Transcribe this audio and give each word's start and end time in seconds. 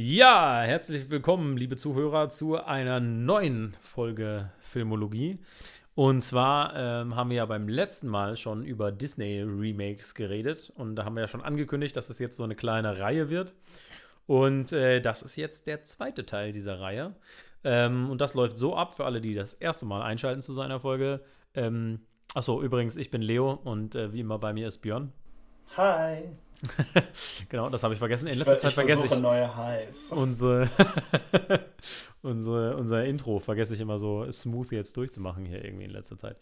Ja, 0.00 0.62
herzlich 0.62 1.10
willkommen, 1.10 1.56
liebe 1.56 1.74
Zuhörer, 1.74 2.28
zu 2.28 2.54
einer 2.54 3.00
neuen 3.00 3.76
Folge 3.80 4.52
Filmologie. 4.60 5.40
Und 5.96 6.22
zwar 6.22 6.76
ähm, 6.76 7.16
haben 7.16 7.30
wir 7.30 7.38
ja 7.38 7.46
beim 7.46 7.68
letzten 7.68 8.06
Mal 8.06 8.36
schon 8.36 8.64
über 8.64 8.92
Disney-Remakes 8.92 10.14
geredet. 10.14 10.72
Und 10.76 10.94
da 10.94 11.04
haben 11.04 11.16
wir 11.16 11.22
ja 11.22 11.26
schon 11.26 11.42
angekündigt, 11.42 11.96
dass 11.96 12.10
es 12.10 12.20
jetzt 12.20 12.36
so 12.36 12.44
eine 12.44 12.54
kleine 12.54 13.00
Reihe 13.00 13.28
wird. 13.28 13.54
Und 14.28 14.72
äh, 14.72 15.00
das 15.00 15.22
ist 15.22 15.34
jetzt 15.34 15.66
der 15.66 15.82
zweite 15.82 16.24
Teil 16.24 16.52
dieser 16.52 16.78
Reihe. 16.78 17.16
Ähm, 17.64 18.08
und 18.08 18.20
das 18.20 18.34
läuft 18.34 18.56
so 18.56 18.76
ab, 18.76 18.94
für 18.94 19.04
alle, 19.04 19.20
die 19.20 19.34
das 19.34 19.54
erste 19.54 19.84
Mal 19.84 20.02
einschalten 20.02 20.42
zu 20.42 20.52
seiner 20.52 20.78
Folge. 20.78 21.22
Ähm, 21.54 22.06
achso, 22.34 22.62
übrigens, 22.62 22.96
ich 22.96 23.10
bin 23.10 23.20
Leo 23.20 23.50
und 23.50 23.96
äh, 23.96 24.12
wie 24.12 24.20
immer 24.20 24.38
bei 24.38 24.52
mir 24.52 24.68
ist 24.68 24.78
Björn. 24.78 25.12
Hi. 25.76 26.22
genau, 27.48 27.68
das 27.68 27.82
habe 27.82 27.94
ich 27.94 27.98
vergessen. 27.98 28.26
In 28.26 28.38
letzter 28.38 28.54
ich, 28.54 28.60
Zeit 28.60 28.70
ich 28.70 28.74
vergesse 28.74 29.06
ich 29.06 29.18
neue 29.18 29.56
Highs. 29.56 30.12
Unsere, 30.12 30.68
unsere, 32.22 32.76
unser 32.76 33.04
Intro 33.04 33.38
vergesse 33.38 33.74
ich 33.74 33.80
immer 33.80 33.98
so 33.98 34.30
smooth 34.30 34.70
jetzt 34.72 34.96
durchzumachen 34.96 35.44
hier 35.44 35.64
irgendwie 35.64 35.84
in 35.84 35.90
letzter 35.90 36.16
Zeit. 36.16 36.36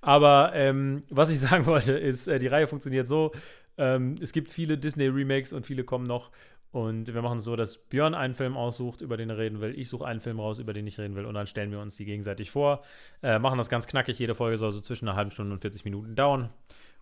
Aber 0.00 0.52
ähm, 0.54 1.00
was 1.10 1.30
ich 1.30 1.40
sagen 1.40 1.66
wollte, 1.66 1.92
ist, 1.92 2.28
äh, 2.28 2.38
die 2.38 2.46
Reihe 2.46 2.66
funktioniert 2.66 3.06
so. 3.06 3.32
Ähm, 3.78 4.16
es 4.20 4.32
gibt 4.32 4.50
viele 4.50 4.78
Disney-Remakes 4.78 5.52
und 5.52 5.66
viele 5.66 5.84
kommen 5.84 6.06
noch. 6.06 6.30
Und 6.72 7.14
wir 7.14 7.22
machen 7.22 7.38
es 7.38 7.44
so, 7.44 7.56
dass 7.56 7.78
Björn 7.78 8.14
einen 8.14 8.34
Film 8.34 8.56
aussucht, 8.56 9.00
über 9.00 9.16
den 9.16 9.30
er 9.30 9.38
reden 9.38 9.60
will. 9.60 9.78
Ich 9.78 9.88
suche 9.88 10.04
einen 10.04 10.20
Film 10.20 10.40
raus, 10.40 10.58
über 10.58 10.74
den 10.74 10.86
ich 10.86 10.98
reden 10.98 11.16
will. 11.16 11.24
Und 11.24 11.34
dann 11.34 11.46
stellen 11.46 11.70
wir 11.70 11.80
uns 11.80 11.96
die 11.96 12.04
gegenseitig 12.04 12.50
vor. 12.50 12.82
Äh, 13.22 13.38
machen 13.38 13.56
das 13.56 13.70
ganz 13.70 13.86
knackig. 13.86 14.18
Jede 14.18 14.34
Folge 14.34 14.58
soll 14.58 14.72
so 14.72 14.80
zwischen 14.80 15.08
einer 15.08 15.16
halben 15.16 15.30
Stunde 15.30 15.54
und 15.54 15.60
40 15.60 15.84
Minuten 15.84 16.14
dauern. 16.14 16.50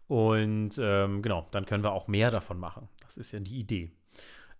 Und 0.07 0.79
ähm, 0.79 1.23
genau, 1.23 1.47
dann 1.51 1.67
können 1.67 1.83
wir 1.83 1.93
auch 1.93 2.09
mehr 2.09 2.31
davon 2.31 2.59
machen. 2.59 2.89
Das 3.01 3.17
ist 3.17 3.33
ja 3.33 3.41
die 3.41 3.59
Idee. 3.59 3.93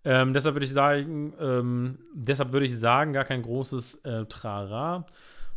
Ähm, 0.03 0.33
deshalb 0.33 0.55
würde 0.55 0.65
ich 0.65 0.73
sagen, 0.73 1.33
ähm, 1.39 1.99
deshalb 2.13 2.51
würde 2.51 2.65
ich 2.65 2.77
sagen, 2.77 3.13
gar 3.13 3.25
kein 3.25 3.41
großes 3.41 3.95
äh, 4.05 4.25
Trara, 4.25 5.05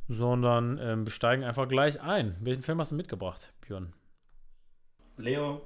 sondern 0.09 0.79
ähm, 0.79 1.05
besteigen 1.05 1.45
einfach 1.45 1.69
gleich 1.69 2.01
ein. 2.01 2.37
Welchen 2.41 2.63
Film 2.63 2.81
hast 2.81 2.93
du 2.93 2.97
mitgebracht, 2.97 3.53
Björn? 3.61 3.93
Leo. 5.19 5.63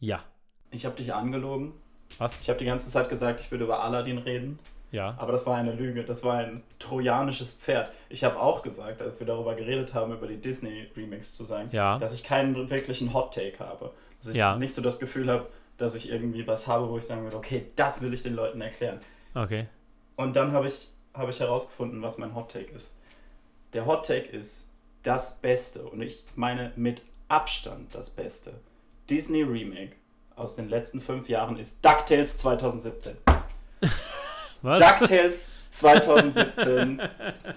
Ja. 0.00 0.24
Ich 0.70 0.84
habe 0.84 0.96
dich 0.96 1.14
angelogen. 1.14 1.74
Was? 2.18 2.40
Ich 2.40 2.48
habe 2.48 2.58
die 2.58 2.64
ganze 2.64 2.88
Zeit 2.88 3.08
gesagt, 3.08 3.40
ich 3.40 3.50
würde 3.50 3.64
über 3.64 3.82
Aladdin 3.82 4.18
reden. 4.18 4.58
Ja. 4.94 5.16
Aber 5.18 5.32
das 5.32 5.44
war 5.44 5.56
eine 5.56 5.72
Lüge, 5.72 6.04
das 6.04 6.22
war 6.22 6.36
ein 6.36 6.62
trojanisches 6.78 7.54
Pferd. 7.54 7.90
Ich 8.08 8.22
habe 8.22 8.38
auch 8.38 8.62
gesagt, 8.62 9.02
als 9.02 9.18
wir 9.18 9.26
darüber 9.26 9.56
geredet 9.56 9.92
haben, 9.92 10.12
über 10.12 10.28
die 10.28 10.36
Disney-Remix 10.36 11.34
zu 11.34 11.44
sein, 11.44 11.68
ja. 11.72 11.98
dass 11.98 12.14
ich 12.14 12.22
keinen 12.22 12.54
wirklichen 12.70 13.12
Hot-Take 13.12 13.58
habe. 13.58 13.92
Dass 14.20 14.30
ich 14.30 14.36
ja. 14.36 14.56
nicht 14.56 14.72
so 14.72 14.80
das 14.80 15.00
Gefühl 15.00 15.28
habe, 15.28 15.48
dass 15.78 15.96
ich 15.96 16.10
irgendwie 16.10 16.46
was 16.46 16.68
habe, 16.68 16.88
wo 16.88 16.96
ich 16.96 17.04
sagen 17.04 17.24
würde, 17.24 17.36
okay, 17.36 17.66
das 17.74 18.02
will 18.02 18.14
ich 18.14 18.22
den 18.22 18.34
Leuten 18.34 18.60
erklären. 18.60 19.00
Okay. 19.34 19.66
Und 20.14 20.36
dann 20.36 20.52
habe 20.52 20.68
ich, 20.68 20.90
hab 21.12 21.28
ich 21.28 21.40
herausgefunden, 21.40 22.00
was 22.00 22.16
mein 22.18 22.32
Hot-Take 22.36 22.70
ist. 22.72 22.94
Der 23.72 23.86
Hot-Take 23.86 24.28
ist 24.28 24.70
das 25.02 25.38
Beste, 25.38 25.82
und 25.82 26.02
ich 26.02 26.22
meine 26.36 26.72
mit 26.76 27.02
Abstand 27.26 27.92
das 27.92 28.10
Beste, 28.10 28.52
Disney-Remake 29.10 29.96
aus 30.36 30.54
den 30.54 30.68
letzten 30.68 31.00
fünf 31.00 31.28
Jahren 31.28 31.58
ist 31.58 31.84
DuckTales 31.84 32.36
2017. 32.36 33.16
Was? 34.64 34.80
DuckTales 34.80 35.52
2017. 35.68 37.02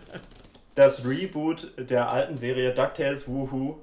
das 0.75 1.05
Reboot 1.05 1.72
der 1.77 2.09
alten 2.09 2.36
Serie 2.36 2.73
DuckTales 2.73 3.30
Woohoo. 3.30 3.77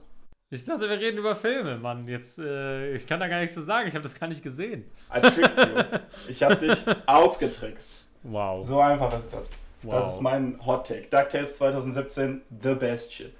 Ich 0.50 0.66
dachte, 0.66 0.90
wir 0.90 1.00
reden 1.00 1.16
über 1.16 1.34
Filme, 1.34 1.78
Mann. 1.78 2.06
Jetzt, 2.06 2.38
äh, 2.38 2.94
ich 2.94 3.06
kann 3.06 3.20
da 3.20 3.28
gar 3.28 3.40
nichts 3.40 3.54
zu 3.54 3.62
sagen. 3.62 3.88
Ich 3.88 3.94
habe 3.94 4.02
das 4.02 4.20
gar 4.20 4.26
nicht 4.26 4.42
gesehen. 4.42 4.84
I 5.10 5.22
tricked 5.22 5.58
you. 5.58 5.98
Ich 6.28 6.42
habe 6.42 6.56
dich 6.56 6.84
ausgetrickst. 7.06 8.04
Wow. 8.24 8.62
So 8.62 8.78
einfach 8.78 9.16
ist 9.18 9.32
das. 9.32 9.52
Wow. 9.82 9.94
Das 9.94 10.16
ist 10.16 10.20
mein 10.20 10.60
Hot 10.66 10.86
Take. 10.86 11.06
DuckTales 11.08 11.56
2017, 11.56 12.42
the 12.60 12.74
best 12.74 13.10
shit. 13.10 13.32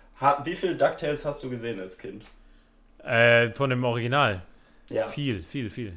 wie 0.44 0.56
viel 0.56 0.78
DuckTales 0.78 1.27
hast 1.27 1.44
du 1.44 1.50
gesehen 1.50 1.78
als 1.78 1.99
Kind? 1.99 2.25
Äh, 3.03 3.53
von 3.53 3.69
dem 3.69 3.84
Original. 3.84 4.41
Ja. 4.89 5.09
Viel, 5.09 5.43
viel, 5.43 5.69
viel. 5.69 5.93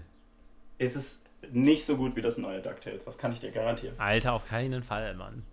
Es 0.77 0.97
ist 0.97 1.26
nicht 1.51 1.85
so 1.85 1.97
gut 1.97 2.15
wie 2.15 2.21
das 2.21 2.37
neue 2.37 2.61
DuckTales, 2.61 3.05
das 3.05 3.17
kann 3.17 3.31
ich 3.31 3.39
dir 3.39 3.51
garantieren. 3.51 3.95
Alter, 3.99 4.33
auf 4.33 4.45
keinen 4.45 4.83
Fall, 4.83 5.13
Mann. 5.15 5.43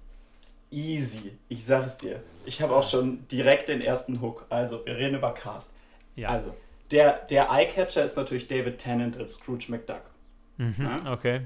Easy, 0.70 1.38
ich 1.48 1.64
sag 1.64 1.86
es 1.86 1.98
dir. 1.98 2.22
Ich 2.46 2.60
habe 2.60 2.74
auch 2.74 2.82
schon 2.82 3.26
direkt 3.28 3.68
den 3.68 3.80
ersten 3.80 4.20
Hook. 4.20 4.46
Also, 4.48 4.84
wir 4.84 4.96
reden 4.96 5.16
über 5.16 5.32
Cast. 5.32 5.74
Ja. 6.16 6.30
Also, 6.30 6.54
der, 6.90 7.12
der 7.26 7.50
Eyecatcher 7.50 8.04
ist 8.04 8.16
natürlich 8.16 8.48
David 8.48 8.78
Tennant 8.78 9.16
als 9.16 9.32
Scrooge 9.34 9.66
McDuck. 9.68 10.02
Mhm, 10.56 11.06
okay. 11.06 11.42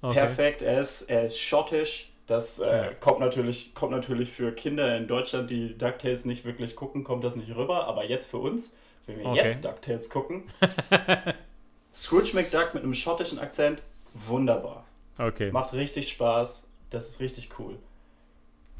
okay. 0.00 0.14
Perfekt, 0.14 0.62
er 0.62 0.80
ist, 0.80 1.02
er 1.02 1.24
ist 1.24 1.38
schottisch. 1.38 2.12
Das 2.26 2.60
äh, 2.60 2.66
ja. 2.66 2.94
kommt, 2.94 3.20
natürlich, 3.20 3.74
kommt 3.74 3.92
natürlich 3.92 4.30
für 4.30 4.52
Kinder 4.52 4.96
in 4.96 5.06
Deutschland, 5.06 5.50
die 5.50 5.76
DuckTales 5.76 6.24
nicht 6.24 6.44
wirklich 6.44 6.76
gucken, 6.76 7.04
kommt 7.04 7.24
das 7.24 7.36
nicht 7.36 7.54
rüber. 7.54 7.86
Aber 7.86 8.04
jetzt 8.04 8.30
für 8.30 8.38
uns, 8.38 8.74
wenn 9.06 9.18
wir 9.18 9.26
okay. 9.26 9.40
jetzt 9.42 9.64
DuckTales 9.64 10.08
gucken, 10.08 10.44
Scrooge 11.94 12.32
McDuck 12.34 12.74
mit 12.74 12.82
einem 12.82 12.94
schottischen 12.94 13.38
Akzent, 13.38 13.82
wunderbar. 14.14 14.84
Okay. 15.18 15.50
Macht 15.50 15.72
richtig 15.74 16.08
Spaß, 16.08 16.66
das 16.90 17.08
ist 17.08 17.20
richtig 17.20 17.50
cool. 17.58 17.78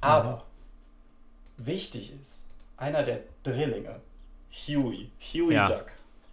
Aber 0.00 0.44
mhm. 1.58 1.66
wichtig 1.66 2.12
ist, 2.20 2.44
einer 2.76 3.02
der 3.02 3.20
Drillinge, 3.42 4.00
Huey, 4.50 5.10
Huey 5.20 5.54
ja. 5.54 5.64
Duck, 5.64 5.86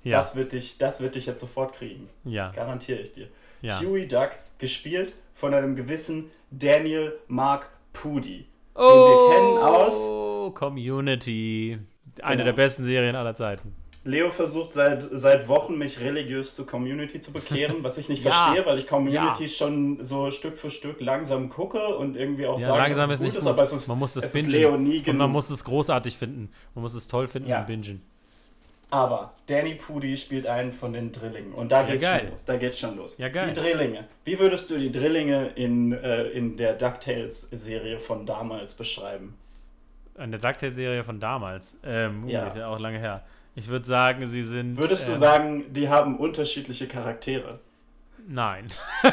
ja. 0.03 0.17
das, 0.17 0.35
wird 0.35 0.53
dich, 0.53 0.77
das 0.77 1.01
wird 1.01 1.15
dich 1.15 1.25
jetzt 1.25 1.41
sofort 1.41 1.73
kriegen. 1.73 2.09
Ja. 2.23 2.51
Garantiere 2.51 2.99
ich 2.99 3.11
dir. 3.11 3.27
Ja. 3.61 3.79
Huey 3.81 4.07
Duck, 4.07 4.31
gespielt 4.57 5.13
von 5.33 5.53
einem 5.53 5.75
gewissen 5.75 6.31
Daniel 6.51 7.17
Mark 7.27 7.69
Pudi, 7.93 8.47
oh, 8.75 8.87
den 8.87 8.95
wir 8.95 9.35
kennen 9.35 9.57
aus 9.57 10.55
Community. 10.55 11.79
Eine 12.21 12.37
genau. 12.37 12.45
der 12.45 12.53
besten 12.53 12.83
Serien 12.83 13.15
aller 13.15 13.35
Zeiten. 13.35 13.75
Leo 14.05 14.29
versucht 14.29 14.73
seit, 14.73 15.03
seit 15.11 15.47
Wochen, 15.49 15.77
mich 15.77 15.99
religiös 15.99 16.55
zur 16.55 16.65
Community 16.65 17.19
zu 17.19 17.33
bekehren, 17.33 17.83
was 17.83 17.97
ich 17.97 18.07
nicht 18.07 18.23
ja. 18.23 18.31
verstehe, 18.31 18.65
weil 18.65 18.79
ich 18.79 18.87
Community 18.87 19.43
ja. 19.43 19.49
schon 19.49 20.03
so 20.03 20.31
Stück 20.31 20.57
für 20.57 20.69
Stück 20.69 21.01
langsam 21.01 21.49
gucke 21.49 21.95
und 21.97 22.15
irgendwie 22.15 22.47
auch 22.47 22.59
ja, 22.59 22.67
sage, 22.67 22.79
langsam 22.83 23.09
dass 23.09 23.19
es 23.19 23.25
gut 23.25 23.35
ist, 23.35 23.41
ist, 23.41 23.47
aber 23.47 23.61
es 23.61 23.73
ist, 23.73 23.87
man 23.87 23.99
muss 23.99 24.13
das 24.13 24.25
es 24.25 24.33
bingen. 24.33 24.47
ist 24.47 24.51
Leo 24.53 24.77
nie 24.77 25.01
genug. 25.01 25.07
Und 25.07 25.17
man 25.17 25.31
muss 25.31 25.49
es 25.49 25.63
großartig 25.63 26.17
finden. 26.17 26.49
Man 26.75 26.83
muss 26.83 26.93
es 26.93 27.07
toll 27.07 27.27
finden 27.27 27.49
ja. 27.49 27.59
und 27.59 27.67
bingen. 27.67 28.01
Aber 28.91 29.33
Danny 29.45 29.75
Pudi 29.75 30.17
spielt 30.17 30.47
einen 30.47 30.71
von 30.71 30.93
den 30.93 31.11
Drillingen. 31.11 31.53
Und 31.53 31.71
da 31.71 31.83
geht's 31.83 32.01
geil. 32.01 32.21
schon 32.21 32.29
los. 32.31 32.45
Da 32.45 32.57
geht's 32.57 32.79
schon 32.79 32.97
los. 32.97 33.17
Ja, 33.19 33.29
geil. 33.29 33.51
Die 33.53 33.59
Drillinge. 33.59 34.07
Wie 34.23 34.39
würdest 34.39 34.69
du 34.71 34.79
die 34.79 34.91
Drillinge 34.91 35.51
in, 35.55 35.93
äh, 35.93 36.23
in 36.29 36.57
der 36.57 36.73
DuckTales-Serie 36.73 37.99
von 37.99 38.25
damals 38.25 38.73
beschreiben? 38.73 39.35
In 40.17 40.31
der 40.31 40.39
DuckTales-Serie 40.39 41.03
von 41.03 41.19
damals? 41.19 41.77
Ähm, 41.83 42.23
uh, 42.23 42.29
ja. 42.29 42.67
auch 42.67 42.79
lange 42.79 42.97
her. 42.97 43.23
Ich 43.55 43.67
würde 43.67 43.85
sagen, 43.85 44.25
sie 44.25 44.43
sind. 44.43 44.77
Würdest 44.77 45.07
du 45.07 45.11
ähm, 45.11 45.17
sagen, 45.17 45.73
die 45.73 45.89
haben 45.89 46.17
unterschiedliche 46.17 46.87
Charaktere? 46.87 47.59
Nein. 48.31 48.67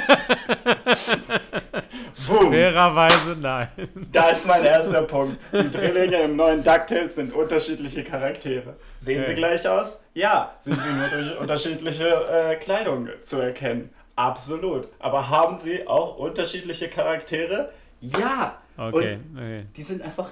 Boom. 2.27 2.51
Fairerweise 2.51 3.35
nein. 3.41 3.69
Da 4.13 4.29
ist 4.29 4.47
mein 4.47 4.63
erster 4.63 5.03
Punkt. 5.03 5.39
Die 5.55 5.71
Drillinge 5.71 6.23
im 6.25 6.37
neuen 6.37 6.63
DuckTales 6.63 7.15
sind 7.15 7.33
unterschiedliche 7.33 8.05
Charaktere. 8.05 8.77
Sehen 8.99 9.25
sie 9.25 9.33
gleich 9.33 9.67
aus? 9.67 10.05
Ja. 10.13 10.55
Sind 10.59 10.83
sie 10.83 10.91
nur 10.91 11.09
durch 11.09 11.39
unterschiedliche 11.39 12.07
äh, 12.07 12.57
Kleidung 12.57 13.09
zu 13.23 13.41
erkennen? 13.41 13.89
Absolut. 14.17 14.89
Aber 14.99 15.31
haben 15.31 15.57
sie 15.57 15.87
auch 15.87 16.19
unterschiedliche 16.19 16.89
Charaktere? 16.89 17.73
Ja. 18.03 18.59
Okay. 18.77 19.19
Okay. 19.35 19.65
Die 19.75 19.83
sind 19.83 20.03
einfach 20.03 20.29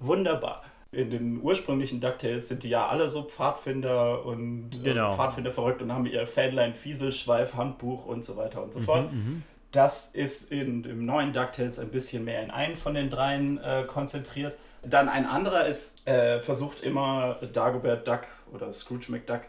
wunderbar 0.00 0.64
in 0.92 1.08
den 1.10 1.40
ursprünglichen 1.42 2.00
DuckTales 2.00 2.48
sind 2.48 2.62
die 2.64 2.68
ja 2.68 2.86
alle 2.86 3.08
so 3.08 3.22
Pfadfinder 3.24 4.24
und 4.26 4.70
genau. 4.84 5.12
äh, 5.12 5.16
Pfadfinder 5.16 5.50
verrückt 5.50 5.80
und 5.82 5.92
haben 5.92 6.06
ihr 6.06 6.26
Fanlein 6.26 6.74
Fieselschweif, 6.74 7.54
Handbuch 7.54 8.04
und 8.06 8.24
so 8.24 8.36
weiter 8.36 8.62
und 8.62 8.72
so 8.74 8.80
Mhm, 8.80 8.84
fort. 8.84 9.12
mhm. 9.12 9.42
Das 9.70 10.08
ist 10.08 10.52
in, 10.52 10.84
im 10.84 11.06
neuen 11.06 11.32
DuckTales 11.32 11.78
ein 11.78 11.88
bisschen 11.88 12.24
mehr 12.24 12.42
in 12.42 12.50
einen 12.50 12.76
von 12.76 12.92
den 12.94 13.08
dreien 13.08 13.56
äh, 13.58 13.84
konzentriert. 13.86 14.54
Dann 14.82 15.08
ein 15.08 15.24
anderer 15.24 15.64
ist, 15.64 16.06
äh, 16.06 16.40
versucht 16.40 16.80
immer 16.80 17.36
Dagobert 17.52 18.06
Duck 18.06 18.26
oder 18.52 18.70
Scrooge 18.70 19.06
McDuck 19.10 19.42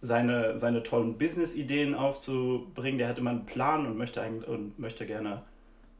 seine, 0.00 0.58
seine 0.58 0.82
tollen 0.82 1.16
Business-Ideen 1.16 1.94
aufzubringen. 1.94 2.98
Der 2.98 3.08
hat 3.08 3.16
immer 3.18 3.30
einen 3.30 3.46
Plan 3.46 3.86
und 3.86 3.96
möchte, 3.96 4.20
und 4.46 4.78
möchte 4.78 5.06
gerne 5.06 5.42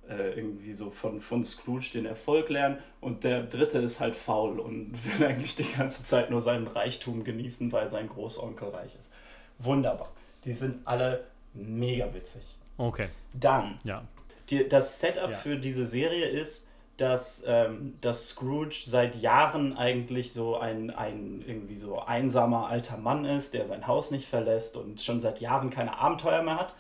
äh, 0.08 0.30
irgendwie 0.38 0.72
so 0.72 0.90
von, 0.90 1.20
von 1.20 1.44
Scrooge 1.44 1.90
den 1.94 2.06
Erfolg 2.06 2.48
lernen. 2.48 2.78
Und 3.00 3.24
der 3.24 3.42
dritte 3.42 3.78
ist 3.78 4.00
halt 4.00 4.16
faul 4.16 4.58
und 4.60 4.92
will 5.18 5.26
eigentlich 5.26 5.54
die 5.54 5.70
ganze 5.76 6.02
Zeit 6.02 6.30
nur 6.30 6.40
seinen 6.40 6.66
Reichtum 6.66 7.24
genießen, 7.24 7.70
weil 7.72 7.90
sein 7.90 8.08
Großonkel 8.08 8.68
reich 8.68 8.94
ist. 8.98 9.12
Wunderbar. 9.58 10.10
Die 10.44 10.52
sind 10.52 10.86
alle 10.86 11.24
mega 11.54 12.12
witzig. 12.14 12.42
Okay. 12.78 13.08
Dann, 13.38 13.78
Ja. 13.84 14.02
die, 14.48 14.66
das 14.68 15.00
Setup 15.00 15.30
Ja. 15.30 15.36
für 15.36 15.56
diese 15.56 15.84
Serie 15.84 16.26
ist, 16.26 16.66
dass, 16.96 17.42
ähm, 17.46 17.94
dass 18.02 18.28
Scrooge 18.28 18.80
seit 18.84 19.16
Jahren 19.16 19.76
eigentlich 19.76 20.32
so 20.32 20.58
ein, 20.58 20.90
ein 20.90 21.42
irgendwie 21.46 21.78
so 21.78 21.98
einsamer 22.00 22.68
alter 22.68 22.98
Mann 22.98 23.24
ist, 23.24 23.54
der 23.54 23.64
sein 23.66 23.86
Haus 23.86 24.10
nicht 24.10 24.28
verlässt 24.28 24.76
und 24.76 25.00
schon 25.00 25.20
seit 25.20 25.40
Jahren 25.40 25.70
keine 25.70 25.96
Abenteuer 25.98 26.42
mehr 26.42 26.58
hat. 26.58 26.74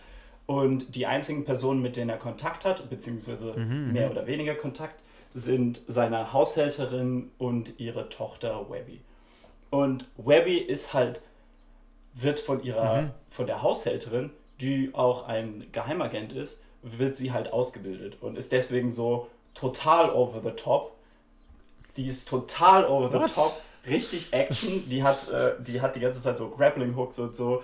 Und 0.50 0.96
die 0.96 1.06
einzigen 1.06 1.44
Personen, 1.44 1.80
mit 1.80 1.96
denen 1.96 2.10
er 2.10 2.16
Kontakt 2.16 2.64
hat, 2.64 2.90
beziehungsweise 2.90 3.52
Mhm, 3.56 3.92
mehr 3.92 4.10
oder 4.10 4.26
weniger 4.26 4.56
Kontakt, 4.56 5.00
sind 5.32 5.80
seine 5.86 6.32
Haushälterin 6.32 7.30
und 7.38 7.78
ihre 7.78 8.08
Tochter 8.08 8.68
Webby. 8.68 9.00
Und 9.70 10.06
Webby 10.16 10.58
ist 10.58 10.92
halt, 10.92 11.20
wird 12.14 12.40
von 12.40 12.64
ihrer, 12.64 13.02
Mhm. 13.02 13.10
von 13.28 13.46
der 13.46 13.62
Haushälterin, 13.62 14.30
die 14.60 14.90
auch 14.92 15.28
ein 15.28 15.66
Geheimagent 15.70 16.32
ist, 16.32 16.62
wird 16.82 17.14
sie 17.14 17.30
halt 17.30 17.52
ausgebildet 17.52 18.16
und 18.20 18.36
ist 18.36 18.50
deswegen 18.50 18.90
so 18.90 19.28
total 19.54 20.10
over 20.10 20.40
the 20.42 20.50
top. 20.56 20.96
Die 21.96 22.06
ist 22.08 22.26
total 22.28 22.86
over 22.86 23.12
What? 23.12 23.28
the 23.28 23.34
top, 23.36 23.60
richtig 23.86 24.32
Action. 24.32 24.88
Die 24.88 25.04
hat, 25.04 25.28
äh, 25.28 25.52
die 25.62 25.80
hat 25.80 25.94
die 25.94 26.00
ganze 26.00 26.20
Zeit 26.20 26.36
so 26.36 26.50
Grappling 26.50 26.96
Hooks 26.96 27.20
und 27.20 27.36
so, 27.36 27.62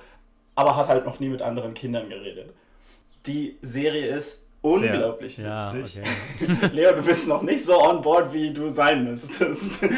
aber 0.54 0.76
hat 0.76 0.86
halt 0.86 1.04
noch 1.04 1.18
nie 1.18 1.30
mit 1.30 1.42
anderen 1.42 1.74
Kindern 1.74 2.08
geredet. 2.08 2.54
Die 3.26 3.56
Serie 3.62 4.16
ist 4.16 4.46
unglaublich 4.62 5.38
Ja, 5.38 5.72
witzig. 5.74 6.00
okay. 6.40 6.68
Leo, 6.72 6.92
du 6.94 7.02
bist 7.02 7.28
noch 7.28 7.42
nicht 7.42 7.64
so 7.64 7.80
on 7.80 8.02
board, 8.02 8.32
wie 8.32 8.52
du 8.52 8.68
sein 8.68 9.04
müsstest. 9.04 9.80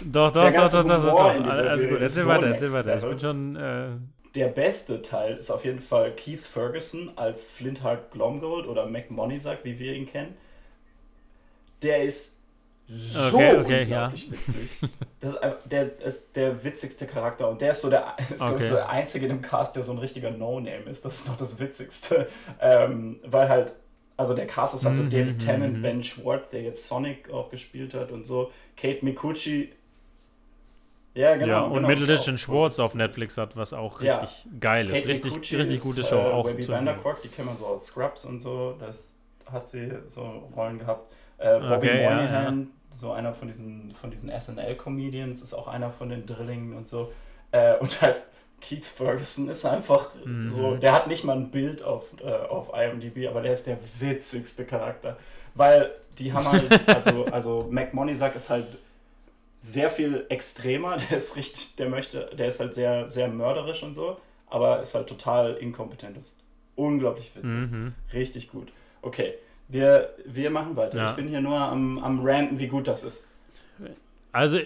Doch, 0.00 0.30
doch, 0.30 0.42
Der 0.42 0.52
doch, 0.52 0.70
doch, 0.70 0.84
doch, 0.86 1.04
doch, 1.04 1.46
Also 1.46 1.80
Serie 1.80 1.88
gut, 1.88 2.00
erzähl 2.00 2.22
so 2.22 2.28
weiter, 2.28 2.46
erzähl 2.46 2.72
weiter. 2.72 2.96
Ich 2.98 3.04
bin 3.04 3.18
schon. 3.20 3.56
Äh, 3.56 3.88
Der 4.34 4.46
beste 4.48 5.02
Teil 5.02 5.36
ist 5.36 5.50
auf 5.50 5.64
jeden 5.64 5.80
Fall 5.80 6.12
Keith 6.14 6.40
Ferguson 6.40 7.10
als 7.16 7.48
Flintheart 7.48 8.12
Glomgold 8.12 8.66
oder 8.68 8.86
Mac 8.86 9.06
sagt, 9.40 9.64
wie 9.64 9.76
wir 9.78 9.94
ihn 9.94 10.06
kennen. 10.06 10.36
Der 11.82 12.04
ist 12.04 12.37
so 12.88 13.36
Okay, 13.36 13.56
okay, 13.58 13.82
unglaublich 13.82 14.30
witzig. 14.30 14.78
Das 15.20 15.32
ist, 15.32 15.40
der 15.64 16.00
ist 16.00 16.36
der 16.36 16.62
witzigste 16.62 17.04
Charakter 17.06 17.48
und 17.48 17.60
der 17.60 17.72
ist 17.72 17.80
so 17.80 17.90
der, 17.90 18.14
ist, 18.30 18.36
glaub 18.36 18.50
ich, 18.50 18.54
Okay. 18.56 18.68
so 18.68 18.74
der 18.76 18.88
einzige 18.88 19.26
in 19.26 19.32
dem 19.32 19.42
Cast, 19.42 19.74
der 19.74 19.82
so 19.82 19.90
ein 19.92 19.98
richtiger 19.98 20.30
No-Name 20.30 20.84
ist. 20.88 21.04
Das 21.04 21.16
ist 21.16 21.28
doch 21.28 21.36
das 21.36 21.58
Witzigste. 21.58 22.28
Ähm, 22.60 23.18
weil 23.26 23.48
halt, 23.48 23.74
also 24.16 24.32
der 24.34 24.46
Cast 24.46 24.76
ist 24.76 24.84
halt 24.86 24.96
so 24.96 25.02
Mhm, 25.02 25.10
David 25.10 25.34
mhm, 25.34 25.38
Tennant, 25.40 25.76
mhm. 25.78 25.82
Ben 25.82 26.02
Schwartz, 26.04 26.50
der 26.50 26.62
jetzt 26.62 26.86
Sonic 26.86 27.30
auch 27.32 27.50
gespielt 27.50 27.94
hat 27.94 28.12
und 28.12 28.26
so. 28.26 28.52
Kate 28.76 29.04
Mikuchi. 29.04 29.72
Ja, 31.14 31.34
genau. 31.34 31.46
ja, 31.48 31.60
und 31.62 31.74
genau, 31.74 31.88
Middleditch 31.88 32.28
und 32.28 32.38
Schwartz 32.38 32.78
auf 32.78 32.94
Netflix 32.94 33.36
hat, 33.36 33.56
was 33.56 33.72
auch 33.72 34.00
Ja. 34.00 34.18
richtig 34.20 34.46
geil 34.60 34.84
ist. 34.88 34.92
Kate 34.94 35.08
Richtig, 35.08 35.32
Micucci 35.32 35.56
richtig 35.56 35.74
ist, 35.76 35.82
gute 35.82 36.04
Show. 36.04 36.14
Äh, 36.16 36.32
auch 36.32 36.46
Webby 36.46 36.62
zu 36.62 36.70
Vandercork, 36.72 37.22
die 37.22 37.28
kennen 37.28 37.48
wir 37.48 37.56
so 37.56 37.66
aus 37.66 37.86
Scrubs 37.86 38.24
und 38.24 38.40
so. 38.40 38.76
Das 38.78 39.16
hat 39.50 39.66
sie 39.68 39.90
so 40.06 40.22
Rollen 40.56 40.78
gehabt. 40.78 41.12
Äh, 41.38 41.58
Bobby 41.58 41.74
Okay, 41.74 42.02
ja, 42.02 42.14
Moynihan, 42.14 42.70
so 42.98 43.12
einer 43.12 43.32
von 43.32 43.46
diesen, 43.48 43.94
von 43.94 44.10
diesen 44.10 44.28
SNL-Comedians, 44.30 45.42
ist 45.42 45.54
auch 45.54 45.68
einer 45.68 45.90
von 45.90 46.08
den 46.08 46.26
Drillingen 46.26 46.76
und 46.76 46.88
so. 46.88 47.12
Äh, 47.52 47.76
und 47.78 48.00
halt 48.02 48.22
Keith 48.60 48.84
Ferguson 48.84 49.48
ist 49.48 49.64
einfach 49.64 50.10
Mhm. 50.24 50.48
so, 50.48 50.74
der 50.76 50.92
hat 50.92 51.06
nicht 51.06 51.22
mal 51.24 51.36
ein 51.36 51.50
Bild 51.50 51.82
auf, 51.82 52.12
äh, 52.24 52.30
auf 52.30 52.72
IMDb, 52.74 53.28
aber 53.28 53.40
der 53.42 53.52
ist 53.52 53.66
der 53.66 53.78
witzigste 54.00 54.64
Charakter. 54.66 55.16
Weil 55.54 55.92
die 56.18 56.32
haben 56.32 56.46
halt, 56.48 56.64
also, 56.88 57.26
also 57.26 57.68
Mac 57.70 57.94
Moneysack 57.94 58.34
ist 58.34 58.50
halt 58.50 58.66
sehr 59.60 59.90
viel 59.90 60.26
extremer, 60.28 60.96
der 60.96 61.16
ist 61.16 61.36
richtig, 61.36 61.76
der 61.76 61.88
möchte, 61.88 62.26
der 62.36 62.48
ist 62.48 62.60
halt 62.60 62.74
sehr, 62.74 63.10
sehr 63.10 63.28
mörderisch 63.28 63.82
und 63.82 63.94
so, 63.94 64.16
aber 64.48 64.80
ist 64.82 64.94
halt 64.94 65.08
total 65.08 65.54
inkompetent, 65.56 66.16
ist 66.16 66.40
unglaublich 66.76 67.34
witzig, 67.34 67.70
Mhm. 67.70 67.94
richtig 68.12 68.50
gut. 68.50 68.72
Okay, 69.02 69.34
wir, 69.68 70.14
wir 70.24 70.50
machen 70.50 70.76
weiter. 70.76 70.98
Ja. 70.98 71.10
Ich 71.10 71.16
bin 71.16 71.28
hier 71.28 71.40
nur 71.40 71.56
am, 71.56 71.98
am 71.98 72.24
ranten, 72.24 72.58
wie 72.58 72.68
gut 72.68 72.88
das 72.88 73.04
ist. 73.04 73.26
Also, 74.32 74.58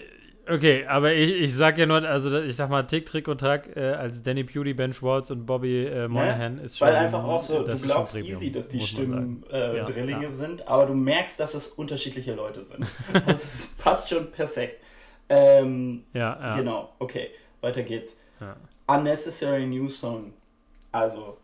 okay, 0.47 0.85
aber 0.85 1.13
ich, 1.13 1.31
ich 1.31 1.55
sag 1.55 1.77
ja 1.77 1.85
nur, 1.85 2.03
also 2.03 2.37
ich 2.39 2.55
sag 2.55 2.69
mal, 2.69 2.83
Tick, 2.83 3.05
Trick 3.05 3.27
und 3.27 3.39
Track 3.39 3.75
äh, 3.75 3.93
als 3.93 4.23
Danny 4.23 4.43
Pewdy, 4.43 4.73
Ben 4.73 4.93
Schwartz 4.93 5.29
und 5.31 5.45
Bobby 5.45 5.85
äh, 5.85 6.07
Moynihan 6.07 6.57
ist 6.59 6.77
schon. 6.77 6.87
Weil 6.87 6.95
einfach 6.95 7.23
auch 7.23 7.41
so, 7.41 7.65
du 7.65 7.77
glaubst 7.79 8.15
easy, 8.17 8.51
dass 8.51 8.69
die 8.69 8.79
Stimmen 8.79 9.43
äh, 9.51 9.77
Ja, 9.77 9.83
Drillinge 9.83 10.23
ja. 10.23 10.31
sind, 10.31 10.67
aber 10.67 10.85
du 10.85 10.93
merkst, 10.93 11.39
dass 11.39 11.53
es 11.53 11.67
unterschiedliche 11.67 12.33
Leute 12.33 12.61
sind. 12.61 12.91
Das 13.25 13.43
ist, 13.43 13.77
passt 13.77 14.09
schon 14.09 14.31
perfekt. 14.31 14.81
Ähm, 15.29 16.03
Ja, 16.13 16.37
ja. 16.41 16.57
Genau, 16.57 16.93
okay, 16.99 17.29
weiter 17.61 17.83
geht's. 17.83 18.17
Ja. 18.39 18.55
Unnecessary 18.87 19.65
New 19.65 19.87
Song. 19.89 20.33
Also, 20.91 21.37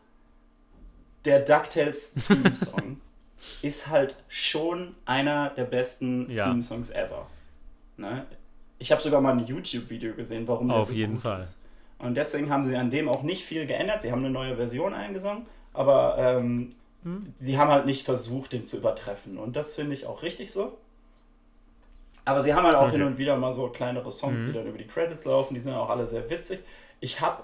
der 1.26 1.40
DuckTales 1.40 2.14
Theme 2.28 2.54
Song 2.54 3.00
ist 3.62 3.88
halt 3.90 4.16
schon 4.28 4.96
einer 5.06 5.50
der 5.50 5.66
besten 5.66 6.30
Ja. 6.32 6.46
Theme 6.48 6.62
Songs 6.62 6.90
ever. 6.92 7.28
Ne? 7.98 8.26
Ich 8.78 8.92
habe 8.92 9.02
sogar 9.02 9.22
mal 9.22 9.32
ein 9.38 9.46
YouTube-Video 9.46 10.14
gesehen, 10.14 10.48
warum 10.48 10.68
der 10.70 10.78
Auf 10.78 10.88
so 10.88 10.94
jeden 10.94 11.14
gut 11.16 11.24
Fall. 11.24 11.40
ist. 11.40 11.60
Und 11.98 12.16
deswegen 12.16 12.50
haben 12.50 12.64
sie 12.64 12.76
an 12.78 12.90
dem 12.90 13.10
auch 13.10 13.24
nicht 13.24 13.44
viel 13.44 13.66
geändert. 13.66 14.02
Sie 14.02 14.12
haben 14.12 14.20
eine 14.24 14.30
neue 14.30 14.56
Version 14.56 14.94
eingesungen, 14.94 15.46
aber 15.74 16.16
ähm, 16.18 16.70
Hm. 17.04 17.32
sie 17.36 17.58
haben 17.58 17.70
halt 17.72 17.86
nicht 17.86 18.06
versucht, 18.06 18.52
den 18.54 18.64
zu 18.66 18.78
übertreffen. 18.78 19.38
Und 19.38 19.56
das 19.56 19.74
finde 19.76 19.94
ich 19.94 20.06
auch 20.06 20.22
richtig 20.24 20.52
so. 20.52 20.78
Aber 22.26 22.42
sie 22.42 22.54
haben 22.54 22.66
halt 22.66 22.76
auch 22.76 22.84
Okay. 22.84 22.92
hin 22.98 23.04
und 23.04 23.18
wieder 23.18 23.36
mal 23.38 23.54
so 23.54 23.68
kleinere 23.70 24.12
Songs, 24.12 24.42
Mhm. 24.42 24.46
die 24.48 24.54
dann 24.54 24.68
über 24.68 24.78
die 24.78 24.88
Credits 24.88 25.26
laufen. 25.26 25.54
Die 25.56 25.60
sind 25.60 25.74
auch 25.74 25.90
alle 25.90 26.06
sehr 26.06 26.30
witzig. 26.30 26.60
Ich 27.00 27.22
habe 27.22 27.44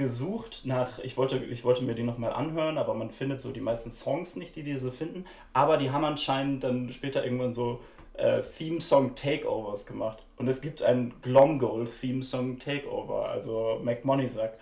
gesucht 0.00 0.62
nach, 0.64 0.98
ich 1.00 1.16
wollte, 1.16 1.36
ich 1.36 1.64
wollte 1.64 1.84
mir 1.84 1.94
die 1.94 2.02
nochmal 2.02 2.32
anhören, 2.32 2.78
aber 2.78 2.94
man 2.94 3.10
findet 3.10 3.40
so 3.40 3.52
die 3.52 3.60
meisten 3.60 3.90
Songs 3.90 4.34
nicht, 4.36 4.56
die 4.56 4.62
diese 4.62 4.90
finden. 4.90 5.26
Aber 5.52 5.76
die 5.76 5.90
haben 5.90 6.04
anscheinend 6.04 6.64
dann 6.64 6.92
später 6.92 7.22
irgendwann 7.22 7.54
so 7.54 7.80
äh, 8.14 8.40
Theme-Song-Takeovers 8.40 9.86
gemacht. 9.86 10.18
Und 10.36 10.48
es 10.48 10.62
gibt 10.62 10.82
ein 10.82 11.12
Glomgold 11.22 11.90
Theme-Song-Takeover. 12.00 13.28
Also 13.28 13.80
McMoneysack 13.84 14.58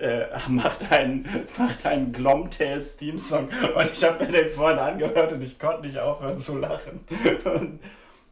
äh, 0.00 0.26
macht 0.48 0.90
einen, 0.90 1.28
macht 1.58 1.86
einen 1.86 2.12
Glomtails 2.12 2.96
Theme-Song. 2.96 3.48
Und 3.76 3.92
ich 3.92 4.02
habe 4.02 4.24
mir 4.24 4.32
den 4.32 4.48
vorhin 4.48 4.78
angehört 4.78 5.32
und 5.32 5.42
ich 5.42 5.58
konnte 5.58 5.82
nicht 5.82 5.98
aufhören 5.98 6.38
zu 6.38 6.58
lachen. 6.58 7.00
Und, 7.44 7.80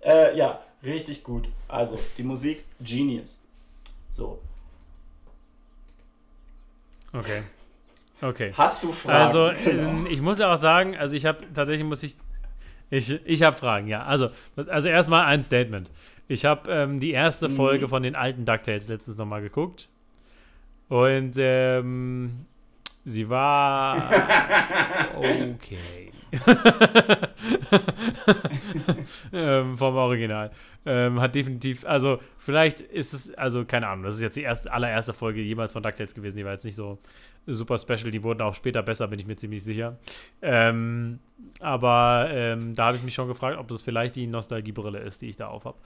äh, 0.02 0.36
ja, 0.36 0.60
richtig 0.82 1.22
gut. 1.22 1.48
Also, 1.68 1.98
die 2.18 2.22
Musik, 2.22 2.64
Genius. 2.80 3.38
So. 4.10 4.38
Okay. 7.12 7.42
Okay. 8.22 8.52
Hast 8.56 8.82
du 8.84 8.92
Fragen? 8.92 9.16
Also, 9.38 9.50
Genau. 9.70 10.06
ich 10.10 10.20
muss 10.20 10.38
ja 10.38 10.52
auch 10.52 10.58
sagen, 10.58 10.96
also 10.96 11.14
ich 11.16 11.24
habe 11.26 11.38
tatsächlich 11.54 11.86
muss 11.86 12.02
ich 12.02 12.16
ich, 12.92 13.20
ich 13.24 13.42
habe 13.44 13.56
Fragen, 13.56 13.86
ja. 13.86 14.02
Also, 14.02 14.30
also 14.68 14.88
erstmal 14.88 15.24
ein 15.26 15.42
Statement. 15.44 15.88
Ich 16.26 16.44
habe 16.44 16.70
ähm, 16.70 16.98
die 16.98 17.12
erste 17.12 17.48
Mhm. 17.48 17.52
Folge 17.56 17.88
von 17.88 18.02
den 18.02 18.16
alten 18.16 18.44
DuckTales 18.44 18.88
letztens 18.88 19.16
nochmal 19.16 19.42
geguckt. 19.42 19.88
Und 20.88 21.34
ähm, 21.38 22.46
sie 23.04 23.28
war 23.28 23.96
okay. 25.16 26.10
ähm, 29.32 29.78
vom 29.78 29.96
Original. 29.96 30.50
Ähm, 30.86 31.20
hat 31.20 31.34
definitiv, 31.34 31.84
also 31.84 32.20
vielleicht 32.38 32.80
ist 32.80 33.12
es, 33.12 33.34
also 33.34 33.66
keine 33.66 33.86
Ahnung, 33.88 34.04
das 34.04 34.14
ist 34.16 34.22
jetzt 34.22 34.36
die 34.36 34.42
erste, 34.42 34.72
allererste 34.72 35.12
Folge 35.12 35.42
jemals 35.42 35.74
von 35.74 35.82
DuckTales 35.82 36.14
gewesen, 36.14 36.38
die 36.38 36.44
war 36.44 36.52
jetzt 36.52 36.64
nicht 36.64 36.74
so 36.74 36.98
super 37.46 37.76
special, 37.78 38.10
die 38.10 38.22
wurden 38.22 38.40
auch 38.40 38.54
später 38.54 38.82
besser, 38.82 39.06
bin 39.08 39.18
ich 39.18 39.26
mir 39.26 39.36
ziemlich 39.36 39.62
sicher. 39.62 39.98
Ähm, 40.40 41.18
aber 41.58 42.28
ähm, 42.30 42.74
da 42.74 42.86
habe 42.86 42.96
ich 42.96 43.02
mich 43.02 43.12
schon 43.14 43.28
gefragt, 43.28 43.58
ob 43.58 43.68
das 43.68 43.82
vielleicht 43.82 44.16
die 44.16 44.26
Nostalgiebrille 44.26 44.98
ist, 45.00 45.20
die 45.20 45.28
ich 45.28 45.36
da 45.36 45.48
auf 45.48 45.66
habe. 45.66 45.76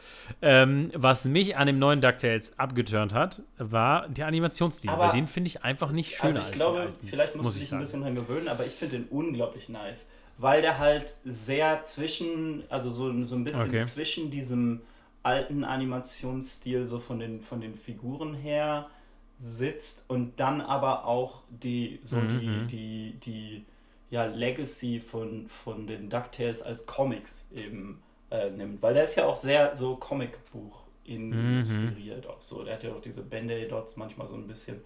Ähm, 0.42 0.90
was 0.94 1.24
mich 1.24 1.56
an 1.56 1.66
dem 1.66 1.78
neuen 1.80 2.00
DuckTales 2.00 2.56
abgeturnt 2.58 3.12
hat, 3.14 3.42
war 3.58 4.08
der 4.08 4.28
Animationsstil, 4.28 4.90
Aber- 4.90 5.06
weil 5.06 5.12
den 5.12 5.26
finde 5.26 5.48
ich 5.48 5.64
einfach 5.64 5.90
nicht 5.90 6.14
schöner 6.14 6.26
Also 6.26 6.38
ich 6.40 6.46
als 6.46 6.54
glaube, 6.56 6.80
alten, 6.80 7.06
vielleicht 7.06 7.34
musst 7.34 7.46
muss 7.46 7.54
du 7.54 7.58
ich 7.60 7.64
dich 7.66 7.72
ein 7.72 7.80
bisschen 7.80 8.02
dran 8.02 8.14
gewöhnen, 8.14 8.46
aber 8.48 8.64
ich 8.64 8.72
finde 8.74 8.98
den 8.98 9.06
unglaublich 9.08 9.68
nice. 9.68 10.10
Weil 10.36 10.62
der 10.62 10.78
halt 10.80 11.16
sehr 11.24 11.80
zwischen, 11.82 12.64
also 12.68 12.90
so, 12.90 13.24
so 13.24 13.36
ein 13.36 13.44
bisschen 13.44 13.68
Okay. 13.68 13.84
zwischen 13.84 14.30
diesem 14.32 14.80
alten 15.24 15.64
Animationsstil, 15.64 16.84
so 16.84 16.98
von 17.00 17.18
den, 17.20 17.40
von 17.42 17.60
den 17.60 17.74
Figuren 17.74 18.34
her 18.34 18.90
sitzt 19.38 20.04
und 20.08 20.38
dann 20.40 20.60
aber 20.60 21.06
auch 21.06 21.42
die, 21.50 21.98
so 22.02 22.24
Mhm. 22.24 22.24
die, 22.24 22.66
die, 22.66 23.14
die 23.20 23.64
ja, 24.10 24.26
Legacy 24.26 25.00
von, 25.00 25.48
von 25.48 25.86
den 25.86 26.08
DuckTales 26.08 26.62
als 26.62 26.86
Comics 26.86 27.48
eben 27.54 28.02
äh, 28.30 28.50
nimmt. 28.50 28.82
Weil 28.82 28.94
der 28.94 29.04
ist 29.04 29.16
ja 29.16 29.26
auch 29.26 29.36
sehr 29.36 29.76
so 29.76 29.96
Comicbuch 29.96 30.84
Mhm. 31.30 31.64
inspiriert 31.64 32.26
auch 32.26 32.40
so. 32.40 32.62
Der 32.64 32.74
hat 32.74 32.82
ja 32.84 32.92
auch 32.94 33.00
diese 33.00 33.22
Band-Aid-Dots 33.22 33.96
manchmal 33.96 34.28
so 34.28 34.34
ein 34.34 34.46
bisschen 34.46 34.80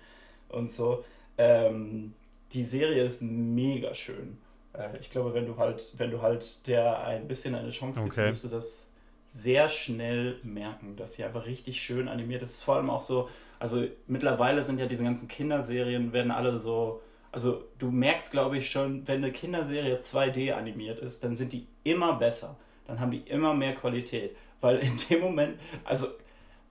und 0.48 0.70
so. 0.70 1.04
Ähm, 1.36 2.14
die 2.52 2.64
Serie 2.64 3.04
ist 3.04 3.22
mega 3.22 3.94
schön. 3.94 4.38
Äh, 4.72 4.98
ich 5.00 5.10
glaube, 5.10 5.34
wenn 5.34 5.46
du 5.46 5.56
halt, 5.58 5.94
wenn 5.98 6.10
du 6.10 6.22
halt 6.22 6.66
der 6.66 7.04
ein 7.04 7.28
bisschen 7.28 7.54
eine 7.54 7.70
Chance 7.70 8.02
gibst, 8.04 8.24
Okay. 8.24 8.26
wirst 8.26 8.44
du 8.44 8.48
das 8.48 8.87
sehr 9.28 9.68
schnell 9.68 10.36
merken, 10.42 10.96
dass 10.96 11.14
sie 11.14 11.22
einfach 11.24 11.46
richtig 11.46 11.80
schön 11.80 12.08
animiert 12.08 12.42
ist. 12.42 12.62
Vor 12.62 12.76
allem 12.76 12.88
auch 12.90 13.02
so, 13.02 13.28
also 13.60 13.84
mittlerweile 14.06 14.62
sind 14.62 14.80
ja 14.80 14.86
diese 14.86 15.04
ganzen 15.04 15.28
Kinderserien, 15.28 16.12
werden 16.14 16.30
alle 16.30 16.56
so, 16.58 17.02
also 17.30 17.62
du 17.78 17.90
merkst, 17.90 18.32
glaube 18.32 18.56
ich, 18.56 18.70
schon, 18.70 19.06
wenn 19.06 19.22
eine 19.22 19.30
Kinderserie 19.32 19.98
2D 19.98 20.52
animiert 20.54 20.98
ist, 21.00 21.22
dann 21.22 21.36
sind 21.36 21.52
die 21.52 21.66
immer 21.84 22.14
besser. 22.14 22.56
Dann 22.86 22.98
haben 23.00 23.10
die 23.10 23.18
immer 23.18 23.52
mehr 23.52 23.74
Qualität. 23.74 24.34
Weil 24.62 24.78
in 24.78 24.96
dem 25.10 25.20
Moment, 25.20 25.60
also 25.84 26.06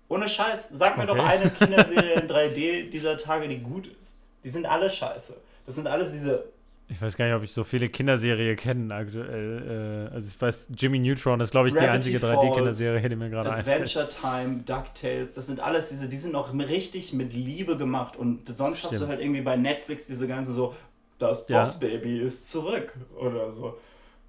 ohne 0.10 0.28
Scheiß, 0.28 0.70
sag 0.70 0.98
mir 0.98 1.04
Okay. 1.04 1.16
doch 1.16 1.24
eine 1.24 1.50
Kinderserie 1.52 2.14
in 2.22 2.28
3D 2.30 2.90
dieser 2.90 3.18
Tage, 3.18 3.48
die 3.48 3.60
gut 3.60 3.88
ist. 3.88 4.18
Die 4.44 4.50
sind 4.50 4.66
alle 4.66 4.90
scheiße. 4.90 5.40
Das 5.66 5.76
sind 5.76 5.88
alles 5.88 6.12
diese 6.12 6.46
ich 6.90 7.02
weiß 7.02 7.18
gar 7.18 7.26
nicht, 7.26 7.36
ob 7.36 7.44
ich 7.44 7.52
so 7.52 7.64
viele 7.64 7.90
Kinderserien 7.90 8.56
kenne 8.56 8.94
aktuell. 8.96 10.10
Äh, 10.10 10.14
also 10.14 10.28
ich 10.28 10.42
weiß, 10.42 10.68
Jimmy 10.76 11.00
Neutron 11.00 11.42
ist, 11.42 11.52
glaube 11.52 11.68
ich, 11.68 11.74
Gravity 11.74 12.12
die 12.12 12.16
einzige 12.16 12.18
3D-Kinderserie, 12.20 13.10
die 13.10 13.16
mir 13.16 13.30
gerade 13.30 13.52
einfällt. 13.52 13.82
Adventure 13.82 14.08
Time, 14.08 14.64
DuckTales, 14.66 15.34
das 15.34 15.48
sind 15.48 15.60
alles 15.60 15.90
diese, 15.90 16.08
die 16.08 16.16
sind 16.16 16.32
noch 16.32 16.54
richtig 16.54 17.12
mit 17.12 17.34
Liebe 17.34 17.78
gemacht. 17.78 18.16
Und 18.16 18.56
sonst 18.58 18.80
Stimmt. 18.80 18.94
hast 18.94 19.02
du 19.02 19.08
halt 19.08 19.20
irgendwie 19.20 19.42
bei 19.42 19.58
Netflix 19.58 20.08
diese 20.08 20.28
ganzen 20.28 20.54
so, 20.54 20.76
das 21.20 21.46
Boss 21.48 21.80
Baby 21.80 22.20
ja. 22.20 22.24
ist 22.24 22.50
zurück 22.50 22.94
oder 23.20 23.52
so. 23.52 23.78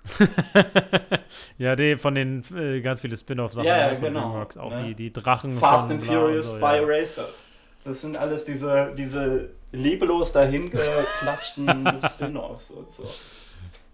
ja, 1.58 1.76
die 1.76 1.96
von 1.96 2.14
den 2.14 2.42
äh, 2.56 2.80
ganz 2.80 3.00
viele 3.00 3.16
Spin-off-Sachen 3.16 3.66
ja, 3.66 3.92
ja, 3.92 3.94
genau. 3.94 4.20
Dreamworks, 4.20 4.56
auch 4.56 4.70
ne? 4.70 4.84
die, 4.88 4.94
die 4.94 5.12
Drachen. 5.12 5.56
Fast 5.58 5.90
and 5.90 6.02
Furious, 6.02 6.50
so, 6.50 6.56
Spy 6.56 6.76
ja. 6.76 6.82
Racers. 6.84 7.48
Das 7.88 8.02
sind 8.02 8.16
alles 8.16 8.44
diese, 8.44 8.94
diese 8.96 9.50
liebelos 9.72 10.32
dahingeklatschten 10.32 12.00
Spin-offs 12.08 12.70
und 12.70 12.92
so. 12.92 13.08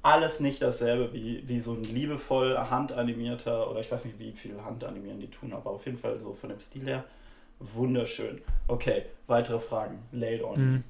Alles 0.03 0.41
nicht 0.41 0.61
dasselbe 0.61 1.13
wie, 1.13 1.49
wie 1.49 1.61
so 1.61 1.73
ein 1.73 1.85
liebevoll 1.85 2.59
handanimierter, 2.59 3.71
oder 3.71 3.81
ich 3.81 3.91
weiß 3.91 4.05
nicht, 4.07 4.19
wie 4.19 4.33
viel 4.33 4.63
Handanimieren 4.63 5.21
die 5.21 5.31
tun, 5.31 5.53
aber 5.53 5.71
auf 5.71 5.87
jeden 5.87 5.97
Fall 5.97 6.21
so 6.21 6.35
von 6.35 6.51
dem 6.51 6.61
Stil 6.61 6.87
her 6.87 7.05
wunderschön. 7.61 8.41
Okay, 8.69 9.05
weitere 9.27 9.59
Fragen. 9.59 9.99
Laid 10.13 10.43
on. 10.43 10.61
Mhm. 10.61 10.85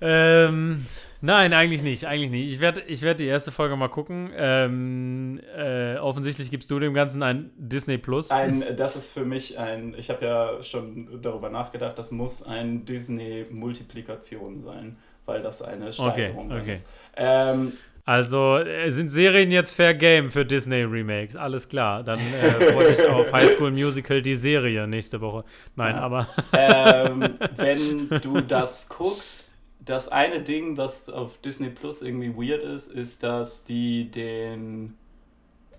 Ähm, 0.00 0.84
nein, 1.20 1.52
eigentlich 1.52 1.82
nicht, 1.82 2.06
eigentlich 2.06 2.30
nicht. 2.30 2.52
Ich 2.52 2.60
werde 2.60 2.82
ich 2.82 3.02
werd 3.02 3.20
die 3.20 3.26
erste 3.26 3.52
Folge 3.52 3.76
mal 3.76 3.88
gucken. 3.88 4.30
Ähm, 4.36 5.40
äh, 5.56 5.96
offensichtlich 5.96 6.50
gibst 6.50 6.70
du 6.70 6.78
dem 6.78 6.94
Ganzen 6.94 7.22
ein 7.22 7.50
Disney 7.56 7.98
Plus. 7.98 8.30
Ein, 8.30 8.64
das 8.76 8.96
ist 8.96 9.12
für 9.12 9.24
mich 9.24 9.58
ein, 9.58 9.94
ich 9.98 10.10
habe 10.10 10.24
ja 10.24 10.62
schon 10.62 11.20
darüber 11.22 11.48
nachgedacht, 11.48 11.98
das 11.98 12.10
muss 12.10 12.42
ein 12.42 12.84
Disney-Multiplikation 12.84 14.60
sein, 14.60 14.98
weil 15.24 15.42
das 15.42 15.62
eine 15.62 15.92
Steigerung 15.92 16.50
okay, 16.50 16.60
okay. 16.60 16.72
ist. 16.72 16.90
Ähm, 17.16 17.72
also 18.06 18.58
äh, 18.58 18.88
sind 18.92 19.08
Serien 19.08 19.50
jetzt 19.50 19.72
Fair 19.72 19.92
Game 19.92 20.30
für 20.30 20.44
Disney 20.44 20.84
Remakes? 20.84 21.34
Alles 21.34 21.68
klar. 21.68 22.04
Dann 22.04 22.20
äh, 22.20 22.72
freue 22.72 22.92
ich 22.92 23.04
auf 23.08 23.32
High 23.32 23.50
School 23.50 23.72
Musical 23.72 24.22
die 24.22 24.36
Serie 24.36 24.86
nächste 24.86 25.20
Woche. 25.20 25.44
Nein, 25.74 25.96
ja. 25.96 26.02
aber. 26.02 26.28
Ähm, 26.52 27.36
wenn 27.56 28.08
du 28.20 28.42
das 28.42 28.88
guckst, 28.88 29.55
das 29.86 30.08
eine 30.08 30.42
Ding, 30.42 30.74
das 30.74 31.08
auf 31.08 31.38
Disney 31.38 31.70
Plus 31.70 32.02
irgendwie 32.02 32.36
weird 32.36 32.62
ist, 32.62 32.88
ist, 32.88 33.22
dass 33.22 33.64
die 33.64 34.10
den, 34.10 34.98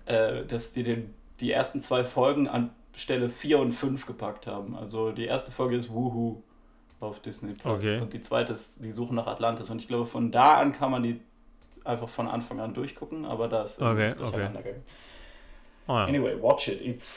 äh, 0.06 0.44
dass 0.44 0.72
die 0.72 0.82
den, 0.82 1.14
die 1.40 1.52
ersten 1.52 1.80
zwei 1.80 2.02
Folgen 2.02 2.48
an 2.48 2.70
Stelle 2.94 3.28
4 3.28 3.60
und 3.60 3.72
5 3.72 4.06
gepackt 4.06 4.46
haben. 4.46 4.74
Also 4.76 5.12
die 5.12 5.26
erste 5.26 5.52
Folge 5.52 5.76
ist 5.76 5.90
Woohoo 5.90 6.42
auf 7.00 7.20
Disney 7.20 7.52
Plus 7.52 7.84
okay. 7.84 8.00
und 8.00 8.12
die 8.12 8.20
zweite 8.20 8.52
ist 8.54 8.82
Die 8.82 8.90
Suche 8.90 9.14
nach 9.14 9.26
Atlantis. 9.26 9.70
Und 9.70 9.78
ich 9.78 9.86
glaube, 9.86 10.06
von 10.06 10.32
da 10.32 10.54
an 10.54 10.72
kann 10.72 10.90
man 10.90 11.02
die 11.02 11.20
einfach 11.84 12.08
von 12.08 12.28
Anfang 12.28 12.60
an 12.60 12.74
durchgucken, 12.74 13.24
aber 13.24 13.46
da 13.46 13.62
ist 13.62 13.80
okay, 13.80 14.10
okay. 14.20 14.74
Oh 15.86 15.92
ja. 15.92 16.04
Anyway, 16.06 16.34
watch 16.40 16.68
it. 16.68 16.80
It's 16.82 17.10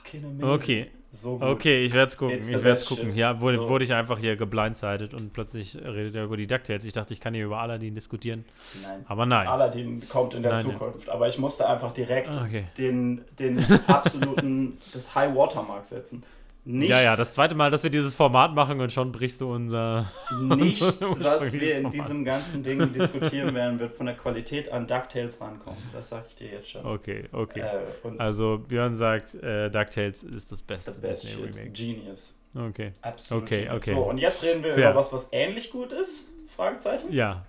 fucking 0.00 0.24
amazing. 0.24 0.50
Okay. 0.50 0.90
So. 1.12 1.40
Okay, 1.40 1.84
ich 1.84 1.92
werde 1.92 2.06
es 2.06 2.16
gucken. 2.16 2.38
Ich 2.38 2.48
werde 2.48 2.70
es 2.70 2.86
gucken. 2.86 3.16
Ja, 3.16 3.40
wurde, 3.40 3.56
so. 3.56 3.68
wurde 3.68 3.84
ich 3.84 3.92
einfach 3.92 4.20
hier 4.20 4.36
geblindsided 4.36 5.12
und 5.12 5.32
plötzlich 5.32 5.76
redet 5.76 6.14
er 6.14 6.24
über 6.24 6.36
die 6.36 6.46
DuckTales. 6.46 6.84
Ich 6.84 6.92
dachte, 6.92 7.12
ich 7.12 7.20
kann 7.20 7.34
hier 7.34 7.46
über 7.46 7.58
Aladdin 7.58 7.96
diskutieren. 7.96 8.44
Nein. 8.80 9.04
Aber 9.08 9.26
nein. 9.26 9.48
Aladdin 9.48 10.08
kommt 10.08 10.34
in 10.34 10.42
der 10.42 10.52
nein, 10.52 10.60
Zukunft. 10.60 11.08
Nein. 11.08 11.16
Aber 11.16 11.26
ich 11.26 11.36
musste 11.36 11.68
einfach 11.68 11.90
direkt 11.90 12.36
okay. 12.36 12.66
den, 12.78 13.24
den 13.40 13.58
absoluten, 13.88 14.78
das 14.92 15.12
High 15.16 15.34
Watermark 15.34 15.84
setzen. 15.84 16.22
Nichts, 16.64 16.90
ja, 16.90 17.00
ja, 17.00 17.16
das 17.16 17.32
zweite 17.32 17.54
Mal, 17.54 17.70
dass 17.70 17.82
wir 17.82 17.90
dieses 17.90 18.12
Format 18.12 18.54
machen 18.54 18.80
und 18.80 18.92
schon 18.92 19.12
brichst 19.12 19.40
du 19.40 19.50
unser. 19.50 20.12
Nichts, 20.40 21.00
was 21.00 21.52
wir 21.54 21.78
in 21.78 21.90
diesem 21.90 22.22
ganzen 22.22 22.62
Ding 22.62 22.92
diskutieren 22.92 23.54
werden, 23.54 23.78
wird 23.78 23.92
von 23.92 24.04
der 24.04 24.14
Qualität 24.14 24.70
an 24.70 24.86
DuckTales 24.86 25.40
rankommen. 25.40 25.82
Das 25.90 26.10
sage 26.10 26.26
ich 26.28 26.34
dir 26.34 26.48
jetzt 26.48 26.68
schon. 26.68 26.84
Okay, 26.84 27.24
okay. 27.32 27.60
Äh, 27.60 28.18
also 28.18 28.58
Björn 28.58 28.94
sagt, 28.94 29.34
äh, 29.36 29.70
DuckTales 29.70 30.22
ist 30.22 30.52
das 30.52 30.60
beste 30.60 30.92
Disney 30.92 31.42
Remake. 31.42 31.70
Genius. 31.70 32.36
Okay. 32.54 32.92
Absolut. 33.00 33.44
Okay, 33.44 33.64
genius. 33.64 33.82
okay. 33.82 33.94
So, 33.94 34.02
und 34.02 34.18
jetzt 34.18 34.42
reden 34.42 34.62
wir 34.62 34.74
Fair. 34.74 34.90
über 34.90 34.98
was, 34.98 35.14
was 35.14 35.32
ähnlich 35.32 35.70
gut 35.70 35.92
ist? 35.92 36.30
Fragezeichen? 36.48 37.10
Ja. 37.10 37.46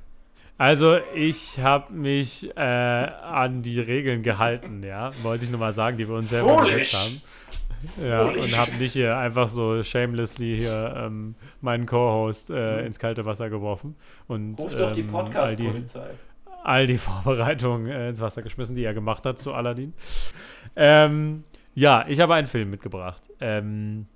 Also 0.57 0.97
ich 1.15 1.59
habe 1.59 1.91
mich 1.91 2.55
äh, 2.55 2.61
an 2.61 3.63
die 3.63 3.79
Regeln 3.79 4.21
gehalten, 4.21 4.83
ja, 4.83 5.09
wollte 5.23 5.45
ich 5.45 5.49
nur 5.49 5.59
mal 5.59 5.73
sagen, 5.73 5.97
die 5.97 6.07
wir 6.07 6.13
uns 6.13 6.29
selber 6.29 6.63
gesetzt 6.63 6.93
haben. 6.93 7.21
Ja, 8.03 8.23
und 8.23 8.57
habe 8.57 8.71
nicht 8.77 8.93
hier 8.93 9.17
einfach 9.17 9.49
so 9.49 9.81
shamelessly 9.83 10.57
hier 10.57 10.93
ähm, 10.97 11.35
meinen 11.61 11.85
Co-Host 11.85 12.49
äh, 12.49 12.81
mhm. 12.81 12.87
ins 12.87 12.99
kalte 12.99 13.25
Wasser 13.25 13.49
geworfen. 13.49 13.95
Und, 14.27 14.57
Ruf 14.59 14.75
doch 14.75 14.91
die 14.91 15.01
ähm, 15.01 15.07
Podcast-Polizei. 15.07 15.99
All, 15.99 16.11
all, 16.63 16.87
die 16.87 16.97
Vorbereitungen 16.99 17.87
äh, 17.87 18.09
ins 18.09 18.21
Wasser 18.21 18.41
geschmissen, 18.41 18.75
die 18.75 18.83
er 18.83 18.93
gemacht 18.93 19.25
hat 19.25 19.39
zu 19.39 19.53
Aladdin. 19.53 19.93
Ähm, 20.75 21.43
ja, 21.73 22.05
ich 22.07 22.19
habe 22.19 22.33
einen 22.35 22.47
Film 22.47 22.69
mitgebracht. 22.69 23.21
Ähm, 23.39 24.07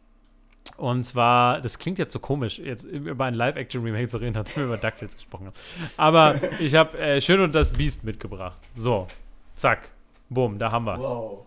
und 0.77 1.03
zwar, 1.05 1.61
das 1.61 1.79
klingt 1.79 1.99
jetzt 1.99 2.11
so 2.11 2.19
komisch, 2.19 2.59
jetzt 2.59 2.83
über 2.83 3.25
ein 3.25 3.33
Live-Action-Remake 3.33 4.07
zu 4.07 4.17
reden, 4.17 4.33
nachdem 4.33 4.55
wir 4.57 4.65
über 4.65 4.77
DuckTales 4.77 5.15
gesprochen 5.15 5.47
haben. 5.47 5.55
Aber 5.95 6.35
ich 6.59 6.75
habe 6.75 6.97
äh, 6.97 7.21
Schön 7.21 7.39
und 7.39 7.53
das 7.53 7.71
Biest 7.71 8.03
mitgebracht. 8.03 8.57
So, 8.75 9.07
zack, 9.55 9.89
bumm, 10.29 10.59
da 10.59 10.71
haben 10.71 10.85
wir 10.85 10.95
es. 10.95 11.01
Wow. 11.01 11.44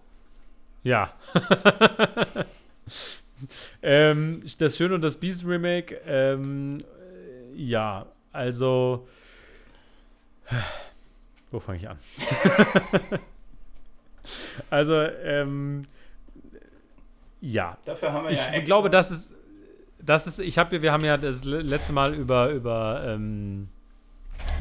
Ja. 0.83 1.13
ähm, 3.83 4.43
das 4.59 4.77
Schöne 4.77 4.95
und 4.95 5.03
das 5.03 5.17
Beast 5.19 5.45
Remake, 5.45 6.01
ähm, 6.07 6.79
ja, 7.55 8.07
also. 8.33 9.07
Wo 11.51 11.61
fange 11.61 11.79
ich 11.79 11.89
an? 11.89 11.99
also, 14.71 14.95
ähm, 14.95 15.87
ja. 17.41 17.79
Dafür 17.85 18.13
haben 18.13 18.25
wir 18.25 18.33
ich 18.33 18.39
ja 18.39 18.55
Ich 18.55 18.65
glaube, 18.65 18.91
das 18.91 19.11
ist, 19.11 19.31
das 20.01 20.27
ist, 20.27 20.39
ich 20.39 20.59
habe, 20.59 20.83
wir 20.83 20.93
haben 20.93 21.05
ja 21.05 21.17
das 21.17 21.45
letzte 21.45 21.93
Mal 21.93 22.15
über, 22.15 22.51
über 22.51 23.03
ähm, 23.07 23.69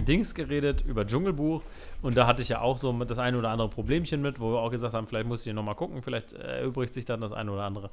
Dings 0.07 0.33
geredet, 0.33 0.83
über 0.85 1.05
Dschungelbuch. 1.05 1.63
Und 2.01 2.15
da 2.15 2.27
hatte 2.27 2.41
ich 2.41 2.49
ja 2.49 2.61
auch 2.61 2.77
so 2.77 2.91
das 3.03 3.17
eine 3.17 3.37
oder 3.37 3.49
andere 3.49 3.69
Problemchen 3.69 4.21
mit, 4.21 4.39
wo 4.39 4.51
wir 4.53 4.59
auch 4.59 4.69
gesagt 4.69 4.93
haben, 4.93 5.07
vielleicht 5.07 5.27
muss 5.27 5.45
ich 5.45 5.53
nochmal 5.53 5.75
gucken, 5.75 6.03
vielleicht 6.03 6.33
erübrigt 6.33 6.93
sich 6.93 7.05
dann 7.05 7.21
das 7.21 7.31
eine 7.31 7.51
oder 7.51 7.63
andere. 7.63 7.89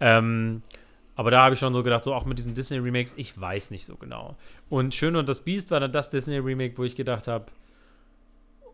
Ähm, 0.00 0.62
aber 1.14 1.30
da 1.30 1.42
habe 1.42 1.54
ich 1.54 1.60
schon 1.60 1.72
so 1.72 1.82
gedacht, 1.82 2.02
so 2.02 2.14
auch 2.14 2.26
mit 2.26 2.38
diesen 2.38 2.54
Disney-Remakes, 2.54 3.14
ich 3.16 3.40
weiß 3.40 3.70
nicht 3.70 3.86
so 3.86 3.96
genau. 3.96 4.36
Und 4.68 4.94
Schön 4.94 5.16
und 5.16 5.28
das 5.28 5.40
Biest 5.40 5.70
war 5.70 5.80
dann 5.80 5.92
das 5.92 6.10
Disney-Remake, 6.10 6.76
wo 6.76 6.84
ich 6.84 6.94
gedacht 6.94 7.26
habe, 7.26 7.46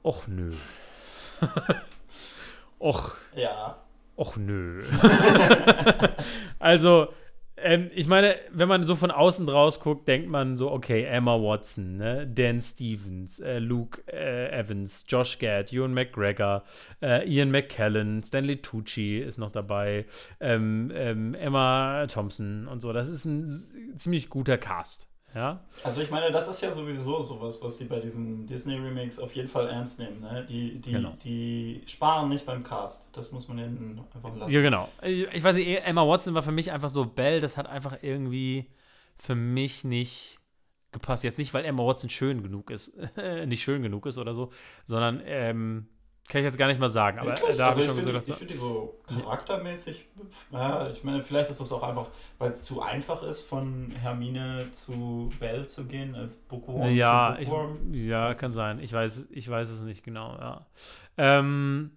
och 0.03 0.27
nö. 0.27 0.53
och. 2.81 3.17
Ja. 3.37 3.79
Och 4.17 4.37
nö. 4.37 4.83
also, 6.59 7.09
ähm, 7.63 7.91
ich 7.95 8.07
meine, 8.07 8.37
wenn 8.51 8.69
man 8.69 8.85
so 8.85 8.97
von 8.97 9.11
außen 9.11 9.47
draus 9.47 9.81
guckt, 9.81 10.09
denkt 10.09 10.29
man 10.29 10.57
so, 10.57 10.71
okay, 10.71 11.05
Emma 11.05 11.35
Watson, 11.35 11.97
ne? 11.97 12.27
Dan 12.27 12.61
Stevens, 12.61 13.41
äh, 13.41 13.59
Luke 13.59 14.03
äh, 14.07 14.49
Evans, 14.51 15.05
Josh 15.09 15.39
Gad, 15.39 15.73
Ewan 15.73 15.95
McGregor, 15.95 16.65
äh, 17.01 17.29
Ian 17.29 17.51
McKellen, 17.51 18.23
Stanley 18.23 18.57
Tucci 18.57 19.19
ist 19.19 19.39
noch 19.39 19.53
dabei, 19.53 20.07
ähm, 20.41 20.93
ähm, 20.95 21.35
Emma 21.35 22.07
Thompson 22.07 22.69
und 22.69 22.81
so. 22.81 22.93
Das 22.93 23.09
ist 23.09 23.25
ein 23.25 23.97
ziemlich 23.97 24.29
guter 24.29 24.59
Cast. 24.59 25.12
Ja? 25.35 25.61
Also 25.83 26.03
ich 26.03 26.11
meine, 26.11 26.31
das 26.31 26.49
ist 26.49 26.61
ja 26.61 26.71
sowieso 26.71 27.21
sowas, 27.21 27.61
was 27.63 27.79
die 27.79 27.85
bei 27.85 28.01
diesen 28.01 28.47
Disney-Remakes 28.47 29.19
auf 29.19 29.35
jeden 29.35 29.49
Fall 29.49 29.69
ernst 29.69 29.99
nehmen. 29.99 30.21
Ne? 30.21 30.47
Die, 30.49 30.81
die, 30.81 30.93
genau. 30.93 31.15
die 31.23 31.83
sparen 31.87 32.29
nicht 32.29 32.45
beim 32.45 32.63
Cast. 32.63 33.09
Das 33.17 33.33
muss 33.33 33.49
man 33.49 33.57
denen 33.57 34.01
einfach 34.15 34.37
lassen. 34.37 34.53
Ja, 34.53 34.61
genau. 34.61 34.89
Ich, 35.03 35.27
ich 35.33 35.43
weiß 35.43 35.57
nicht, 35.57 35.85
Emma 35.85 36.07
Watson 36.07 36.35
war 36.35 36.43
für 36.43 36.53
mich 36.53 36.71
einfach 36.71 36.91
so 36.91 37.05
Bell, 37.05 37.41
das 37.41 37.57
hat 37.57 37.67
einfach 37.67 37.99
irgendwie 38.03 38.71
für 39.17 39.35
mich 39.35 39.85
nicht 39.85 40.39
gepasst. 40.93 41.25
Jetzt 41.25 41.39
nicht, 41.39 41.55
weil 41.55 41.65
Emma 41.65 41.85
Watson 41.85 42.11
schön 42.11 42.43
genug 42.43 42.71
ist, 42.71 42.93
nicht 43.47 43.63
schön 43.63 43.83
genug 43.83 44.07
ist 44.07 44.19
oder 44.19 44.35
so, 44.35 44.51
sondern 44.87 45.23
ähm, 45.25 45.89
kann 46.29 46.41
ich 46.41 46.45
jetzt 46.45 46.57
gar 46.59 46.69
nicht 46.69 46.81
mal 46.81 46.89
sagen, 46.89 47.19
aber 47.19 47.31
Wirklich? 47.31 47.57
da 47.57 47.69
also 47.69 47.71
habe 47.71 47.81
ich 47.81 47.87
schon 47.87 47.97
find, 47.97 48.07
gesagt. 48.07 48.29
Ich 48.29 48.35
finde 48.37 48.53
die 48.55 48.59
so 48.59 48.95
charaktermäßig, 49.07 50.07
ja, 50.51 50.89
ich 50.89 51.05
meine, 51.05 51.23
vielleicht 51.23 51.51
ist 51.51 51.61
das 51.61 51.73
auch 51.73 51.83
einfach, 51.83 52.09
weil 52.39 52.51
es 52.51 52.63
zu 52.63 52.81
einfach 52.81 53.23
ist, 53.23 53.41
von 53.43 53.91
Hermine 53.91 54.71
zu 54.71 55.31
Belle 55.41 55.67
zu 55.67 55.87
gehen, 55.87 56.15
als 56.15 56.37
Bookworm 56.37 56.91
ja, 56.91 57.37
ich, 57.39 57.51
ja, 57.93 58.33
kann 58.35 58.53
sein. 58.53 58.79
Ich 58.79 58.93
weiß, 58.93 59.29
ich 59.31 59.49
weiß 59.49 59.71
es 59.71 59.81
nicht 59.81 60.05
genau, 60.05 60.33
ja. 60.35 60.67
Ähm, 61.19 61.91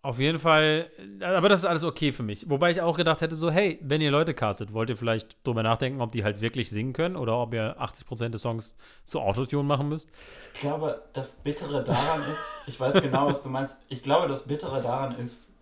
auf 0.00 0.20
jeden 0.20 0.38
Fall, 0.38 0.90
aber 1.20 1.48
das 1.48 1.60
ist 1.60 1.64
alles 1.64 1.82
okay 1.82 2.12
für 2.12 2.22
mich. 2.22 2.48
Wobei 2.48 2.70
ich 2.70 2.80
auch 2.80 2.96
gedacht 2.96 3.20
hätte, 3.20 3.34
so, 3.34 3.50
hey, 3.50 3.78
wenn 3.82 4.00
ihr 4.00 4.10
Leute 4.10 4.32
castet, 4.32 4.72
wollt 4.72 4.90
ihr 4.90 4.96
vielleicht 4.96 5.36
drüber 5.44 5.62
nachdenken, 5.62 6.00
ob 6.00 6.12
die 6.12 6.22
halt 6.22 6.40
wirklich 6.40 6.70
singen 6.70 6.92
können 6.92 7.16
oder 7.16 7.36
ob 7.36 7.52
ihr 7.52 7.80
80% 7.80 8.28
des 8.28 8.42
Songs 8.42 8.76
zu 9.04 9.20
Autotune 9.20 9.64
machen 9.64 9.88
müsst? 9.88 10.08
Ich 10.54 10.60
glaube, 10.60 11.02
das 11.14 11.42
Bittere 11.42 11.82
daran 11.82 12.22
ist, 12.30 12.58
ich 12.66 12.78
weiß 12.78 13.02
genau, 13.02 13.26
was 13.26 13.42
du 13.42 13.48
meinst, 13.48 13.84
ich 13.88 14.02
glaube, 14.02 14.28
das 14.28 14.46
Bittere 14.46 14.80
daran 14.80 15.16
ist, 15.16 15.54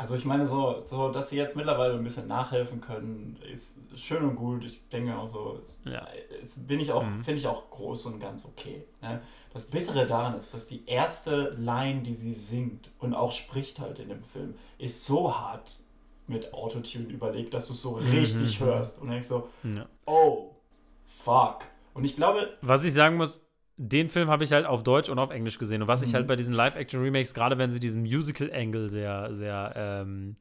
Also 0.00 0.14
ich 0.16 0.24
meine, 0.24 0.46
so, 0.46 0.80
so, 0.84 1.10
dass 1.10 1.28
sie 1.28 1.36
jetzt 1.36 1.56
mittlerweile 1.56 1.92
ein 1.92 2.02
bisschen 2.02 2.26
nachhelfen 2.26 2.80
können, 2.80 3.38
ist 3.52 3.76
schön 3.96 4.22
und 4.22 4.34
gut. 4.36 4.64
Ich 4.64 4.80
denke 4.88 5.14
auch 5.14 5.26
so, 5.28 5.58
ist, 5.60 5.84
Ja. 5.84 6.06
ist, 6.42 6.66
bin 6.66 6.80
ich 6.80 6.90
auch, 6.90 7.02
Mhm. 7.04 7.22
finde 7.22 7.38
ich 7.38 7.46
auch 7.46 7.68
groß 7.68 8.06
und 8.06 8.18
ganz 8.18 8.46
okay. 8.46 8.86
Ne? 9.02 9.20
Das 9.52 9.66
Bittere 9.66 10.06
daran 10.06 10.34
ist, 10.38 10.54
dass 10.54 10.66
die 10.66 10.86
erste 10.86 11.50
Line, 11.58 12.00
die 12.02 12.14
sie 12.14 12.32
singt 12.32 12.90
und 12.98 13.12
auch 13.14 13.30
spricht 13.32 13.78
halt 13.78 13.98
in 13.98 14.08
dem 14.08 14.24
Film, 14.24 14.54
ist 14.78 15.04
so 15.04 15.36
hart 15.38 15.70
mit 16.26 16.54
Autotune 16.54 17.04
überlegt, 17.08 17.52
dass 17.52 17.66
du 17.66 17.74
es 17.74 17.82
so 17.82 17.96
richtig 17.96 18.58
Mhm. 18.58 18.64
hörst 18.64 19.02
und 19.02 19.10
denkst 19.10 19.26
so, 19.28 19.50
Ja. 19.64 19.84
oh, 20.06 20.52
fuck. 21.06 21.58
Und 21.92 22.04
ich 22.04 22.16
glaube, 22.16 22.56
Was 22.62 22.84
ich 22.84 22.94
sagen 22.94 23.18
muss, 23.18 23.38
den 23.82 24.10
Film 24.10 24.28
habe 24.28 24.44
ich 24.44 24.52
halt 24.52 24.66
auf 24.66 24.82
Deutsch 24.82 25.08
und 25.08 25.18
auf 25.18 25.30
Englisch 25.30 25.58
gesehen. 25.58 25.80
Und 25.80 25.88
was 25.88 26.02
ich 26.02 26.10
Mhm. 26.10 26.16
halt 26.16 26.26
bei 26.26 26.36
diesen 26.36 26.52
Live-Action-Remakes, 26.52 27.32
gerade 27.32 27.56
wenn 27.56 27.70
sie 27.70 27.80
diesen 27.80 28.02
Musical-Angle 28.02 28.90
sehr, 28.90 29.34
sehr 29.34 29.72
ähm, 29.74 30.34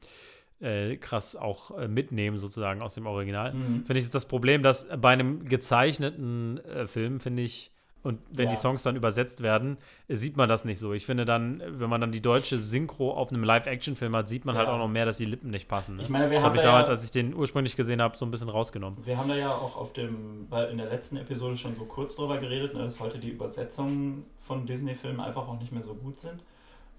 äh, 0.60 0.98
krass 0.98 1.38
auch 1.38 1.78
äh, 1.78 1.88
mitnehmen, 1.88 2.38
sozusagen 2.38 2.82
aus 2.82 2.96
dem 2.96 3.06
Original, 3.06 3.54
Mhm. 3.54 3.86
finde 3.86 4.00
ich, 4.00 4.04
ist 4.06 4.14
das 4.14 4.26
Problem, 4.26 4.62
dass 4.62 4.90
bei 5.00 5.12
einem 5.14 5.46
gezeichneten 5.46 6.58
äh, 6.66 6.86
Film, 6.86 7.22
finde 7.22 7.44
ich, 7.44 7.72
und 8.04 8.20
wenn 8.32 8.46
Ja. 8.46 8.52
die 8.52 8.58
Songs 8.58 8.82
dann 8.84 8.96
übersetzt 8.96 9.42
werden, 9.42 9.78
äh, 10.08 10.16
sieht 10.16 10.38
man 10.38 10.48
das 10.48 10.64
nicht 10.66 10.80
so. 10.80 10.94
Ich 10.94 11.06
finde 11.06 11.26
dann, 11.26 11.62
wenn 11.66 11.90
man 11.90 12.00
dann 12.00 12.12
die 12.12 12.22
deutsche 12.22 12.58
Synchro 12.58 13.12
auf 13.14 13.30
einem 13.32 13.44
Live-Action-Film 13.44 14.16
hat, 14.16 14.30
sieht 14.30 14.46
man 14.46 14.56
halt 14.58 14.68
Ja. 14.68 14.74
auch 14.74 14.78
noch 14.78 14.88
mehr, 14.88 15.06
dass 15.06 15.18
die 15.18 15.26
Lippen 15.26 15.50
nicht 15.50 15.68
passen. 15.68 15.98
Ne? 15.98 16.04
Ich 16.04 16.10
meine, 16.10 16.30
wir 16.30 16.36
das 16.36 16.44
habe 16.46 16.56
ich 16.56 16.62
da 16.62 16.68
ja- 16.68 16.72
damals, 16.74 16.90
als 16.90 17.04
ich 17.04 17.12
den 17.12 17.34
ursprünglich 17.36 17.76
gesehen 17.76 18.02
habe, 18.02 18.18
so 18.18 18.26
ein 18.26 18.32
bisschen 18.32 18.50
rausgenommen. 18.50 19.06
Wir 19.06 19.18
haben 19.18 19.28
da 19.28 19.36
ja 19.36 19.50
auch 19.50 19.76
auf 19.78 19.92
dem, 19.94 20.48
weil 20.50 20.70
in 20.70 20.78
der 20.78 20.88
letzten 20.90 21.18
Episode 21.18 21.58
schon 21.58 21.76
so 21.76 21.86
kurz 21.86 22.16
drüber 22.16 22.38
geredet, 22.38 22.74
ne, 22.74 22.80
dass 22.84 23.00
heute 23.00 23.20
die 23.20 23.30
Übersetzungen 23.30 24.26
von 24.42 24.66
Disney-Filmen 24.66 25.20
einfach 25.20 25.48
auch 25.48 25.60
nicht 25.60 25.72
mehr 25.72 25.84
so 25.84 25.94
gut 25.96 26.20
sind. 26.20 26.42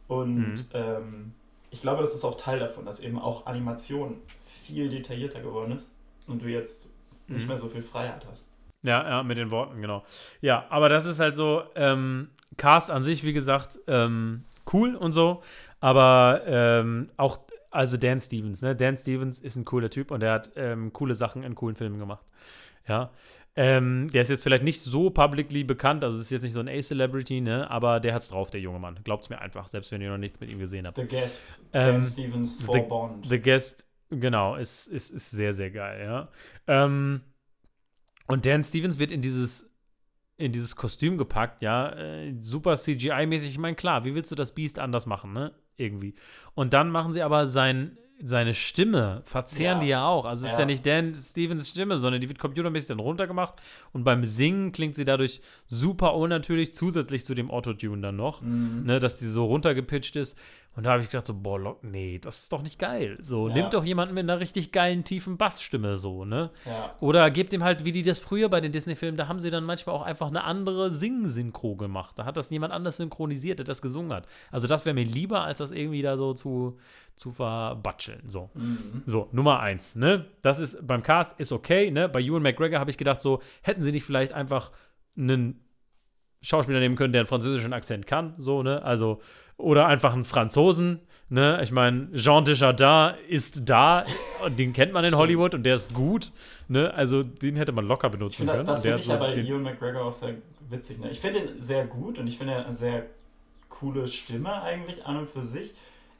Und 0.08 0.36
Mhm. 0.36 0.64
ähm, 0.74 1.32
ich 1.70 1.80
glaube, 1.80 2.00
das 2.00 2.14
ist 2.14 2.24
auch 2.24 2.36
Teil 2.36 2.58
davon, 2.58 2.84
dass 2.84 3.00
eben 3.00 3.18
auch 3.18 3.46
Animation 3.46 4.16
viel 4.44 4.88
detaillierter 4.90 5.40
geworden 5.40 5.72
ist 5.72 5.94
und 6.26 6.42
du 6.42 6.46
jetzt 6.48 6.88
nicht 7.28 7.42
Mhm. 7.42 7.48
mehr 7.48 7.56
so 7.56 7.68
viel 7.68 7.82
Freiheit 7.82 8.26
hast. 8.28 8.48
Ja, 8.82 9.06
ja, 9.08 9.22
mit 9.22 9.36
den 9.38 9.50
Worten, 9.50 9.80
genau. 9.80 10.04
Ja, 10.40 10.66
aber 10.70 10.88
das 10.88 11.04
ist 11.06 11.20
halt 11.20 11.36
so, 11.36 11.62
ähm, 11.74 12.30
Cast 12.56 12.90
an 12.90 13.02
sich, 13.02 13.24
wie 13.24 13.32
gesagt, 13.32 13.78
ähm, 13.86 14.44
cool 14.72 14.94
und 14.96 15.12
so, 15.12 15.42
aber 15.80 16.42
ähm, 16.46 17.10
auch, 17.16 17.40
also 17.70 17.96
Dan 17.96 18.18
Stevens, 18.20 18.62
ne? 18.62 18.74
Dan 18.74 18.96
Stevens 18.98 19.38
ist 19.38 19.56
ein 19.56 19.64
cooler 19.64 19.90
Typ 19.90 20.10
und 20.10 20.20
der 20.20 20.32
hat 20.32 20.50
ähm, 20.56 20.92
coole 20.92 21.14
Sachen 21.14 21.42
in 21.42 21.54
coolen 21.54 21.76
Filmen 21.76 21.98
gemacht. 21.98 22.24
Ja. 22.88 23.10
Ähm, 23.56 24.08
der 24.12 24.22
ist 24.22 24.28
jetzt 24.30 24.42
vielleicht 24.42 24.62
nicht 24.64 24.80
so 24.80 25.10
publicly 25.10 25.64
bekannt, 25.64 26.02
also 26.04 26.18
ist 26.20 26.30
jetzt 26.30 26.42
nicht 26.42 26.52
so 26.52 26.60
ein 26.60 26.68
A-Celebrity, 26.68 27.40
ne? 27.40 27.70
Aber 27.70 28.00
der 28.00 28.14
hat's 28.14 28.28
drauf, 28.28 28.50
der 28.50 28.60
junge 28.60 28.78
Mann. 28.78 28.98
Glaubt's 29.04 29.28
mir 29.28 29.40
einfach, 29.40 29.68
selbst 29.68 29.92
wenn 29.92 30.00
ihr 30.00 30.10
noch 30.10 30.18
nichts 30.18 30.40
mit 30.40 30.50
ihm 30.50 30.58
gesehen 30.58 30.86
habt. 30.86 30.96
The 30.96 31.06
Guest, 31.06 31.58
Ähm, 31.72 31.94
Dan 31.94 32.04
Stevens, 32.04 32.54
for 32.64 32.74
The- 32.74 32.82
Bond. 32.82 33.26
The 33.28 33.40
Guest, 33.40 33.86
genau, 34.10 34.54
ist, 34.56 34.86
ist, 34.86 35.10
ist 35.10 35.30
sehr, 35.30 35.52
sehr 35.52 35.70
geil, 35.70 36.00
ja. 36.04 36.28
Ähm, 36.66 37.22
und 38.30 38.46
Dan 38.46 38.62
Stevens 38.62 38.98
wird 38.98 39.12
in 39.12 39.20
dieses, 39.22 39.70
in 40.36 40.52
dieses 40.52 40.74
Kostüm 40.76 41.18
gepackt, 41.18 41.62
ja, 41.62 41.90
äh, 41.90 42.34
super 42.40 42.74
CGI-mäßig. 42.76 43.48
Ich 43.50 43.58
meine, 43.58 43.76
klar, 43.76 44.04
wie 44.04 44.14
willst 44.14 44.30
du 44.30 44.34
das 44.34 44.54
Beast 44.54 44.78
anders 44.78 45.06
machen, 45.06 45.32
ne? 45.32 45.52
Irgendwie. 45.76 46.14
Und 46.54 46.72
dann 46.72 46.90
machen 46.90 47.12
sie 47.12 47.22
aber 47.22 47.46
sein, 47.46 47.96
seine 48.22 48.52
Stimme, 48.52 49.22
verzehren 49.24 49.78
Ja. 49.78 49.80
die 49.80 49.86
ja 49.88 50.06
auch. 50.06 50.26
Also 50.26 50.44
es 50.44 50.50
ist 50.52 50.56
Ja. 50.58 50.60
ja 50.60 50.66
nicht 50.66 50.84
Dan 50.84 51.14
Stevens 51.14 51.70
Stimme, 51.70 51.98
sondern 51.98 52.20
die 52.20 52.28
wird 52.28 52.38
computermäßig 52.38 52.88
dann 52.88 52.98
runtergemacht. 53.00 53.54
Und 53.92 54.04
beim 54.04 54.24
Singen 54.24 54.72
klingt 54.72 54.94
sie 54.94 55.06
dadurch 55.06 55.40
super 55.68 56.14
unnatürlich, 56.14 56.74
zusätzlich 56.74 57.24
zu 57.24 57.34
dem 57.34 57.50
Autotune 57.50 58.02
dann 58.02 58.16
noch 58.16 58.42
Mhm. 58.42 58.82
ne, 58.84 59.00
dass 59.00 59.18
die 59.18 59.26
so 59.26 59.46
runtergepitcht 59.46 60.16
ist. 60.16 60.36
Und 60.76 60.84
da 60.84 60.92
habe 60.92 61.02
ich 61.02 61.10
gedacht, 61.10 61.26
so, 61.26 61.34
boah, 61.34 61.58
Lock, 61.58 61.82
nee, 61.82 62.18
das 62.20 62.42
ist 62.44 62.52
doch 62.52 62.62
nicht 62.62 62.78
geil. 62.78 63.18
So, 63.20 63.48
Ja. 63.48 63.54
nimmt 63.54 63.74
doch 63.74 63.84
jemanden 63.84 64.14
mit 64.14 64.22
einer 64.22 64.38
richtig 64.38 64.70
geilen, 64.70 65.02
tiefen 65.02 65.36
Bassstimme 65.36 65.96
so, 65.96 66.24
ne? 66.24 66.50
Ja. 66.64 66.94
Oder 67.00 67.28
gebt 67.32 67.52
ihm 67.52 67.64
halt, 67.64 67.84
wie 67.84 67.90
die 67.92 68.04
das 68.04 68.20
früher 68.20 68.48
bei 68.48 68.60
den 68.60 68.70
Disney-Filmen, 68.70 69.16
da 69.16 69.26
haben 69.26 69.40
sie 69.40 69.50
dann 69.50 69.64
manchmal 69.64 69.96
auch 69.96 70.02
einfach 70.02 70.28
eine 70.28 70.44
andere 70.44 70.92
Sing-Synchro 70.92 71.74
gemacht. 71.74 72.14
Da 72.18 72.24
hat 72.24 72.36
das 72.36 72.50
jemand 72.50 72.72
anders 72.72 72.98
synchronisiert, 72.98 73.58
der 73.58 73.66
das 73.66 73.82
gesungen 73.82 74.12
hat. 74.12 74.26
Also 74.52 74.68
das 74.68 74.86
wäre 74.86 74.94
mir 74.94 75.04
lieber, 75.04 75.42
als 75.42 75.58
das 75.58 75.72
irgendwie 75.72 76.02
da 76.02 76.16
so 76.16 76.34
zu, 76.34 76.78
zu 77.16 77.32
verbatscheln. 77.32 78.28
So. 78.30 78.50
Mhm. 78.54 79.02
So, 79.06 79.28
Nummer 79.32 79.58
eins, 79.60 79.96
ne? 79.96 80.26
Das 80.40 80.60
ist 80.60 80.86
beim 80.86 81.02
Cast 81.02 81.38
ist 81.40 81.50
okay, 81.50 81.90
ne? 81.90 82.08
Bei 82.08 82.20
Ewan 82.20 82.42
McGregor 82.42 82.78
habe 82.78 82.90
ich 82.90 82.96
gedacht, 82.96 83.20
so, 83.20 83.42
hätten 83.62 83.82
sie 83.82 83.90
nicht 83.92 84.04
vielleicht 84.04 84.32
einfach 84.32 84.70
einen 85.18 85.64
Schauspieler 86.42 86.80
nehmen 86.80 86.96
können, 86.96 87.12
der 87.12 87.20
einen 87.20 87.26
französischen 87.26 87.72
Akzent 87.72 88.06
kann, 88.06 88.34
so, 88.38 88.62
ne? 88.62 88.82
Also, 88.82 89.20
oder 89.58 89.86
einfach 89.86 90.14
einen 90.14 90.24
Franzosen, 90.24 91.00
ne? 91.28 91.60
Ich 91.62 91.70
meine, 91.70 92.10
Jean 92.14 92.44
Desjardins 92.44 93.18
ist 93.28 93.68
da 93.68 94.06
und 94.44 94.58
den 94.58 94.72
kennt 94.72 94.92
man 94.92 95.04
in. 95.04 95.14
Hollywood 95.14 95.54
und 95.54 95.64
der 95.64 95.74
ist 95.74 95.92
gut, 95.92 96.32
ne? 96.68 96.94
Also, 96.94 97.22
den 97.22 97.56
hätte 97.56 97.72
man 97.72 97.86
locker 97.86 98.08
benutzen 98.08 98.38
finde, 98.38 98.52
können. 98.54 98.66
das 98.66 98.80
finde 98.80 98.98
ich 99.00 99.06
ja 99.06 99.14
so 99.14 99.20
bei 99.20 99.34
Ewan 99.34 99.62
McGregor 99.62 100.04
auch 100.04 100.12
sehr 100.12 100.36
witzig. 100.70 100.98
Ne? 100.98 101.10
Ich 101.10 101.20
finde 101.20 101.40
ihn 101.40 101.58
sehr 101.58 101.86
gut 101.86 102.18
und 102.18 102.26
ich 102.26 102.38
finde 102.38 102.54
er 102.54 102.64
eine 102.64 102.74
sehr 102.74 103.06
coole 103.68 104.06
Stimme 104.06 104.62
eigentlich 104.62 105.04
an 105.04 105.18
und 105.18 105.28
für 105.28 105.42
sich. 105.42 105.74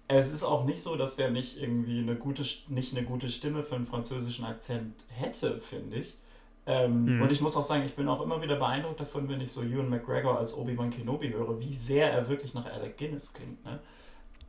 Es 0.09 0.33
ist 0.33 0.43
auch 0.43 0.65
nicht 0.65 0.83
so, 0.83 0.97
dass 0.97 1.19
er 1.19 1.31
nicht 1.31 1.63
irgendwie 1.63 2.01
eine 2.01 2.17
gute, 2.17 2.43
nicht 2.69 2.97
eine 2.97 3.07
gute 3.07 3.29
Stimme 3.29 3.63
für 3.63 3.77
einen 3.77 3.85
französischen 3.85 4.45
Akzent 4.45 4.95
hätte, 5.09 5.59
finde 5.61 5.99
ich. 5.99 6.15
Ähm, 6.71 7.01
Mhm. 7.11 7.23
Und 7.23 7.33
ich 7.33 7.41
muss 7.41 7.57
auch 7.57 7.65
sagen, 7.65 7.85
ich 7.85 7.95
bin 7.95 8.09
auch 8.09 8.21
immer 8.21 8.41
wieder 8.41 8.57
beeindruckt 8.57 9.01
davon, 9.01 9.29
wenn 9.29 9.41
ich 9.41 9.53
so 9.53 9.63
Ewan 9.63 9.89
McGregor 9.89 10.39
als 10.39 10.57
Obi-Wan 10.57 10.91
Kenobi 10.91 11.33
höre, 11.33 11.59
wie 11.61 11.75
sehr 11.75 12.13
er 12.13 12.29
wirklich 12.29 12.55
nach 12.55 12.67
Alec 12.67 12.97
Guinness 12.97 13.33
klingt. 13.33 13.65
Ne? 13.65 13.79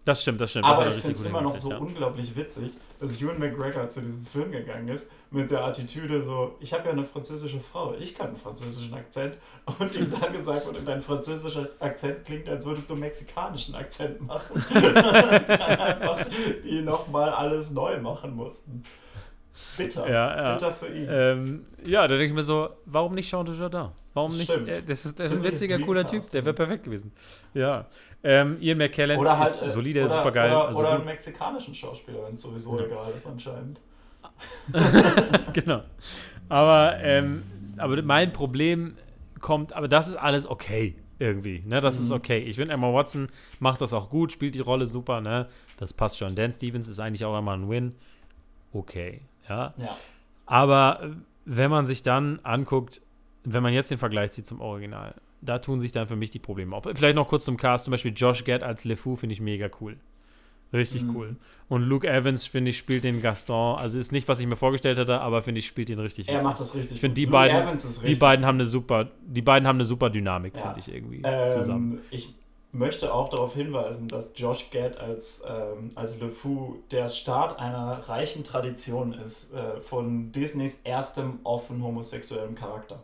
Das 0.03 0.23
stimmt, 0.23 0.41
das 0.41 0.49
stimmt. 0.49 0.65
das 0.65 0.71
Aber 0.71 0.85
er 0.85 0.89
ich 0.89 0.95
finde 0.95 1.11
es 1.11 1.23
immer 1.23 1.41
noch 1.41 1.53
so 1.53 1.69
unglaublich 1.69 2.35
witzig, 2.35 2.71
dass 2.99 3.21
Ewan 3.21 3.37
McGregor 3.39 3.87
zu 3.87 4.01
diesem 4.01 4.25
Film 4.25 4.51
gegangen 4.51 4.87
ist 4.87 5.11
mit 5.29 5.51
der 5.51 5.63
Attitüde 5.63 6.21
so, 6.21 6.55
ich 6.59 6.73
habe 6.73 6.85
ja 6.85 6.91
eine 6.91 7.03
französische 7.03 7.59
Frau, 7.59 7.93
ich 7.99 8.15
kann 8.15 8.27
einen 8.27 8.35
französischen 8.35 8.93
Akzent 8.95 9.37
und 9.79 9.95
ihm 9.95 10.11
dann 10.19 10.33
gesagt 10.33 10.65
wurde, 10.65 10.81
dein 10.81 11.01
französischer 11.01 11.69
Akzent 11.79 12.25
klingt, 12.25 12.49
als 12.49 12.65
würdest 12.65 12.89
du 12.89 12.93
einen 12.93 13.01
mexikanischen 13.01 13.75
Akzent 13.75 14.21
machen. 14.25 14.53
und 14.73 15.49
dann 15.49 15.79
einfach 15.79 16.19
die 16.63 16.81
nochmal 16.81 17.29
alles 17.29 17.69
neu 17.71 17.99
machen 17.99 18.35
mussten. 18.35 18.83
Bitter. 19.77 20.09
Ja, 20.09 20.43
ja. 20.43 20.53
Bitter 20.53 20.71
für 20.71 20.87
ihn. 20.87 21.07
Ähm, 21.09 21.65
ja, 21.85 22.01
da 22.01 22.09
denke 22.15 22.25
ich 22.25 22.33
mir 22.33 22.43
so, 22.43 22.69
warum 22.85 23.15
nicht 23.15 23.29
Jean 23.29 23.45
Dujardin? 23.45 23.89
Warum 24.13 24.35
nicht? 24.37 24.49
Äh, 24.49 24.81
das 24.83 25.05
ist, 25.05 25.19
das 25.19 25.27
ist 25.27 25.33
ein 25.33 25.43
witziger, 25.43 25.79
cooler 25.79 26.05
Typ. 26.05 26.21
Der 26.31 26.43
wäre 26.45 26.53
perfekt 26.53 26.83
gewesen. 26.83 27.11
Ja. 27.53 27.87
Ähm, 28.23 28.57
Ian 28.61 28.77
McKellen 28.77 29.19
oder 29.19 29.37
halt, 29.39 29.51
ist 29.51 29.61
äh, 29.63 29.69
solide, 29.69 30.05
oder, 30.05 30.17
super 30.17 30.31
geil. 30.31 30.51
Oder, 30.51 30.67
also 30.67 30.79
oder 30.79 30.91
einen 30.93 31.05
mexikanischen 31.05 31.73
Schauspieler, 31.73 32.25
wenn 32.25 32.33
es 32.35 32.41
sowieso 32.41 32.77
Ja. 32.77 32.85
egal 32.85 33.11
ist 33.15 33.25
anscheinend. 33.27 33.79
genau. 35.53 35.81
Aber, 36.49 36.97
ähm, 37.01 37.43
aber 37.77 38.01
mein 38.01 38.31
Problem 38.33 38.95
kommt, 39.39 39.73
aber 39.73 39.87
das 39.87 40.07
ist 40.07 40.15
alles 40.17 40.45
okay 40.47 40.95
irgendwie. 41.19 41.63
Ne? 41.65 41.79
Das 41.81 41.99
ist 41.99 42.09
Mhm. 42.09 42.15
okay. 42.15 42.39
Ich 42.39 42.55
finde, 42.57 42.73
Emma 42.73 42.93
Watson 42.93 43.27
macht 43.59 43.81
das 43.81 43.93
auch 43.93 44.09
gut, 44.09 44.31
spielt 44.31 44.55
die 44.55 44.59
Rolle 44.59 44.85
super. 44.85 45.21
Ne? 45.21 45.47
Das 45.77 45.93
passt 45.93 46.17
schon. 46.17 46.35
Dan 46.35 46.51
Stevens 46.51 46.87
ist 46.87 46.99
eigentlich 46.99 47.25
auch 47.25 47.37
immer 47.37 47.53
ein 47.53 47.69
Win. 47.69 47.95
Okay. 48.73 49.21
Ja. 49.49 49.73
Ja. 49.77 49.97
Aber 50.45 50.99
äh, 51.03 51.09
wenn 51.45 51.71
man 51.71 51.85
sich 51.85 52.03
dann 52.03 52.39
anguckt, 52.43 53.01
wenn 53.43 53.63
man 53.63 53.73
jetzt 53.73 53.89
den 53.91 53.97
Vergleich 53.97 54.31
zieht 54.31 54.45
zum 54.47 54.61
Original, 54.61 55.15
da 55.41 55.57
tun 55.59 55.81
sich 55.81 55.91
dann 55.91 56.07
für 56.07 56.15
mich 56.15 56.29
die 56.29 56.39
Probleme 56.39 56.75
auf. 56.75 56.83
Vielleicht 56.93 57.15
noch 57.15 57.27
kurz 57.27 57.45
zum 57.45 57.57
Cast, 57.57 57.85
zum 57.85 57.91
Beispiel 57.91 58.13
Josh 58.15 58.43
Gad 58.43 58.61
als 58.63 58.83
LeFou 58.85 59.15
finde 59.15 59.33
ich 59.33 59.41
mega 59.41 59.69
cool. 59.81 59.97
Richtig 60.73 61.03
Mhm. 61.03 61.15
cool. 61.15 61.35
Und 61.67 61.81
Luke 61.81 62.07
Evans, 62.07 62.45
finde 62.45 62.71
ich, 62.71 62.77
spielt 62.77 63.03
den 63.03 63.21
Gaston. 63.21 63.77
Also 63.77 63.99
ist 63.99 64.11
nicht, 64.13 64.27
was 64.29 64.39
ich 64.39 64.47
mir 64.47 64.55
vorgestellt 64.55 64.97
hätte, 64.99 65.19
aber 65.19 65.41
finde 65.41 65.59
ich, 65.59 65.67
spielt 65.67 65.89
ihn 65.89 65.99
richtig 65.99 66.29
Er 66.29 66.43
macht 66.43 66.59
das 66.61 66.75
richtig 66.75 66.93
Ich 66.95 66.99
finde, 67.01 67.15
die 67.15 67.25
Luke 67.25 67.33
beiden, 67.33 67.77
die 68.05 68.15
beiden 68.15 68.45
haben 68.45 68.55
eine 68.55 68.65
super, 68.65 69.09
die 69.25 69.41
beiden 69.41 69.67
haben 69.67 69.77
eine 69.77 69.85
super 69.85 70.09
Dynamik, 70.09 70.55
Ja. 70.55 70.61
finde 70.61 70.79
ich 70.79 70.93
irgendwie 70.93 71.21
zusammen. 71.51 71.93
Ähm, 71.93 71.99
ich 72.11 72.33
möchte 72.71 73.13
auch 73.13 73.29
darauf 73.29 73.53
hinweisen, 73.53 74.07
dass 74.07 74.33
Josh 74.35 74.69
Gad 74.71 74.97
als, 74.97 75.43
ähm, 75.47 75.89
als 75.95 76.19
LeFou 76.19 76.77
der 76.91 77.07
Start 77.09 77.59
einer 77.59 78.07
reichen 78.07 78.43
Tradition 78.43 79.13
ist 79.13 79.53
äh, 79.53 79.81
von 79.81 80.31
Disneys 80.31 80.81
erstem 80.83 81.39
offen 81.43 81.83
homosexuellen 81.83 82.55
Charakter. 82.55 83.03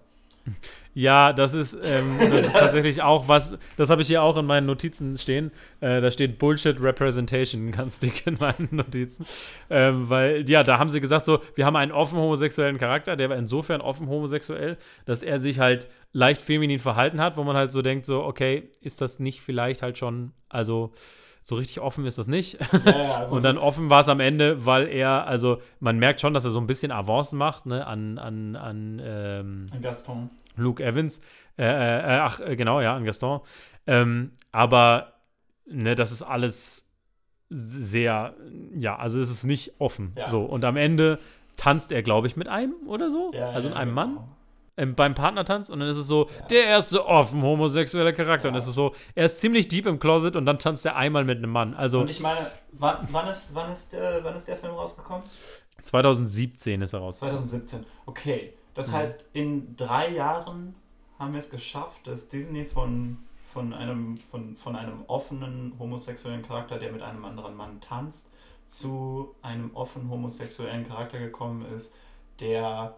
Ja, 0.97 1.31
das 1.31 1.53
ist, 1.53 1.75
ähm, 1.85 2.17
das 2.19 2.47
ist 2.47 2.53
tatsächlich 2.53 3.03
auch 3.03 3.27
was, 3.27 3.55
das 3.75 3.91
habe 3.91 4.01
ich 4.01 4.07
hier 4.07 4.23
auch 4.23 4.35
in 4.35 4.47
meinen 4.47 4.65
Notizen 4.65 5.15
stehen. 5.15 5.51
Äh, 5.79 6.01
da 6.01 6.09
steht 6.09 6.39
Bullshit 6.39 6.81
Representation 6.81 7.71
ganz 7.71 7.99
dick 7.99 8.25
in 8.25 8.37
meinen 8.39 8.69
Notizen. 8.71 9.23
Ähm, 9.69 10.09
weil, 10.09 10.49
ja, 10.49 10.63
da 10.63 10.79
haben 10.79 10.89
sie 10.89 10.99
gesagt, 10.99 11.25
so, 11.25 11.39
wir 11.53 11.67
haben 11.67 11.75
einen 11.75 11.91
offen 11.91 12.17
homosexuellen 12.17 12.79
Charakter, 12.79 13.15
der 13.15 13.29
war 13.29 13.37
insofern 13.37 13.79
offen 13.79 14.09
homosexuell, 14.09 14.77
dass 15.05 15.21
er 15.21 15.39
sich 15.39 15.59
halt 15.59 15.87
leicht 16.13 16.41
feminin 16.41 16.79
verhalten 16.79 17.21
hat, 17.21 17.37
wo 17.37 17.43
man 17.43 17.55
halt 17.55 17.71
so 17.71 17.83
denkt, 17.83 18.07
so, 18.07 18.23
okay, 18.23 18.71
ist 18.81 18.99
das 18.99 19.19
nicht 19.19 19.41
vielleicht 19.41 19.83
halt 19.83 19.99
schon, 19.99 20.31
also 20.49 20.93
so 21.47 21.55
richtig 21.55 21.79
offen 21.79 22.05
ist 22.05 22.17
das 22.17 22.27
nicht. 22.27 22.59
Ja, 22.85 23.15
also 23.19 23.37
Und 23.37 23.45
dann 23.45 23.57
offen 23.57 23.89
war 23.89 24.01
es 24.01 24.09
am 24.09 24.19
Ende, 24.19 24.65
weil 24.65 24.89
er, 24.89 25.27
also 25.27 25.61
man 25.79 25.97
merkt 25.97 26.19
schon, 26.19 26.33
dass 26.33 26.43
er 26.43 26.51
so 26.51 26.59
ein 26.59 26.67
bisschen 26.67 26.91
Avancen 26.91 27.37
macht, 27.37 27.65
ne, 27.65 27.87
an, 27.87 28.17
an, 28.17 28.57
an 28.57 29.01
ähm, 29.01 29.67
Gaston. 29.81 30.29
Luke 30.57 30.83
Evans. 30.83 31.21
Äh, 31.57 31.63
äh, 31.63 32.19
ach, 32.19 32.41
äh, 32.41 32.57
genau, 32.57 32.81
ja, 32.81 32.97
an 32.97 33.05
Gaston. 33.05 33.39
Ähm, 33.85 34.33
aber, 34.51 35.13
ne, 35.65 35.95
das 35.95 36.11
ist 36.11 36.21
alles 36.21 36.89
sehr, 37.49 38.35
ja, 38.75 38.97
also 38.97 39.17
es 39.17 39.31
ist 39.31 39.45
nicht 39.45 39.79
offen. 39.79 40.11
Ja. 40.17 40.27
So, 40.27 40.43
und 40.43 40.65
am 40.65 40.75
Ende 40.75 41.17
tanzt 41.55 41.93
er, 41.93 42.03
glaube 42.03 42.27
ich, 42.27 42.35
mit 42.35 42.49
einem 42.49 42.75
oder 42.87 43.09
so. 43.09 43.31
Ja, 43.33 43.51
also 43.51 43.69
mit 43.69 43.77
einem 43.77 43.95
genau. 43.95 44.05
Mann. 44.05 44.17
Ähm, 44.17 44.36
beim 44.95 45.15
Partnertanz 45.15 45.69
und 45.69 45.79
dann 45.79 45.89
ist 45.89 45.97
es 45.97 46.07
so, 46.07 46.29
der 46.49 46.65
erste 46.65 47.05
offen 47.05 47.41
homosexuelle 47.41 48.13
Charakter. 48.13 48.47
Und 48.49 48.53
Ja. 48.55 48.59
es 48.59 48.67
ist 48.67 48.75
so, 48.75 48.93
er 49.15 49.25
ist 49.25 49.39
ziemlich 49.39 49.67
deep 49.67 49.87
im 49.87 49.97
Closet 49.99 50.35
und 50.35 50.45
dann 50.45 50.59
tanzt 50.59 50.85
er 50.85 50.95
einmal 50.95 51.25
mit 51.25 51.39
einem 51.39 51.51
Mann. 51.51 51.73
Also 51.73 52.01
Und 52.01 52.09
ich 52.09 52.19
meine, 52.19 52.39
wann, 52.73 53.07
wann, 53.11 53.27
ist, 53.27 53.55
wann, 53.55 53.71
ist, 53.71 53.93
der, 53.93 54.23
wann 54.23 54.35
ist 54.35 54.47
der 54.47 54.57
Film 54.57 54.73
rausgekommen? 54.75 55.23
2017 55.83 56.81
ist 56.81 56.93
er 56.93 56.99
raus. 56.99 57.17
2017. 57.17 57.85
Okay. 58.05 58.53
Das 58.75 58.89
Mhm. 58.89 58.93
heißt, 58.93 59.25
in 59.33 59.75
drei 59.75 60.09
Jahren 60.11 60.75
haben 61.17 61.33
wir 61.33 61.39
es 61.39 61.49
geschafft, 61.49 62.05
dass 62.05 62.29
Disney 62.29 62.65
von, 62.65 63.17
von, 63.51 63.73
einem, 63.73 64.17
von, 64.17 64.55
von 64.57 64.75
einem 64.75 65.03
offenen 65.07 65.73
homosexuellen 65.79 66.43
Charakter, 66.43 66.77
der 66.77 66.91
mit 66.91 67.01
einem 67.01 67.25
anderen 67.25 67.55
Mann 67.55 67.79
tanzt, 67.81 68.33
zu 68.67 69.33
einem 69.41 69.71
offen 69.73 70.09
homosexuellen 70.09 70.87
Charakter 70.87 71.17
gekommen 71.19 71.65
ist, 71.65 71.95
der 72.39 72.95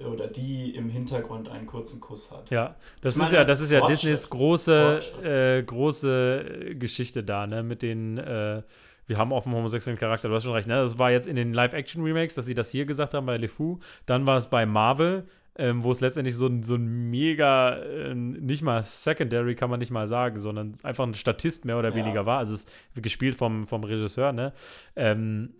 äh, 0.00 0.04
oder 0.04 0.26
die 0.28 0.74
im 0.74 0.88
Hintergrund 0.88 1.48
einen 1.48 1.66
kurzen 1.66 2.00
Kuss 2.00 2.30
hat. 2.32 2.50
Ja, 2.50 2.76
das 3.00 3.14
Ich 3.16 3.22
ist 3.22 3.24
meine, 3.26 3.36
ja, 3.38 3.44
das 3.44 3.60
ist 3.60 3.70
ja 3.70 3.78
Fortschritt. 3.78 3.98
Disneys 4.02 4.30
große, 4.30 4.98
äh, 5.22 5.62
große 5.62 6.44
äh, 6.70 6.74
Geschichte 6.74 7.22
da, 7.22 7.46
ne? 7.46 7.62
Mit 7.62 7.82
den, 7.82 8.18
äh, 8.18 8.62
wir 9.06 9.18
haben 9.18 9.32
offen 9.32 9.52
homosexuellen 9.52 9.98
Charakter, 9.98 10.28
du 10.28 10.34
hast 10.34 10.44
schon 10.44 10.52
recht, 10.52 10.68
ne? 10.68 10.74
Das 10.76 10.98
war 10.98 11.10
jetzt 11.10 11.26
in 11.26 11.36
den 11.36 11.52
Live-Action-Remakes, 11.52 12.34
dass 12.34 12.46
sie 12.46 12.54
das 12.54 12.70
hier 12.70 12.86
gesagt 12.86 13.14
haben 13.14 13.26
bei 13.26 13.36
LeFou. 13.36 13.78
Dann 14.06 14.26
war 14.26 14.36
es 14.38 14.46
bei 14.48 14.64
Marvel, 14.66 15.24
ähm, 15.58 15.84
wo 15.84 15.92
es 15.92 16.00
letztendlich 16.00 16.34
so 16.34 16.46
ein, 16.46 16.62
so 16.62 16.76
ein 16.76 17.10
mega, 17.10 17.76
äh, 17.76 18.14
nicht 18.14 18.62
mal 18.62 18.82
Secondary 18.84 19.54
kann 19.54 19.68
man 19.68 19.80
nicht 19.80 19.90
mal 19.90 20.08
sagen, 20.08 20.38
sondern 20.38 20.72
einfach 20.82 21.04
ein 21.06 21.12
Statist 21.12 21.66
mehr 21.66 21.78
oder 21.78 21.90
Ja. 21.90 21.94
weniger 21.94 22.24
war. 22.24 22.38
Also 22.38 22.54
es 22.54 22.64
ist 22.64 23.02
gespielt 23.02 23.36
vom, 23.36 23.66
vom 23.66 23.84
Regisseur, 23.84 24.32
ne? 24.32 24.54
Ähm, 24.96 25.52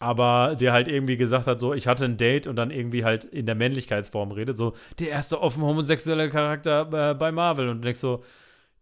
aber 0.00 0.56
der 0.58 0.72
halt 0.72 0.88
irgendwie 0.88 1.16
gesagt 1.16 1.46
hat, 1.46 1.60
so, 1.60 1.74
ich 1.74 1.86
hatte 1.86 2.04
ein 2.06 2.16
Date 2.16 2.46
und 2.48 2.56
dann 2.56 2.70
irgendwie 2.72 3.04
halt 3.04 3.24
in 3.24 3.46
der 3.46 3.54
Männlichkeitsform 3.54 4.32
redet, 4.32 4.56
so, 4.56 4.72
der 4.98 5.10
erste 5.10 5.40
offen 5.40 5.62
homosexuelle 5.62 6.28
Charakter 6.30 7.10
äh, 7.12 7.14
bei 7.14 7.30
Marvel 7.32 7.68
und 7.68 7.78
du 7.78 7.84
denkst 7.84 8.00
so, 8.00 8.24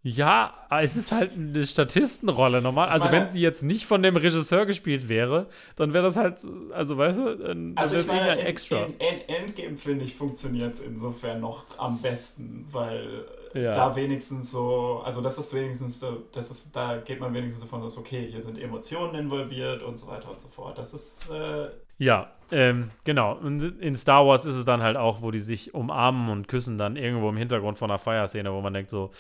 ja, 0.03 0.55
es 0.81 0.97
ist 0.97 1.11
halt 1.11 1.33
eine 1.37 1.67
Statistenrolle 1.67 2.63
normal. 2.63 2.89
Also 2.89 3.07
meine- 3.07 3.25
wenn 3.27 3.31
sie 3.31 3.41
jetzt 3.41 3.65
nicht 3.65 3.85
von 3.85 4.01
dem 4.03 4.17
Regisseur 4.17 4.65
gespielt 4.65 5.09
wäre, 5.09 5.49
dann 5.75 5.93
wäre 5.93 6.05
das 6.05 6.17
halt, 6.17 6.39
also 6.73 6.97
weißt 6.97 7.19
du, 7.19 7.35
dann 7.37 7.73
Also 7.77 7.99
ich 7.99 8.07
meine, 8.07 8.31
ein 8.31 8.39
in, 8.39 8.47
Extra. 8.47 8.85
in, 8.85 8.93
in 9.01 9.29
Endgame 9.47 9.77
finde 9.77 10.05
ich 10.05 10.15
funktioniert 10.15 10.75
es 10.75 10.81
insofern 10.81 11.41
noch 11.41 11.65
am 11.79 12.01
besten, 12.01 12.65
weil 12.71 13.25
Ja. 13.55 13.75
da 13.75 13.97
wenigstens 13.97 14.51
so, 14.51 15.03
also 15.05 15.21
das 15.21 15.39
ist 15.39 15.55
wenigstens 15.55 16.01
so, 16.01 16.25
das 16.33 16.51
ist, 16.51 16.75
da 16.75 16.99
geht 16.99 17.21
man 17.21 17.33
wenigstens 17.35 17.63
davon 17.63 17.83
aus, 17.83 17.99
okay, 17.99 18.29
hier 18.31 18.43
sind 18.43 18.59
Emotionen 18.59 19.15
involviert 19.15 19.83
und 19.83 19.99
so 19.99 20.07
weiter 20.09 20.31
und 20.31 20.41
so 20.41 20.49
fort. 20.49 20.77
Das 20.79 20.95
ist, 20.95 21.31
äh, 21.31 21.69
Ja, 21.99 22.33
ähm, 22.51 22.91
genau. 23.05 23.37
Und 23.37 23.81
in 23.81 23.97
Star 23.97 24.27
Wars 24.27 24.45
ist 24.45 24.57
es 24.57 24.65
dann 24.65 24.83
halt 24.83 24.97
auch, 24.97 25.23
wo 25.23 25.31
die 25.31 25.41
sich 25.41 25.75
umarmen 25.75 26.31
und 26.31 26.49
küssen, 26.49 26.79
dann 26.79 26.97
irgendwo 26.97 27.29
im 27.29 27.37
Hintergrund 27.37 27.79
von 27.79 27.91
einer 27.91 27.99
Feierszene, 27.99 28.53
wo 28.53 28.61
man 28.61 28.73
denkt 28.73 28.91
so, 28.91 29.11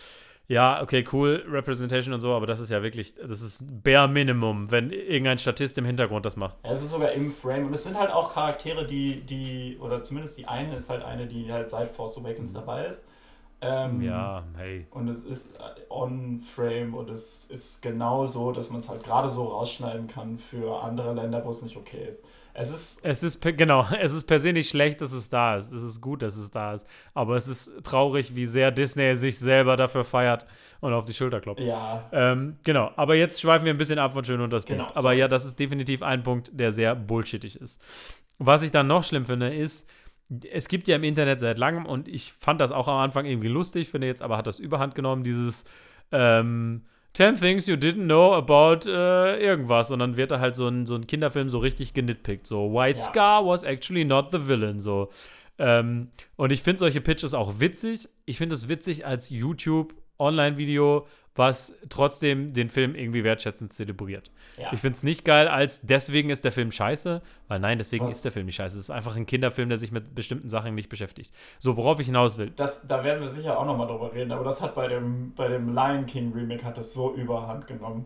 ja, 0.49 0.81
okay, 0.83 1.05
cool, 1.13 1.45
Representation 1.47 2.15
und 2.15 2.21
so, 2.21 2.33
aber 2.33 2.47
das 2.47 2.59
ist 2.59 2.71
ja 2.71 2.83
wirklich, 2.83 3.15
das 3.17 3.43
ist 3.43 3.63
bare 3.85 4.09
Minimum, 4.09 4.71
wenn 4.71 4.91
irgendein 4.91 5.37
Statist 5.37 5.77
im 5.77 5.85
Hintergrund 5.85 6.25
das 6.25 6.37
macht. 6.37 6.57
es 6.63 6.81
ist 6.81 6.91
sogar 6.91 7.13
im 7.13 7.31
Frame 7.31 7.67
und 7.67 7.75
es 7.75 7.85
sind 7.85 7.99
halt 7.99 8.11
auch 8.11 8.33
Charaktere, 8.33 8.87
die, 8.87 9.21
die, 9.21 9.77
oder 9.79 10.01
zumindest 10.01 10.39
die 10.39 10.49
eine 10.49 10.75
ist 10.75 10.89
halt 10.89 11.05
eine, 11.05 11.27
die 11.27 11.53
halt 11.53 11.69
seit 11.69 11.91
Force 11.91 12.17
Awakens 12.17 12.55
dabei 12.55 12.87
ist. 12.87 13.07
Ähm, 13.61 14.01
Ja, 14.03 14.45
hey. 14.57 14.87
Und 14.91 15.09
es 15.09 15.23
ist 15.25 15.57
äh, 15.57 15.61
on-frame 15.91 16.95
und 16.95 17.11
es 17.11 17.45
ist 17.47 17.83
genau 17.83 18.25
so, 18.27 18.53
dass 18.53 18.71
man 18.71 18.79
es 18.81 18.89
halt 18.89 19.03
gerade 19.03 19.29
so 19.29 19.45
rausschneiden 19.49 20.07
kann 20.07 20.39
für 20.39 20.83
andere 20.83 21.13
Länder, 21.15 21.45
wo 21.45 21.51
es 21.51 21.63
nicht 21.63 21.77
okay 21.77 22.07
ist. 22.09 22.25
Es 22.55 22.73
ist 22.73 23.05
Es 23.05 23.23
ist, 23.23 23.41
genau, 23.43 23.87
es 24.01 24.13
ist 24.13 24.25
per 24.25 24.39
se 24.41 24.53
nicht 24.53 24.69
schlecht, 24.69 25.01
dass 25.01 25.13
es 25.13 25.29
da 25.29 25.57
ist. 25.57 25.73
Es 25.73 25.83
ist 25.83 26.01
gut, 26.01 26.23
dass 26.23 26.37
es 26.37 26.51
da 26.51 26.75
ist. 26.75 26.87
Aber 27.15 27.37
es 27.37 27.49
ist 27.49 27.71
traurig, 27.85 28.35
wie 28.37 28.47
sehr 28.47 28.71
Disney 28.71 29.15
sich 29.17 29.39
selber 29.39 29.77
dafür 29.77 30.05
feiert 30.05 30.47
und 30.81 30.93
auf 30.93 31.05
die 31.05 31.15
Schulter 31.15 31.41
klopft. 31.41 31.63
ja 31.63 32.09
Ähm, 32.13 32.59
genau, 32.65 32.91
aber 32.97 33.15
jetzt 33.17 33.41
schweifen 33.41 33.65
wir 33.65 33.75
ein 33.75 33.77
bisschen 33.79 33.99
ab 33.99 34.13
von 34.13 34.25
Schön 34.25 34.41
und 34.41 34.53
das 34.53 34.67
Genau, 34.67 34.85
Biest. 34.85 34.97
Aber 34.97 35.03
sorry. 35.03 35.19
ja, 35.19 35.29
das 35.29 35.45
ist 35.45 35.59
definitiv 35.59 36.03
ein 36.03 36.23
Punkt, 36.23 36.51
der 36.53 36.71
sehr 36.73 36.95
bullshittig 36.95 37.61
ist. 37.61 37.81
Was 38.39 38.63
ich 38.63 38.71
dann 38.71 38.87
noch 38.87 39.03
schlimm 39.03 39.27
finde, 39.27 39.53
ist, 39.55 39.91
es 40.51 40.69
gibt 40.69 40.89
ja 40.89 40.97
im 40.97 41.05
Internet 41.05 41.41
seit 41.41 41.59
langem 41.59 41.87
und 41.87 42.09
ich 42.09 42.33
fand 42.33 42.61
das 42.61 42.71
auch 42.71 42.89
am 42.89 42.99
Anfang 42.99 43.25
irgendwie 43.27 43.49
lustig, 43.49 43.89
finde 43.89 44.07
jetzt 44.07 44.23
aber 44.23 44.37
hat 44.37 44.47
das 44.47 44.59
überhand 44.59 44.95
genommen, 44.95 45.25
dieses 45.25 45.65
ähm, 46.13 46.83
10 47.15 47.37
Things 47.37 47.67
You 47.67 47.77
Didn't 47.77 48.05
Know 48.05 48.35
About 48.35 48.89
äh, 48.89 49.43
irgendwas 49.43 49.91
und 49.91 49.99
dann 50.01 50.17
wird 50.17 50.31
da 50.31 50.41
halt 50.41 50.55
so 50.55 50.69
ein, 50.69 50.87
so 50.87 50.95
ein 50.95 51.07
Kinderfilm 51.07 51.49
so 51.49 51.59
richtig 51.59 51.95
genitpickt, 51.95 52.47
so 52.47 52.73
Why 52.73 52.89
Ja. 52.89 52.95
Scar 52.95 53.47
was 53.47 53.63
actually 53.63 54.05
not 54.05 54.31
the 54.31 54.47
villain, 54.47 54.79
so. 54.79 55.09
Ähm, 55.59 56.11
und 56.37 56.53
ich 56.53 56.63
finde 56.63 56.79
solche 56.79 57.01
Pitches 57.01 57.35
auch 57.35 57.59
witzig. 57.59 58.09
Ich 58.27 58.39
finde 58.39 58.55
es 58.55 58.69
witzig 58.69 59.07
als 59.07 59.31
YouTube-Online-Video, 59.31 61.07
was 61.39 61.75
trotzdem 61.89 62.53
den 62.53 62.69
Film 62.69 62.95
irgendwie 62.95 63.25
wertschätzend 63.25 63.73
zelebriert. 63.73 64.31
ja. 64.59 64.71
Ich 64.73 64.81
finde 64.81 64.97
es 64.97 65.03
nicht 65.05 65.25
geil, 65.25 65.49
als 65.49 65.81
deswegen 65.83 66.31
ist 66.31 66.45
der 66.45 66.53
Film 66.53 66.71
scheiße, 66.73 67.23
weil 67.47 67.61
nein, 67.61 67.79
deswegen 67.79 68.05
Was? 68.07 68.15
ist 68.15 68.25
der 68.25 68.33
Film 68.33 68.47
nicht 68.47 68.57
scheiße. 68.57 68.77
Es 68.77 68.83
ist 68.85 68.91
einfach 68.91 69.17
ein 69.17 69.25
Kinderfilm, 69.25 69.69
der 69.69 69.79
sich 69.79 69.93
mit 69.93 70.15
bestimmten 70.15 70.49
Sachen 70.49 70.75
nicht 70.75 70.89
beschäftigt. 70.89 71.33
So, 71.61 71.77
worauf 71.77 72.01
ich 72.01 72.07
hinaus 72.07 72.37
will. 72.39 72.51
das, 72.57 72.87
da 72.87 73.05
werden 73.05 73.21
wir 73.23 73.29
sicher 73.29 73.59
auch 73.59 73.65
nochmal 73.65 73.87
drüber 73.87 74.13
reden, 74.13 74.33
aber 74.33 74.45
das 74.45 74.61
hat 74.61 74.75
bei 74.75 74.89
dem, 74.89 75.33
bei 75.35 75.49
dem 75.49 75.73
Lion 75.75 76.05
King 76.07 76.33
Remake 76.35 76.65
hat 76.65 76.77
das 76.77 76.93
so 76.93 77.15
überhand 77.15 77.67
genommen. 77.67 78.05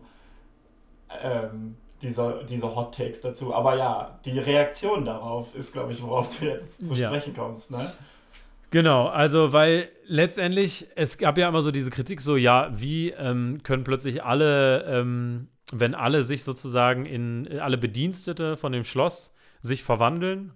Ähm, 1.21 1.75
diese, 2.01 2.43
diese 2.49 2.75
Hot 2.75 2.95
Takes 2.95 3.21
dazu. 3.21 3.53
Aber 3.53 3.77
ja, 3.77 4.19
die 4.25 4.37
Reaktion 4.37 5.05
darauf 5.05 5.55
ist, 5.55 5.71
glaube 5.73 5.91
ich, 5.93 6.03
worauf 6.03 6.27
du 6.37 6.45
jetzt 6.45 6.85
zu 6.85 6.95
Ja. 6.95 7.07
sprechen 7.07 7.33
kommst, 7.33 7.71
ne? 7.71 7.91
Genau, 8.73 9.05
also 9.05 9.53
weil 9.53 9.89
letztendlich, 10.07 10.87
es 10.95 11.19
gab 11.19 11.37
ja 11.37 11.47
immer 11.47 11.61
so 11.61 11.69
diese 11.69 11.91
Kritik, 11.91 12.21
so 12.21 12.35
ja, 12.35 12.71
wie 12.73 13.11
ähm, 13.11 13.61
können 13.61 13.83
plötzlich 13.83 14.23
alle, 14.23 14.83
ähm, 14.85 15.49
wenn 15.71 15.93
alle 15.93 16.23
sich 16.23 16.43
sozusagen 16.43 17.05
in, 17.05 17.59
alle 17.59 17.77
Bedienstete 17.77 18.57
von 18.57 18.71
dem 18.71 18.83
Schloss 18.83 19.31
sich 19.61 19.83
verwandeln 19.83 20.53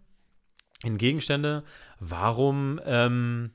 in 0.82 0.97
Gegenstände, 0.97 1.63
warum 1.99 2.82
ähm, 2.86 3.51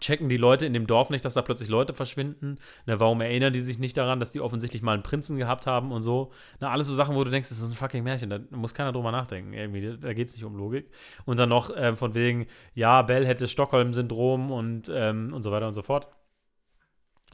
checken 0.00 0.28
die 0.28 0.36
Leute 0.36 0.66
in 0.66 0.72
dem 0.72 0.86
Dorf 0.86 1.10
nicht, 1.10 1.24
dass 1.24 1.34
da 1.34 1.42
plötzlich 1.42 1.68
Leute 1.68 1.94
verschwinden? 1.94 2.58
Ne, 2.86 3.00
warum 3.00 3.20
erinnern 3.20 3.52
die 3.52 3.60
sich 3.60 3.78
nicht 3.78 3.96
daran, 3.96 4.20
dass 4.20 4.32
die 4.32 4.40
offensichtlich 4.40 4.82
mal 4.82 4.94
einen 4.94 5.02
Prinzen 5.02 5.36
gehabt 5.38 5.66
haben 5.66 5.92
und 5.92 6.02
so? 6.02 6.30
Ne, 6.60 6.68
alles 6.68 6.86
so 6.86 6.94
Sachen, 6.94 7.14
wo 7.14 7.24
du 7.24 7.30
denkst, 7.30 7.48
das 7.48 7.60
ist 7.60 7.70
ein 7.70 7.74
fucking 7.74 8.04
Märchen, 8.04 8.30
da 8.30 8.38
muss 8.50 8.74
keiner 8.74 8.92
drüber 8.92 9.12
nachdenken. 9.12 9.52
Irgendwie, 9.52 9.96
da 9.98 10.12
geht 10.12 10.28
es 10.28 10.34
nicht 10.34 10.44
um 10.44 10.56
Logik. 10.56 10.90
Und 11.24 11.38
dann 11.38 11.48
noch 11.48 11.70
ähm, 11.76 11.96
von 11.96 12.14
wegen, 12.14 12.46
ja, 12.74 13.02
Bell 13.02 13.26
hätte 13.26 13.48
Stockholm-Syndrom 13.48 14.50
und, 14.50 14.90
ähm, 14.94 15.32
und 15.32 15.42
so 15.42 15.50
weiter 15.50 15.66
und 15.66 15.74
so 15.74 15.82
fort. 15.82 16.08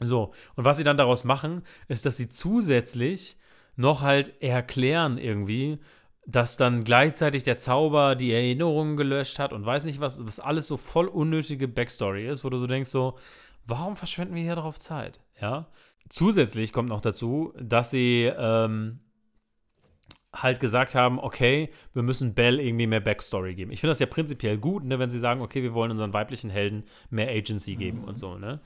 So, 0.01 0.33
und 0.55 0.65
was 0.65 0.77
sie 0.77 0.83
dann 0.83 0.97
daraus 0.97 1.23
machen, 1.23 1.63
ist, 1.87 2.05
dass 2.05 2.17
sie 2.17 2.27
zusätzlich 2.27 3.37
noch 3.77 4.01
halt 4.01 4.41
erklären 4.41 5.17
irgendwie, 5.17 5.79
dass 6.25 6.57
dann 6.57 6.83
gleichzeitig 6.83 7.43
der 7.43 7.57
Zauber 7.57 8.15
die 8.15 8.33
Erinnerungen 8.33 8.97
gelöscht 8.97 9.39
hat 9.39 9.53
und 9.53 9.65
weiß 9.65 9.85
nicht 9.85 9.99
was, 9.99 10.25
was 10.25 10.39
alles 10.39 10.67
so 10.67 10.77
voll 10.77 11.07
unnötige 11.07 11.67
Backstory 11.67 12.27
ist, 12.27 12.43
wo 12.43 12.49
du 12.49 12.57
so 12.57 12.67
denkst 12.67 12.89
so, 12.89 13.17
warum 13.65 13.95
verschwenden 13.95 14.35
wir 14.35 14.41
hier 14.41 14.55
drauf 14.55 14.79
Zeit? 14.79 15.21
Ja. 15.39 15.67
Zusätzlich 16.09 16.71
kommt 16.71 16.89
noch 16.89 17.01
dazu, 17.01 17.53
dass 17.59 17.89
sie 17.89 18.31
ähm, 18.37 18.99
halt 20.33 20.59
gesagt 20.59 20.95
haben, 20.95 21.19
okay, 21.19 21.69
wir 21.93 22.03
müssen 22.03 22.33
Belle 22.33 22.61
irgendwie 22.61 22.87
mehr 22.87 22.99
Backstory 22.99 23.55
geben. 23.55 23.71
Ich 23.71 23.79
finde 23.79 23.91
das 23.91 23.99
ja 23.99 24.05
prinzipiell 24.05 24.57
gut, 24.57 24.83
ne, 24.83 24.99
wenn 24.99 25.09
sie 25.09 25.19
sagen, 25.19 25.41
okay, 25.41 25.63
wir 25.63 25.73
wollen 25.73 25.91
unseren 25.91 26.13
weiblichen 26.13 26.49
Helden 26.49 26.83
mehr 27.09 27.29
Agency 27.29 27.75
geben 27.75 28.03
und 28.03 28.17
so, 28.17 28.37
ne? 28.37 28.61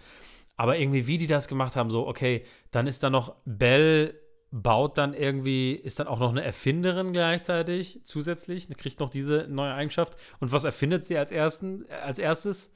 Aber 0.58 0.78
irgendwie, 0.78 1.08
wie 1.08 1.18
die 1.18 1.28
das 1.28 1.48
gemacht 1.48 1.78
haben, 1.78 1.90
so, 1.90 2.06
okay, 2.06 2.44
dann 2.72 2.86
ist 2.86 3.02
da 3.02 3.10
noch 3.10 3.36
Belle 3.46 4.14
baut 4.52 4.98
dann 4.98 5.14
irgendwie, 5.14 5.74
ist 5.74 6.00
dann 6.00 6.08
auch 6.08 6.20
noch 6.20 6.32
eine 6.32 6.44
Erfinderin 6.44 7.14
gleichzeitig 7.14 8.02
zusätzlich, 8.04 8.68
kriegt 8.78 9.00
noch 9.00 9.10
diese 9.10 9.48
neue 9.50 9.74
Eigenschaft. 9.74 10.18
Und 10.40 10.52
was 10.52 10.64
erfindet 10.64 11.04
sie 11.04 11.18
als, 11.18 11.32
ersten, 11.32 11.86
als 12.04 12.20
erstes? 12.20 12.74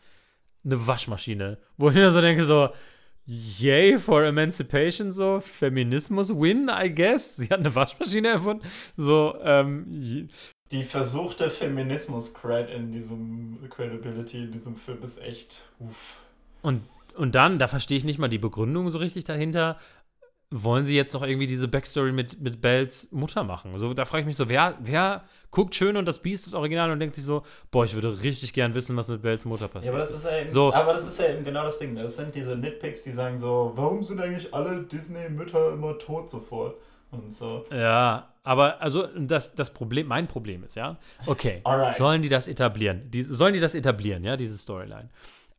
Eine 0.64 0.86
Waschmaschine. 0.86 1.58
Wo 1.78 1.90
ich 1.90 1.96
mir 1.96 2.12
so 2.12 2.22
denke, 2.22 2.46
so, 2.46 2.70
yay 3.26 3.98
for 3.98 4.24
Emancipation, 4.24 5.12
so, 5.12 5.40
Feminismus 5.40 6.30
win, 6.30 6.70
I 6.70 6.94
guess. 6.94 7.38
Sie 7.38 7.50
hat 7.50 7.60
eine 7.60 7.74
Waschmaschine 7.74 8.30
erfunden. 8.30 8.66
So, 8.96 9.36
ähm, 9.42 10.30
Die 10.72 10.84
versuchte 10.84 11.50
Feminismus-Cred 11.50 12.70
in 12.70 12.92
diesem 12.92 13.68
Credibility 13.70 14.44
in 14.44 14.52
diesem 14.52 14.76
Film 14.76 15.02
ist 15.04 15.22
echt 15.22 15.64
uff. 15.80 16.22
Und, 16.62 16.82
und 17.16 17.36
dann, 17.36 17.60
da 17.60 17.68
verstehe 17.68 17.98
ich 17.98 18.06
nicht 18.06 18.20
mal 18.20 18.30
die 18.30 18.38
Begründung 18.38 18.90
so 18.90 19.00
richtig 19.00 19.24
dahinter. 19.26 19.80
Wollen 20.56 20.86
sie 20.86 20.96
jetzt 20.96 21.14
noch 21.14 21.24
irgendwie 21.24 21.48
diese 21.48 21.68
Backstory 21.68 22.12
mit, 22.12 22.40
mit 22.40 22.62
Bells 22.62 23.12
Mutter 23.12 23.44
machen? 23.44 23.72
So, 23.78 23.94
da 23.94 24.06
frage 24.06 24.22
ich 24.22 24.28
mich 24.28 24.36
so, 24.36 24.48
wer, 24.50 24.76
wer 24.80 25.24
guckt 25.50 25.74
schön 25.74 25.98
und 25.98 26.08
das 26.08 26.20
Biest 26.20 26.46
ist 26.46 26.54
original 26.54 26.92
und 26.92 27.00
denkt 27.00 27.16
sich 27.16 27.24
so, 27.24 27.42
boah, 27.72 27.86
ich 27.86 27.96
würde 27.96 28.22
richtig 28.22 28.54
gern 28.54 28.76
wissen, 28.76 28.96
was 28.96 29.08
mit 29.08 29.24
Bells 29.24 29.46
Mutter 29.46 29.68
passiert. 29.68 29.86
Ja, 29.86 29.92
aber 29.92 30.00
das 30.00 30.12
ist 30.12 30.26
ja 30.26 30.38
eben, 30.40 30.50
So. 30.50 30.72
aber 30.74 30.94
das 30.94 31.08
ist 31.08 31.20
ja 31.20 31.30
eben 31.34 31.44
genau 31.44 31.64
das 31.64 31.80
Ding. 31.80 31.94
ne? 31.94 32.04
Das 32.04 32.16
sind 32.18 32.36
diese 32.36 32.56
Nitpicks, 32.56 33.04
die 33.04 33.12
sagen 33.12 33.38
so, 33.38 33.72
warum 33.76 34.04
sind 34.04 34.22
eigentlich 34.22 34.54
alle 34.54 34.84
Disney-Mütter 34.84 35.74
immer 35.74 35.98
tot 35.98 36.30
sofort? 36.30 36.76
und 37.14 37.32
so. 37.32 37.66
Ja, 37.72 38.34
aber 38.44 38.82
also 38.82 39.06
das, 39.18 39.54
das 39.54 39.72
Problem, 39.72 40.08
mein 40.08 40.28
Problem 40.28 40.64
ist, 40.64 40.76
ja, 40.76 40.98
okay, 41.28 41.62
Alright. 41.64 41.96
sollen 41.98 42.22
die 42.24 42.30
das 42.30 42.48
etablieren? 42.48 43.10
Die, 43.12 43.22
sollen 43.24 43.54
die 43.54 43.60
das 43.60 43.76
etablieren, 43.76 44.24
ja, 44.24 44.36
diese 44.36 44.58
Storyline? 44.58 45.10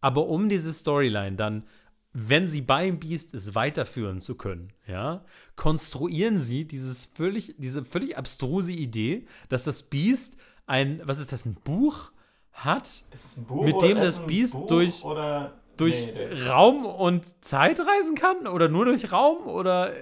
Aber 0.00 0.26
um 0.26 0.48
diese 0.48 0.72
Storyline 0.72 1.36
dann, 1.36 1.62
wenn 2.16 2.46
sie 2.48 2.60
beim 2.62 3.00
Beast 3.00 3.34
ist, 3.34 3.54
weiterführen 3.56 4.20
zu 4.20 4.36
können, 4.36 4.72
ja, 4.86 5.24
konstruieren 5.56 6.38
sie 6.38 6.64
dieses 6.64 7.04
völlig, 7.06 7.54
diese 7.58 7.84
völlig 7.84 8.16
abstruse 8.16 8.72
Idee, 8.72 9.26
dass 9.48 9.64
das 9.64 9.82
Beast 9.82 10.36
ein, 10.66 11.02
was 11.04 11.18
ist 11.18 11.32
das, 11.32 11.44
ein 11.44 11.54
Buch 11.54 12.12
hat, 12.52 12.88
ein 13.38 13.44
Buch 13.46 13.64
Mit 13.64 13.82
dem 13.82 13.96
das 13.98 14.20
Buch 14.26 14.66
durch- 14.68 15.02
durch 15.76 16.06
Nee. 16.14 16.42
Raum 16.48 16.86
und 16.86 17.44
Zeit 17.44 17.80
reisen 17.80 18.14
kann 18.14 18.46
oder 18.46 18.68
nur 18.68 18.84
durch 18.84 19.10
Raum 19.10 19.48
oder 19.48 19.92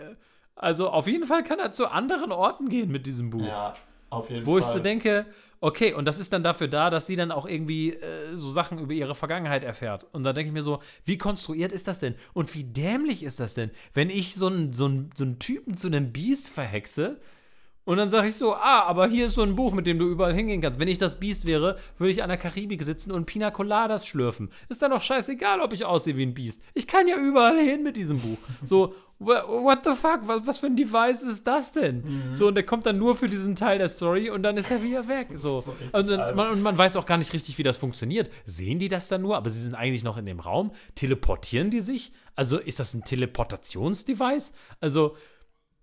also 0.54 0.90
auf 0.90 1.06
jeden 1.06 1.24
Fall 1.26 1.42
kann 1.42 1.58
er 1.58 1.72
zu 1.72 1.88
anderen 1.88 2.30
Orten 2.30 2.68
gehen 2.68 2.92
mit 2.92 3.06
diesem 3.06 3.30
Buch. 3.30 3.46
Ja, 3.46 3.72
auf 4.12 4.30
jeden 4.30 4.46
Wo 4.46 4.52
Fall. 4.52 4.60
ich 4.60 4.66
so 4.66 4.78
denke, 4.78 5.26
okay, 5.60 5.92
und 5.94 6.04
das 6.06 6.18
ist 6.18 6.32
dann 6.32 6.42
dafür 6.42 6.68
da, 6.68 6.90
dass 6.90 7.06
sie 7.06 7.16
dann 7.16 7.30
auch 7.30 7.46
irgendwie 7.46 7.92
äh, 7.94 8.34
so 8.36 8.50
Sachen 8.52 8.78
über 8.78 8.92
ihre 8.92 9.14
Vergangenheit 9.14 9.62
erfährt. 9.64 10.06
Und 10.12 10.24
da 10.24 10.32
denke 10.32 10.48
ich 10.48 10.52
mir 10.54 10.62
so, 10.62 10.80
wie 11.04 11.18
konstruiert 11.18 11.72
ist 11.72 11.86
das 11.88 11.98
denn? 12.00 12.14
Und 12.32 12.54
wie 12.54 12.64
dämlich 12.64 13.22
ist 13.22 13.40
das 13.40 13.54
denn, 13.54 13.70
wenn 13.92 14.10
ich 14.10 14.34
so 14.34 14.46
einen 14.48 14.72
so 14.72 14.86
einen- 14.86 15.10
so 15.14 15.24
einen 15.24 15.38
Typen 15.38 15.76
zu 15.76 15.86
einem 15.86 16.12
Biest 16.12 16.48
verhexe 16.48 17.20
und 17.84 17.96
dann 17.96 18.08
sage 18.10 18.28
ich 18.28 18.36
so, 18.36 18.54
ah, 18.54 18.82
aber 18.84 19.08
hier 19.08 19.26
ist 19.26 19.34
so 19.34 19.42
ein 19.42 19.56
Buch, 19.56 19.72
mit 19.72 19.86
dem 19.86 19.98
du 19.98 20.06
überall 20.08 20.34
hingehen 20.34 20.60
kannst. 20.60 20.78
Wenn 20.78 20.88
ich 20.88 20.98
das 20.98 21.18
Biest 21.18 21.46
wäre, 21.46 21.76
würde 21.98 22.12
ich 22.12 22.22
an 22.22 22.28
der 22.28 22.38
Karibik 22.38 22.82
sitzen 22.84 23.10
und 23.10 23.26
Pina 23.26 23.50
Coladas 23.50 24.06
schlürfen. 24.06 24.50
Ist 24.68 24.82
dann 24.82 24.92
doch 24.92 25.02
scheißegal, 25.02 25.60
ob 25.60 25.72
ich 25.72 25.84
aussehe 25.84 26.16
wie 26.16 26.22
ein 26.24 26.34
Biest. 26.34 26.62
Ich 26.74 26.86
kann 26.86 27.08
ja 27.08 27.16
überall 27.16 27.58
hin 27.58 27.82
mit 27.82 27.96
diesem 27.96 28.20
Buch. 28.20 28.38
So, 28.62 28.94
wha- 29.18 29.46
what 29.48 29.80
the 29.84 29.94
fuck, 29.94 30.20
was, 30.26 30.46
was 30.46 30.58
für 30.58 30.66
ein 30.66 30.76
Device 30.76 31.22
ist 31.22 31.44
das 31.46 31.72
denn? 31.72 32.04
So, 32.34 32.46
und 32.48 32.54
der 32.54 32.64
kommt 32.64 32.86
dann 32.86 32.98
nur 32.98 33.16
für 33.16 33.28
diesen 33.28 33.56
Teil 33.56 33.78
der 33.78 33.88
Story 33.88 34.30
und 34.30 34.42
dann 34.44 34.56
ist 34.56 34.70
er 34.70 34.82
wieder 34.82 35.08
weg. 35.08 35.28
So. 35.36 35.64
also, 35.92 36.16
man, 36.16 36.50
und 36.50 36.62
man 36.62 36.78
weiß 36.78 36.96
auch 36.96 37.06
gar 37.06 37.16
nicht 37.18 37.32
richtig, 37.32 37.58
wie 37.58 37.62
das 37.64 37.78
funktioniert. 37.78 38.30
Sehen 38.44 38.78
die 38.78 38.88
das 38.88 39.08
dann 39.08 39.22
nur, 39.22 39.36
aber 39.36 39.50
sie 39.50 39.60
sind 39.60 39.74
eigentlich 39.74 40.04
noch 40.04 40.16
in 40.18 40.26
dem 40.26 40.38
Raum? 40.38 40.70
Teleportieren 40.94 41.70
die 41.70 41.80
sich? 41.80 42.12
Also, 42.36 42.58
ist 42.58 42.78
das 42.78 42.94
ein 42.94 43.02
Teleportationsdevice? 43.02 44.52
Also, 44.80 45.16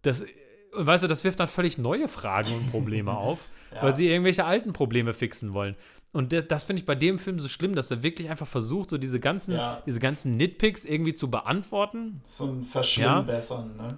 das, 0.01 0.23
und 0.73 0.85
weißt 0.85 1.03
du, 1.03 1.07
das 1.07 1.23
wirft 1.23 1.39
dann 1.39 1.47
völlig 1.47 1.77
neue 1.77 2.07
Fragen 2.07 2.53
und 2.53 2.71
Probleme 2.71 3.11
auf, 3.17 3.47
Ja. 3.73 3.83
weil 3.83 3.93
sie 3.95 4.07
irgendwelche 4.09 4.45
alten 4.45 4.73
Probleme 4.73 5.13
fixen 5.13 5.53
wollen. 5.53 5.75
Und 6.11 6.31
das, 6.33 6.47
das 6.47 6.63
finde 6.63 6.79
ich 6.81 6.85
bei 6.87 6.95
dem 6.95 7.19
Film 7.19 7.37
so 7.39 7.47
schlimm, 7.47 7.75
dass 7.75 7.91
er 7.91 8.01
wirklich 8.01 8.29
einfach 8.29 8.47
versucht, 8.47 8.89
so 8.89 8.97
diese 8.97 9.19
ganzen, 9.19 9.53
Ja. 9.55 9.81
diese 9.85 9.99
ganzen 9.99 10.37
Nitpicks 10.37 10.83
irgendwie 10.85 11.13
zu 11.13 11.29
beantworten. 11.29 12.21
So 12.25 12.45
ein 12.47 12.63
Verschlimmbessern, 12.63 13.75
ne? 13.77 13.97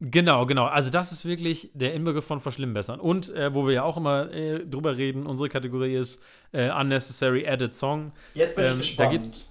Genau, 0.00 0.46
genau. 0.46 0.66
Also 0.66 0.90
das 0.90 1.10
ist 1.10 1.24
wirklich 1.24 1.70
der 1.74 1.92
Inbegriff 1.94 2.24
von 2.24 2.38
Verschlimmbessern. 2.38 3.00
Und 3.00 3.30
äh, 3.34 3.52
wo 3.52 3.66
wir 3.66 3.74
ja 3.74 3.82
auch 3.82 3.96
immer 3.96 4.32
äh, 4.32 4.64
drüber 4.64 4.96
reden, 4.96 5.26
unsere 5.26 5.48
Kategorie 5.48 5.96
ist 5.96 6.22
äh, 6.52 6.70
Unnecessary 6.70 7.48
Added 7.48 7.74
Song. 7.74 8.12
Jetzt 8.34 8.54
bin 8.54 8.66
ich 8.66 8.70
Ähm, 8.70 8.76
da 8.76 8.80
gespannt. 8.80 9.10
gibt's- 9.12 9.48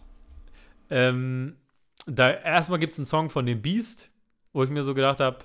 Ähm, 0.89 1.57
da 2.05 2.31
erstmal 2.31 2.79
gibt 2.79 2.93
es 2.93 2.99
einen 2.99 3.05
Song 3.05 3.29
von 3.29 3.45
dem 3.45 3.61
Beast, 3.61 4.09
wo 4.53 4.63
ich 4.63 4.69
mir 4.69 4.85
so 4.85 4.93
gedacht 4.93 5.19
habe, 5.19 5.39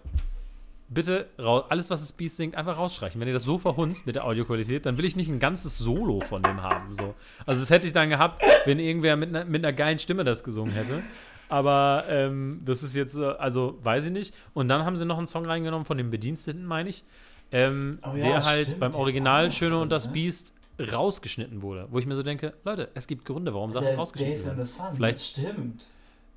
bitte 0.95 1.27
raus, 1.39 1.65
alles, 1.69 1.91
was 1.91 2.01
das 2.01 2.13
Beast 2.13 2.37
singt, 2.37 2.55
einfach 2.55 2.77
rausstreichen. 2.79 3.21
Wenn 3.21 3.29
ihr 3.29 3.35
das 3.35 3.45
so 3.45 3.59
verhunzt 3.59 4.07
mit 4.07 4.15
der 4.17 4.25
Audioqualität, 4.25 4.87
dann 4.87 4.99
will 4.99 5.05
ich 5.05 5.17
nicht 5.17 5.29
ein 5.29 5.39
ganzes 5.39 5.79
Solo 5.79 6.21
von 6.21 6.43
dem 6.43 6.63
haben. 6.63 6.95
So. 6.95 7.15
Also 7.47 7.61
das 7.63 7.71
hätte 7.71 7.87
ich 7.87 7.93
dann 7.93 8.09
gehabt, 8.11 8.43
wenn 8.65 8.79
irgendwer 8.79 9.17
mit 9.17 9.31
einer, 9.31 9.45
mit 9.45 9.65
einer 9.65 9.73
geilen 9.73 9.99
Stimme 9.99 10.25
das 10.25 10.45
gesungen 10.45 10.73
hätte. 10.73 11.03
Aber 11.49 12.05
ähm, 12.09 12.63
das 12.65 12.83
ist 12.83 12.95
jetzt, 12.95 13.17
äh, 13.17 13.25
also 13.25 13.79
weiß 13.83 14.07
ich 14.07 14.13
nicht. 14.13 14.35
Und 14.55 14.69
dann 14.69 14.85
haben 14.85 14.97
sie 14.97 15.05
noch 15.05 15.19
einen 15.19 15.27
Song 15.27 15.45
reingenommen 15.45 15.85
von 15.85 15.99
dem 15.99 16.11
Bediensteten, 16.11 16.65
meine 16.65 16.89
ich, 16.89 17.05
ähm, 17.53 17.99
Oh 18.03 18.17
ja, 18.17 18.23
der 18.23 18.45
halt 18.45 18.67
stimmt, 18.67 18.81
beim 18.81 18.95
Original 18.95 19.51
Schöne 19.51 19.79
und 19.79 19.93
das 19.93 20.07
ne? 20.07 20.13
Beast 20.13 20.55
rausgeschnitten 20.93 21.61
wurde. 21.61 21.87
Wo 21.91 21.99
ich 21.99 22.07
mir 22.07 22.17
so 22.17 22.23
denke, 22.23 22.55
Leute, 22.65 22.89
es 22.95 23.07
gibt 23.07 23.25
Gründe, 23.27 23.53
warum 23.53 23.71
Sachen 23.73 23.87
rausgeschnitten 23.97 24.35
werden. 24.47 24.67
Vielleicht- 24.97 25.21
stimmt. 25.21 25.85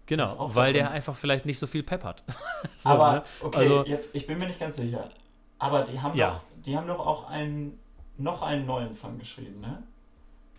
Genau, 0.08 0.54
weil 0.54 0.74
der 0.74 0.92
einfach 0.92 1.16
vielleicht 1.16 1.46
nicht 1.46 1.58
so 1.58 1.68
viel 1.68 1.84
Pep 1.84 2.04
hat. 2.04 2.24
So, 2.80 2.90
aber, 2.90 3.12
ne? 3.14 3.24
okay, 3.42 3.58
Also- 3.60 3.86
jetzt, 3.86 4.16
ich 4.16 4.28
bin 4.28 4.38
mir 4.38 4.48
nicht 4.48 4.60
ganz 4.60 4.76
sicher. 4.76 5.10
Aber 5.58 5.84
die 5.84 6.00
haben, 6.00 6.16
Ja. 6.18 6.32
doch, 6.34 6.42
die 6.64 6.78
haben 6.78 6.88
doch 6.88 7.00
auch 7.00 7.30
einen, 7.30 7.80
noch 8.18 8.42
einen 8.44 8.66
neuen 8.66 8.94
Song 8.94 9.18
geschrieben, 9.18 9.62
ne? 9.62 9.82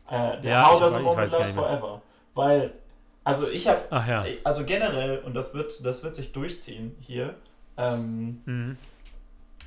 Äh, 0.09 0.41
der 0.43 0.51
Ja, 0.53 0.71
How 0.71 0.81
Does 0.81 0.95
a 0.95 0.99
Moment 1.01 1.31
Last. 1.33 1.53
Forever. 1.53 2.03
Weil, 2.35 2.73
also 3.25 3.49
ich 3.49 3.69
habe, 3.69 3.81
ja. 3.91 4.25
also 4.45 4.65
generell, 4.65 5.19
und 5.21 5.35
das 5.35 5.55
wird, 5.55 5.85
das 5.85 6.03
wird 6.03 6.15
sich 6.17 6.33
durchziehen 6.33 6.97
hier, 7.01 7.35
ähm, 7.77 8.41
Mhm. 8.45 8.77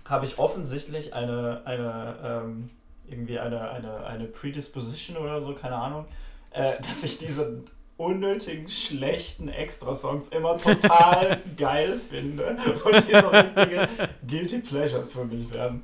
habe 0.06 0.26
ich 0.26 0.38
offensichtlich 0.40 1.14
eine, 1.14 1.62
eine 1.66 2.16
ähm, 2.24 2.70
irgendwie 3.08 3.40
eine, 3.40 3.70
eine, 3.72 4.06
eine 4.06 4.26
Predisposition 4.26 5.18
oder 5.18 5.42
so, 5.42 5.54
keine 5.56 5.76
Ahnung, 5.76 6.06
äh, 6.52 6.80
dass 6.88 7.04
ich 7.04 7.18
diese 7.18 7.64
unnötigen, 8.00 8.70
schlechten 8.70 9.50
Extra-Songs 9.50 10.30
immer 10.30 10.58
total 10.58 11.42
geil 11.58 11.98
finde 11.98 12.56
und 12.86 12.96
die 13.08 13.12
so 13.20 13.28
richtige 13.28 13.90
Guilty 14.26 14.60
Pleasures 14.60 15.12
für 15.12 15.26
mich 15.26 15.52
werden. 15.52 15.84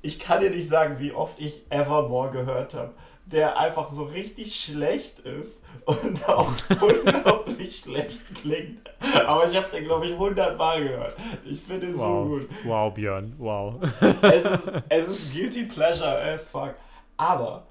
Ich 0.00 0.18
kann 0.18 0.40
dir 0.40 0.50
nicht 0.50 0.66
sagen, 0.68 0.98
wie 0.98 1.12
oft 1.12 1.38
ich 1.38 1.62
Evermore 1.68 2.30
gehört 2.30 2.72
habe, 2.74 2.92
der 3.26 3.58
einfach 3.58 3.88
so 3.88 4.04
richtig 4.04 4.54
schlecht 4.58 5.18
ist 5.18 5.60
und 5.84 6.26
auch 6.28 6.50
unglaublich 6.80 7.76
schlecht 7.80 8.22
klingt. 8.40 8.88
Aber 9.26 9.44
ich 9.44 9.54
habe 9.56 9.68
den, 9.68 9.84
glaube 9.84 10.06
ich, 10.06 10.12
100 10.12 10.56
Mal 10.56 10.82
gehört. 10.82 11.16
Ich 11.44 11.60
finde 11.60 11.88
ihn 11.88 11.98
so 11.98 12.04
Wow. 12.04 12.26
gut 12.28 12.48
Wow, 12.64 12.94
Björn, 12.94 13.34
wow. 13.38 13.74
es 14.22 14.44
ist, 14.44 14.72
es 14.88 15.08
ist 15.08 15.34
guilty 15.34 15.64
pleasure 15.64 16.18
as 16.22 16.48
fuck. 16.48 16.74
Aber 17.18 17.64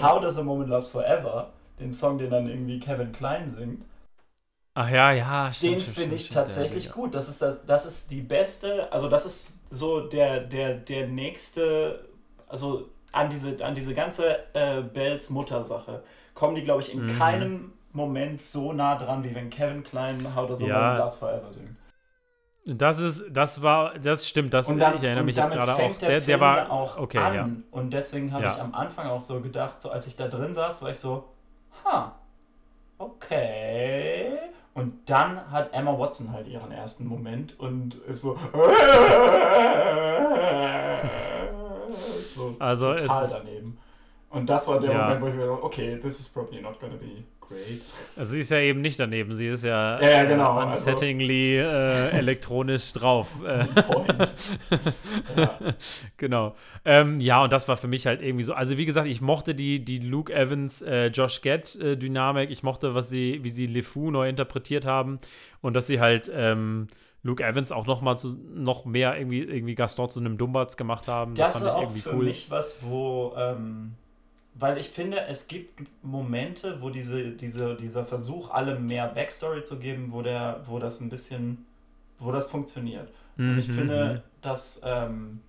How 0.00 0.20
Does 0.20 0.38
a 0.38 0.42
Moment 0.42 0.70
Last 0.70 0.90
Forever, 0.92 1.52
den 1.80 1.92
Song, 1.92 2.18
den 2.18 2.30
dann 2.30 2.48
irgendwie 2.48 2.80
Kevin 2.80 3.12
Klein 3.12 3.48
singt, 3.50 3.84
Ach 4.74 4.88
ja, 4.90 5.10
ja, 5.12 5.52
stimmt. 5.52 5.80
den 5.80 5.84
finde 5.84 6.16
ich 6.16 6.28
stimmt, 6.28 6.28
tatsächlich 6.28 6.84
ja, 6.84 6.92
gut. 6.92 7.14
Das 7.14 7.28
ist, 7.28 7.40
das, 7.42 7.64
das 7.66 7.86
ist 7.86 8.10
die 8.10 8.20
beste, 8.22 8.92
also 8.92 9.08
das 9.08 9.24
ist 9.24 9.58
so 9.70 10.00
der, 10.00 10.40
der, 10.40 10.74
der 10.74 11.06
nächste, 11.08 12.08
also 12.48 12.90
an 13.12 13.30
diese, 13.30 13.64
an 13.64 13.74
diese 13.74 13.94
ganze 13.94 14.38
äh, 14.54 14.82
Bells 14.82 15.30
Mutter-Sache 15.30 16.02
kommen 16.34 16.56
die, 16.56 16.64
glaube 16.64 16.82
ich, 16.82 16.92
in 16.92 17.06
Mhm. 17.06 17.06
keinem 17.06 17.72
Moment 17.92 18.42
so 18.44 18.72
nah 18.72 18.96
dran, 18.96 19.22
wie 19.24 19.34
wenn 19.34 19.50
Kevin 19.50 19.84
Klein 19.84 20.34
How 20.34 20.48
Does 20.48 20.62
a 20.62 20.66
Ja. 20.66 20.80
Last 20.92 21.18
Forever 21.20 21.52
singt. 21.52 21.76
Das 22.66 22.98
ist, 22.98 23.24
das 23.30 23.60
war, 23.62 23.98
das 23.98 24.26
stimmt, 24.26 24.54
das, 24.54 24.70
Und 24.70 24.78
dann, 24.78 24.94
ich 24.94 25.02
erinnere 25.02 25.22
und 25.22 25.24
mich 25.24 25.36
jetzt 25.36 25.52
gerade 25.52 25.76
auch. 25.76 25.98
Der, 25.98 26.12
Der, 26.20 26.20
der 26.22 26.40
war 26.40 26.70
auch 26.70 26.96
okay, 26.96 27.14
an. 27.14 27.34
ja. 27.34 27.50
Und 27.70 27.90
deswegen 27.92 28.32
habe 28.32 28.46
Ja. 28.46 28.48
ich 28.48 28.60
am 28.60 28.74
Anfang 28.74 29.06
auch 29.08 29.20
so 29.20 29.40
gedacht, 29.40 29.80
so 29.80 29.90
als 29.90 30.06
ich 30.06 30.16
da 30.16 30.28
drin 30.28 30.54
saß, 30.54 30.82
war 30.82 30.90
ich 30.90 30.98
so, 30.98 31.28
ha, 31.84 32.14
okay. 32.98 34.38
Und 34.74 35.08
dann 35.08 35.50
hat 35.50 35.72
Emma 35.72 35.96
Watson 35.98 36.32
halt 36.32 36.48
ihren 36.48 36.72
ersten 36.72 37.06
Moment 37.06 37.58
und 37.60 37.94
ist 38.06 38.22
so, 38.22 38.34
so 42.22 42.56
Also 42.58 42.94
total 42.94 43.24
ist- 43.26 43.32
daneben. 43.34 43.78
Und 44.34 44.46
das 44.50 44.66
war 44.68 44.80
der 44.80 44.92
Ja. 44.92 45.02
Moment, 45.04 45.20
wo 45.22 45.26
ich 45.28 45.34
mir 45.34 45.46
dachte, 45.46 45.62
okay, 45.62 45.98
this 46.00 46.18
is 46.20 46.28
probably 46.28 46.60
not 46.60 46.78
gonna 46.80 46.96
be 46.96 47.24
great. 47.40 47.82
Also 48.16 48.32
sie 48.32 48.40
ist 48.40 48.50
ja 48.50 48.58
eben 48.58 48.80
nicht 48.80 48.98
daneben, 48.98 49.32
sie 49.34 49.48
ist 49.48 49.64
ja, 49.64 50.00
Ja, 50.00 50.08
ja, 50.10 50.24
genau, 50.24 50.56
äh, 50.58 50.62
also- 50.64 50.90
unsettingly 50.90 51.58
äh, 51.58 52.08
elektronisch 52.10 52.92
drauf. 52.92 53.28
Point. 53.86 54.34
ja. 55.36 55.58
genau. 56.16 56.54
Ähm, 56.84 57.20
ja, 57.20 57.42
und 57.42 57.52
das 57.52 57.68
war 57.68 57.76
für 57.76 57.88
mich 57.88 58.06
halt 58.06 58.22
irgendwie 58.22 58.44
so. 58.44 58.54
Also, 58.54 58.76
wie 58.76 58.86
gesagt, 58.86 59.08
ich 59.08 59.20
mochte 59.20 59.54
die, 59.54 59.84
die 59.84 59.98
Luke 60.00 60.32
Evans, 60.34 60.82
äh, 60.82 61.06
Josh 61.06 61.40
Gett 61.42 61.76
äh, 61.76 61.96
Dynamik. 61.96 62.50
Ich 62.50 62.62
mochte, 62.62 62.94
was 62.94 63.08
sie, 63.08 63.40
wie 63.42 63.50
sie 63.50 63.66
LeFou 63.66 64.10
neu 64.10 64.28
interpretiert 64.28 64.84
haben. 64.86 65.18
Und 65.60 65.74
dass 65.74 65.86
sie 65.86 66.00
halt 66.00 66.30
ähm, 66.34 66.88
Luke 67.22 67.42
Evans 67.42 67.72
auch 67.72 67.86
noch 67.86 68.02
mal 68.02 68.16
zu, 68.16 68.36
noch 68.54 68.84
mehr 68.84 69.16
irgendwie, 69.16 69.40
irgendwie 69.42 69.74
Gaston 69.74 70.08
zu 70.10 70.20
einem 70.20 70.36
Dumbatz 70.36 70.76
gemacht 70.76 71.08
haben. 71.08 71.34
Das, 71.34 71.56
ist 71.56 71.62
fand 71.62 71.70
ich 71.70 71.74
auch 71.76 71.82
irgendwie 71.82 72.00
für 72.02 72.14
cool. 72.16 72.24
mich 72.24 72.50
was, 72.50 72.78
wo, 72.82 73.34
ähm, 73.38 73.92
weil 74.54 74.78
ich 74.78 74.88
finde, 74.90 75.20
es 75.26 75.48
gibt 75.48 75.82
Momente, 76.02 76.80
wo 76.82 76.90
diese, 76.90 77.32
diese, 77.32 77.76
dieser 77.76 78.04
Versuch, 78.04 78.50
allem 78.50 78.86
mehr 78.86 79.08
Backstory 79.08 79.64
zu 79.64 79.78
geben, 79.78 80.12
wo, 80.12 80.22
der, 80.22 80.62
wo 80.66 80.78
das 80.78 81.00
ein 81.00 81.10
bisschen, 81.10 81.66
wo 82.18 82.32
das 82.32 82.46
funktioniert. 82.50 83.12
Und 83.46 83.58
ich 83.58 83.68
Mhm, 83.68 83.70
finde, 83.70 84.22
dass, 84.42 84.82
ähm, 84.84 85.40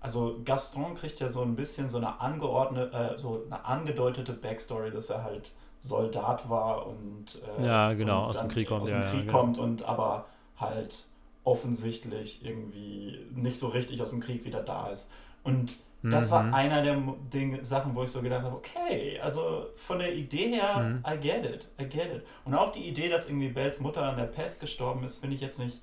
also 0.00 0.40
Gaston 0.44 0.94
kriegt 0.94 1.20
ja 1.20 1.28
so 1.28 1.42
ein 1.42 1.56
bisschen 1.56 1.88
so 1.88 1.98
eine 1.98 2.20
angeordnete, 2.20 3.16
äh, 3.16 3.18
so 3.18 3.44
eine 3.46 3.64
angedeutete 3.64 4.32
Backstory, 4.32 4.90
dass 4.90 5.10
er 5.10 5.24
halt 5.24 5.52
Soldat 5.80 6.48
war 6.50 6.86
und 6.86 7.40
äh, 7.46 7.48
Ja, 7.56 7.92
genau, 7.94 8.24
und 8.24 8.26
aus 8.26 8.40
dem 8.40 8.48
Krieg 8.48 8.66
kommt, 8.68 8.82
aus 8.82 8.90
ja, 8.90 8.94
dem 8.94 9.02
ja, 9.18 9.22
Krieg 9.22 9.22
genau. 9.22 9.28
kommt 9.28 9.58
und 9.58 9.82
aber 9.84 10.26
halt 10.56 11.06
offensichtlich 11.44 12.44
irgendwie 12.44 13.18
nicht 13.34 13.58
so 13.58 13.68
richtig 13.68 14.02
aus 14.02 14.10
dem 14.10 14.20
Krieg 14.20 14.44
wieder 14.44 14.62
da 14.62 14.88
ist. 14.90 15.10
Und 15.42 15.76
das 16.02 16.30
war 16.30 16.44
Mhm. 16.44 16.54
einer 16.54 16.82
der 16.82 16.96
Dinge, 17.32 17.62
Sachen, 17.64 17.94
wo 17.94 18.02
ich 18.04 18.10
so 18.10 18.22
gedacht 18.22 18.42
habe, 18.42 18.56
okay, 18.56 19.20
also 19.22 19.66
von 19.76 19.98
der 19.98 20.14
Idee 20.14 20.52
her, 20.52 20.80
Mhm. 20.80 21.04
I 21.06 21.18
get 21.18 21.44
it, 21.44 21.66
I 21.78 21.84
get 21.84 22.06
it. 22.14 22.24
Und 22.46 22.54
auch 22.54 22.72
die 22.72 22.88
Idee, 22.88 23.08
dass 23.10 23.28
irgendwie 23.28 23.48
Bells 23.48 23.80
Mutter 23.80 24.02
an 24.02 24.16
der 24.16 24.24
Pest 24.24 24.60
gestorben 24.60 25.04
ist, 25.04 25.18
finde 25.18 25.36
ich 25.36 25.42
jetzt 25.42 25.58
nicht 25.58 25.78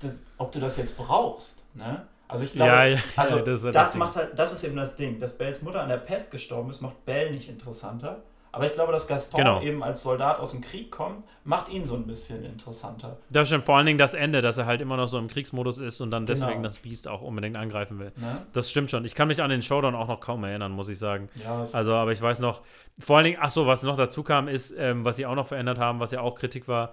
das, 0.00 0.26
ob 0.38 0.52
du 0.52 0.60
das 0.60 0.76
jetzt 0.76 0.96
brauchst, 0.96 1.64
ne? 1.74 2.06
Also 2.28 2.44
ich 2.44 2.52
glaube, 2.52 2.72
Ja, 2.72 2.84
ja, 2.86 2.98
also 3.16 3.38
ja, 3.38 3.42
das 3.44 3.62
das, 3.62 3.72
das 3.72 3.94
macht 3.96 4.16
halt, 4.16 4.38
das 4.38 4.52
ist 4.52 4.64
eben 4.64 4.76
das 4.76 4.96
Ding, 4.96 5.18
dass 5.20 5.36
Bells 5.36 5.62
Mutter 5.62 5.80
an 5.82 5.88
der 5.88 5.98
Pest 5.98 6.30
gestorben 6.30 6.70
ist, 6.70 6.80
macht 6.80 7.04
Bell 7.04 7.30
nicht 7.30 7.48
interessanter. 7.48 8.22
Aber 8.54 8.66
ich 8.66 8.74
glaube, 8.74 8.92
dass 8.92 9.08
Gaston 9.08 9.38
Genau. 9.38 9.62
eben 9.62 9.82
als 9.82 10.02
Soldat 10.02 10.38
aus 10.38 10.50
dem 10.50 10.60
Krieg 10.60 10.90
kommt, 10.90 11.24
macht 11.44 11.70
ihn 11.70 11.86
so 11.86 11.94
ein 11.94 12.06
bisschen 12.06 12.44
interessanter. 12.44 13.16
Das 13.30 13.48
stimmt 13.48 13.64
vor 13.64 13.76
allen 13.78 13.86
Dingen 13.86 13.98
das 13.98 14.12
Ende, 14.12 14.42
dass 14.42 14.58
er 14.58 14.66
halt 14.66 14.80
immer 14.82 14.96
noch 14.98 15.08
so 15.08 15.18
im 15.18 15.28
Kriegsmodus 15.28 15.78
ist 15.78 16.00
und 16.02 16.10
dann 16.10 16.26
Genau. 16.26 16.38
deswegen 16.46 16.62
das 16.62 16.78
Biest 16.78 17.08
auch 17.08 17.22
unbedingt 17.22 17.56
angreifen 17.56 17.98
will. 17.98 18.12
Ne? 18.16 18.46
Das 18.52 18.70
stimmt 18.70 18.90
schon. 18.90 19.04
Ich 19.06 19.14
kann 19.14 19.28
mich 19.28 19.42
an 19.42 19.48
den 19.50 19.62
Showdown 19.62 19.94
auch 19.94 20.06
noch 20.08 20.20
kaum 20.20 20.44
erinnern, 20.44 20.70
muss 20.72 20.88
ich 20.90 20.98
sagen. 20.98 21.30
Ja, 21.42 21.58
Also, 21.60 21.94
aber 21.94 22.12
ich 22.12 22.20
weiß 22.20 22.40
noch, 22.40 22.60
vor 22.98 23.16
allen 23.16 23.24
Dingen, 23.24 23.38
ach 23.40 23.50
so, 23.50 23.66
was 23.66 23.82
noch 23.84 23.96
dazu 23.96 24.22
kam, 24.22 24.48
ist, 24.48 24.74
ähm, 24.76 25.04
was 25.04 25.16
sie 25.16 25.24
auch 25.26 25.34
noch 25.34 25.46
verändert 25.46 25.78
haben, 25.78 25.98
was 25.98 26.10
ja 26.10 26.20
auch 26.20 26.34
Kritik 26.34 26.68
war, 26.68 26.92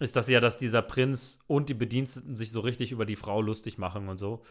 ist, 0.00 0.16
dass 0.16 0.28
ja, 0.28 0.40
dass 0.40 0.56
dieser 0.58 0.82
Prinz 0.82 1.40
und 1.46 1.68
die 1.68 1.74
Bediensteten 1.74 2.34
sich 2.34 2.52
so 2.52 2.60
richtig 2.60 2.92
über 2.92 3.04
die 3.06 3.16
Frau 3.16 3.40
lustig 3.42 3.78
machen 3.78 4.08
und 4.08 4.18
so. 4.18 4.42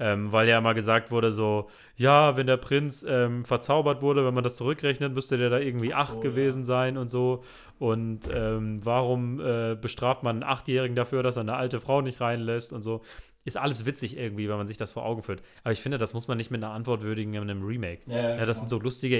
Ähm, 0.00 0.30
weil 0.32 0.48
ja 0.48 0.58
immer 0.58 0.74
gesagt 0.74 1.10
wurde, 1.10 1.32
so, 1.32 1.68
ja, 1.96 2.36
wenn 2.36 2.46
der 2.46 2.56
Prinz 2.56 3.04
ähm, 3.08 3.44
verzaubert 3.44 4.00
wurde, 4.00 4.24
wenn 4.24 4.34
man 4.34 4.44
das 4.44 4.54
zurückrechnet, 4.54 5.12
müsste 5.12 5.36
der 5.36 5.50
da 5.50 5.58
irgendwie 5.58 5.92
Ach 5.92 6.08
so, 6.08 6.14
acht 6.14 6.22
gewesen 6.22 6.64
sein 6.64 6.96
und 6.96 7.10
so. 7.10 7.42
Und 7.80 8.28
ähm, 8.32 8.76
warum 8.84 9.40
äh, 9.40 9.74
bestraft 9.74 10.22
man 10.22 10.36
einen 10.36 10.50
Achtjährigen 10.50 10.94
dafür, 10.94 11.22
dass 11.22 11.36
er 11.36 11.40
eine 11.40 11.54
alte 11.54 11.80
Frau 11.80 12.00
nicht 12.00 12.20
reinlässt 12.20 12.72
und 12.72 12.82
so? 12.82 13.02
Ist 13.44 13.56
alles 13.56 13.86
witzig 13.86 14.16
irgendwie, 14.16 14.48
wenn 14.48 14.56
man 14.58 14.66
sich 14.66 14.76
das 14.76 14.92
vor 14.92 15.04
Augen 15.04 15.22
führt. 15.22 15.42
Aber 15.64 15.72
ich 15.72 15.80
finde, 15.80 15.96
das 15.96 16.12
muss 16.12 16.28
man 16.28 16.36
nicht 16.36 16.50
mit 16.50 16.62
einer 16.62 16.72
Antwort 16.72 17.02
würdigen 17.02 17.34
in 17.34 17.42
einem 17.42 17.64
Remake. 17.64 18.02
Ja, 18.06 18.16
ja, 18.16 18.36
Ja, 18.36 18.46
das 18.46 18.58
sind 18.58 18.68
so 18.68 18.78
lustige 18.78 19.18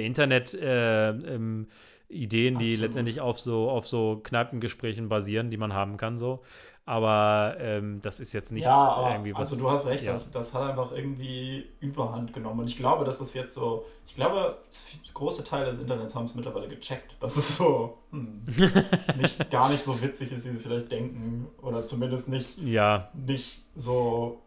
Internet-Ideen, 2.08 2.58
die 2.58 2.66
Absolut. 2.66 2.80
letztendlich 2.80 3.20
auf 3.20 3.38
so, 3.38 3.70
auf 3.70 3.86
so 3.86 4.20
Kneipengesprächen 4.22 5.08
basieren, 5.08 5.50
die 5.50 5.56
man 5.56 5.72
haben 5.72 5.96
kann, 5.96 6.18
so. 6.18 6.40
Aber 6.84 7.56
ähm, 7.60 8.00
das 8.00 8.18
ist 8.18 8.32
jetzt 8.32 8.50
nichts 8.50 8.66
ja, 8.66 9.10
irgendwie 9.12 9.34
was. 9.34 9.40
also 9.40 9.56
du 9.56 9.70
hast 9.70 9.86
recht, 9.86 10.04
ja. 10.04 10.12
das, 10.12 10.30
das 10.30 10.54
hat 10.54 10.70
einfach 10.70 10.90
irgendwie 10.92 11.66
Überhand 11.80 12.32
genommen. 12.32 12.60
Und 12.60 12.68
ich 12.68 12.78
glaube, 12.78 13.04
dass 13.04 13.20
es 13.20 13.34
jetzt 13.34 13.52
so, 13.52 13.84
ich 14.06 14.14
glaube, 14.14 14.56
große 15.12 15.44
Teile 15.44 15.66
des 15.66 15.80
Internets 15.80 16.14
haben 16.14 16.24
es 16.24 16.34
mittlerweile 16.34 16.66
gecheckt, 16.66 17.16
dass 17.20 17.36
es 17.36 17.58
so 17.58 17.98
hm, 18.10 18.42
nicht, 19.18 19.50
gar 19.50 19.68
nicht 19.68 19.84
so 19.84 20.00
witzig 20.00 20.32
ist, 20.32 20.46
wie 20.46 20.52
sie 20.52 20.58
vielleicht 20.58 20.90
denken. 20.90 21.48
Oder 21.60 21.84
zumindest 21.84 22.30
nicht, 22.30 22.56
Ja, 22.56 23.10
nicht 23.12 23.64
so 23.74 24.40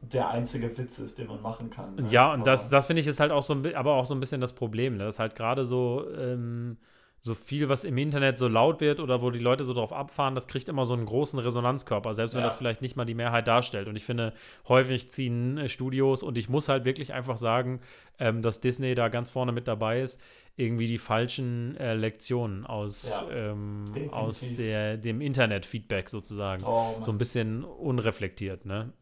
der 0.00 0.28
einzige 0.30 0.76
Witz 0.78 0.98
ist, 0.98 1.18
den 1.18 1.26
man 1.26 1.42
machen 1.42 1.70
kann. 1.70 1.96
ne? 1.96 2.06
ja, 2.10 2.32
und 2.32 2.46
das, 2.46 2.62
Aber- 2.66 2.70
das 2.70 2.86
finde 2.86 3.00
ich 3.00 3.06
ist 3.08 3.20
halt 3.20 3.32
auch 3.32 3.42
so 3.42 3.54
ein, 3.54 3.74
aber 3.74 3.94
auch 3.94 4.06
so 4.06 4.14
ein 4.14 4.20
bisschen 4.20 4.40
das 4.40 4.52
Problem, 4.52 4.96
ne? 4.96 5.04
dass 5.04 5.18
halt 5.18 5.34
gerade 5.34 5.64
so, 5.64 6.04
ähm, 6.16 6.76
so 7.20 7.34
viel, 7.34 7.68
was 7.68 7.82
im 7.82 7.98
Internet 7.98 8.38
so 8.38 8.46
laut 8.46 8.80
wird 8.80 9.00
oder 9.00 9.20
wo 9.20 9.30
die 9.32 9.40
Leute 9.40 9.64
so 9.64 9.74
drauf 9.74 9.92
abfahren, 9.92 10.36
das 10.36 10.46
kriegt 10.46 10.68
immer 10.68 10.86
so 10.86 10.94
einen 10.94 11.04
großen 11.04 11.36
Resonanzkörper, 11.40 12.14
selbst 12.14 12.34
wenn 12.34 12.42
Ja. 12.42 12.46
das 12.46 12.54
vielleicht 12.54 12.80
nicht 12.80 12.94
mal 12.94 13.04
die 13.06 13.14
Mehrheit 13.14 13.48
darstellt. 13.48 13.88
Und 13.88 13.96
ich 13.96 14.04
finde, 14.04 14.32
häufig 14.68 15.10
ziehen 15.10 15.58
äh, 15.58 15.68
Studios 15.68 16.22
und 16.22 16.38
ich 16.38 16.48
muss 16.48 16.68
halt 16.68 16.84
wirklich 16.84 17.12
einfach 17.12 17.36
sagen, 17.36 17.80
ähm, 18.20 18.40
dass 18.40 18.60
Disney 18.60 18.94
da 18.94 19.08
ganz 19.08 19.30
vorne 19.30 19.50
mit 19.50 19.66
dabei 19.66 20.00
ist, 20.00 20.22
irgendwie 20.56 20.86
die 20.86 20.98
falschen 20.98 21.76
äh, 21.76 21.94
Lektionen 21.94 22.64
aus, 22.66 23.10
Ja, 23.10 23.50
ähm, 23.50 23.84
aus 24.12 24.54
der, 24.56 24.96
dem 24.96 25.20
Internet-Feedback 25.20 26.08
sozusagen. 26.08 26.62
Oh, 26.64 26.96
so 27.00 27.10
ein 27.10 27.18
bisschen 27.18 27.64
unreflektiert, 27.64 28.64
ne? 28.64 28.92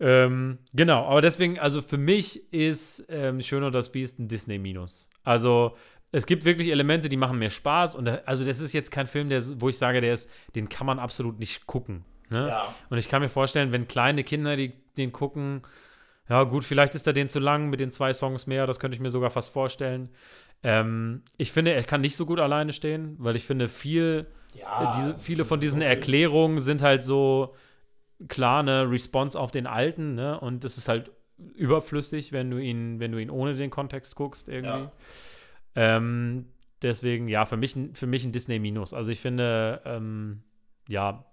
Ähm, 0.00 0.58
genau, 0.72 1.04
aber 1.04 1.20
deswegen, 1.20 1.58
also 1.58 1.82
für 1.82 1.98
mich 1.98 2.52
ist 2.52 3.06
ähm, 3.10 3.42
Schön 3.42 3.62
und 3.62 3.74
das 3.74 3.92
Biest 3.92 4.18
ein 4.18 4.28
Disney-Minus. 4.28 5.10
Also 5.24 5.76
es 6.10 6.26
gibt 6.26 6.44
wirklich 6.44 6.68
Elemente, 6.68 7.08
die 7.08 7.18
machen 7.18 7.38
mir 7.38 7.50
Spaß 7.50 7.94
und 7.94 8.06
da, 8.06 8.20
also 8.24 8.44
das 8.44 8.60
ist 8.60 8.72
jetzt 8.72 8.90
kein 8.90 9.06
Film, 9.06 9.28
der, 9.28 9.42
wo 9.60 9.68
ich 9.68 9.78
sage, 9.78 10.00
der 10.00 10.14
ist, 10.14 10.30
den 10.54 10.68
kann 10.68 10.86
man 10.86 10.98
absolut 10.98 11.38
nicht 11.38 11.66
gucken. 11.66 12.04
Ne? 12.30 12.48
Ja. 12.48 12.74
Und 12.88 12.98
ich 12.98 13.08
kann 13.08 13.20
mir 13.20 13.28
vorstellen, 13.28 13.72
wenn 13.72 13.86
kleine 13.88 14.24
Kinder 14.24 14.56
die, 14.56 14.72
den 14.96 15.12
gucken, 15.12 15.62
ja 16.28 16.44
gut, 16.44 16.64
vielleicht 16.64 16.94
ist 16.94 17.06
er 17.06 17.12
den 17.12 17.28
zu 17.28 17.40
lang 17.40 17.68
mit 17.68 17.80
den 17.80 17.90
zwei 17.90 18.12
Songs 18.12 18.46
mehr, 18.46 18.66
das 18.66 18.80
könnte 18.80 18.94
ich 18.94 19.00
mir 19.00 19.10
sogar 19.10 19.30
fast 19.30 19.52
vorstellen. 19.52 20.08
Ähm, 20.62 21.22
ich 21.36 21.52
finde, 21.52 21.72
er 21.72 21.82
kann 21.84 22.00
nicht 22.00 22.16
so 22.16 22.24
gut 22.24 22.40
alleine 22.40 22.72
stehen, 22.72 23.16
weil 23.18 23.36
ich 23.36 23.44
finde, 23.44 23.68
viel, 23.68 24.26
Ja, 24.54 24.92
äh, 24.92 24.96
diese, 24.96 25.10
es 25.12 25.22
viele 25.22 25.44
von 25.44 25.60
diesen 25.60 25.80
so 25.80 25.86
Erklärungen 25.86 26.60
sind 26.60 26.82
halt 26.82 27.04
so 27.04 27.54
klar 28.28 28.60
eine 28.60 28.90
Response 28.90 29.38
auf 29.38 29.50
den 29.50 29.66
alten, 29.66 30.14
ne? 30.14 30.38
Und 30.40 30.64
das 30.64 30.76
ist 30.78 30.88
halt 30.88 31.10
überflüssig, 31.54 32.32
wenn 32.32 32.50
du 32.50 32.58
ihn, 32.58 33.00
wenn 33.00 33.12
du 33.12 33.18
ihn 33.18 33.30
ohne 33.30 33.54
den 33.54 33.70
Kontext 33.70 34.14
guckst, 34.14 34.48
irgendwie. 34.48 34.68
Ja. 34.68 34.92
Ähm, 35.74 36.46
deswegen, 36.82 37.28
ja, 37.28 37.44
für 37.46 37.56
mich, 37.56 37.76
ein- 37.76 37.94
für 37.94 38.06
mich 38.06 38.24
ein 38.24 38.32
Disney-Minus. 38.32 38.92
Also 38.92 39.10
ich 39.10 39.20
finde, 39.20 39.80
ähm, 39.84 40.42
ja, 40.88 41.24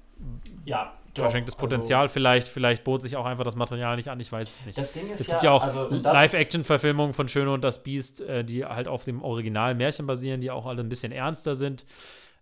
Ja, 0.65 0.93
doch, 1.13 1.23
verschenktes 1.23 1.56
also- 1.56 1.65
Potenzial 1.65 2.08
vielleicht, 2.10 2.47
vielleicht 2.47 2.84
bot 2.84 3.02
sich 3.02 3.15
auch 3.17 3.26
einfach 3.26 3.43
das 3.43 3.56
Material 3.56 3.95
nicht 3.97 4.08
an, 4.10 4.19
ich 4.19 4.32
weiß 4.32 4.60
es 4.62 4.65
nicht. 4.65 4.78
Das 4.78 4.93
Ding 4.93 5.10
ist 5.10 5.19
Es 5.21 5.28
ja, 5.28 5.34
gibt 5.36 5.43
ja 5.43 5.52
auch 5.52 5.63
also, 5.63 5.89
Live-Action-Verfilmungen 5.89 7.13
von 7.13 7.28
Schöne 7.28 7.52
und 7.52 7.63
das 7.63 7.84
Biest, 7.84 8.21
äh, 8.21 8.43
die 8.45 8.63
halt 8.65 8.88
auf 8.88 9.04
dem 9.04 9.21
Original 9.23 9.76
Märchen 9.76 10.06
basieren, 10.08 10.41
die 10.41 10.52
auch 10.52 10.65
alle 10.65 10.82
ein 10.82 10.89
bisschen 10.89 11.12
ernster 11.12 11.56
sind. 11.56 11.86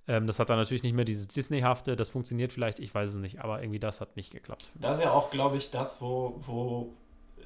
Ähm, 0.08 0.28
das 0.28 0.39
hat 0.39 0.50
dann 0.50 0.58
natürlich 0.58 0.84
nicht 0.84 0.94
mehr 0.94 1.06
dieses 1.06 1.28
Disney-hafte, 1.28 1.96
das 1.96 2.10
funktioniert 2.10 2.52
vielleicht, 2.54 2.80
ich 2.80 2.94
weiß 2.94 3.12
es 3.12 3.18
nicht, 3.18 3.39
aber 3.41 3.62
irgendwie 3.62 3.80
das 3.80 4.02
hat 4.02 4.15
nicht 4.15 4.32
geklappt. 4.32 4.72
Das 4.76 4.98
ist 4.98 5.04
ja 5.04 5.12
auch, 5.12 5.32
glaube 5.32 5.58
ich, 5.58 5.72
das, 5.72 6.02
wo, 6.02 6.36
wo 6.39 6.94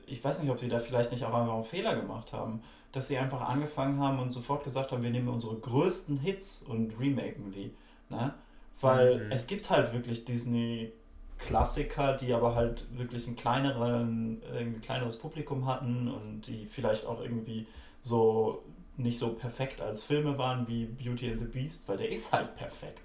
ich 0.06 0.24
weiß 0.24 0.41
nicht, 0.41 0.52
ob 0.52 0.60
sie 0.60 0.69
da 0.69 0.80
vielleicht 0.80 1.12
nicht 1.12 1.24
auch 1.24 1.34
einfach 1.34 1.54
einen 1.54 1.63
Fehler 1.63 1.95
gemacht 1.95 2.34
haben, 2.34 2.62
dass 2.91 3.08
sie 3.08 3.17
einfach 3.17 3.41
angefangen 3.41 4.00
haben 4.00 4.19
und 4.19 4.32
sofort 4.32 4.63
gesagt 4.63 4.91
haben, 4.91 5.04
wir 5.04 5.12
nehmen 5.12 5.28
unsere 5.28 5.56
größten 5.56 6.17
Hits 6.17 6.63
und 6.63 7.00
remaken 7.00 7.52
die. 7.52 7.72
Ne? 8.10 8.34
Weil 8.82 9.26
Mhm. 9.26 9.32
es 9.32 9.45
gibt 9.48 9.69
halt 9.69 9.93
wirklich 9.93 10.26
Disney-Klassiker, 10.26 12.13
die 12.13 12.34
aber 12.34 12.56
halt 12.56 12.86
wirklich 12.98 13.28
ein 13.28 13.36
kleineren, 13.36 14.41
irgendwie 14.54 14.80
kleineres 14.82 15.17
Publikum 15.17 15.65
hatten 15.67 16.08
und 16.08 16.48
die 16.48 16.65
vielleicht 16.65 17.06
auch 17.06 17.22
irgendwie 17.22 17.67
so 18.02 18.63
nicht 18.99 19.17
so 19.17 19.33
perfekt 19.33 19.81
als 19.81 20.03
Filme 20.03 20.38
waren 20.38 20.67
wie 20.67 20.85
Beauty 20.85 21.31
and 21.31 21.39
the 21.39 21.45
Beast, 21.45 21.88
weil 21.88 21.97
der 21.97 22.09
ist 22.09 22.31
halt 22.31 22.55
perfekt. 22.55 22.99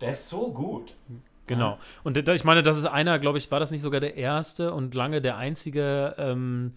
Der 0.00 0.10
ist 0.10 0.28
so 0.28 0.52
gut. 0.52 0.94
Genau. 1.46 1.78
Und 2.04 2.16
ich 2.16 2.44
meine, 2.44 2.62
das 2.62 2.76
ist 2.76 2.84
einer, 2.84 3.18
glaube 3.18 3.38
ich, 3.38 3.50
war 3.50 3.58
das 3.58 3.70
nicht 3.70 3.80
sogar 3.80 4.00
der 4.00 4.16
erste 4.16 4.72
und 4.72 4.94
lange 4.94 5.20
der 5.22 5.38
einzige 5.38 6.14
ähm, 6.18 6.74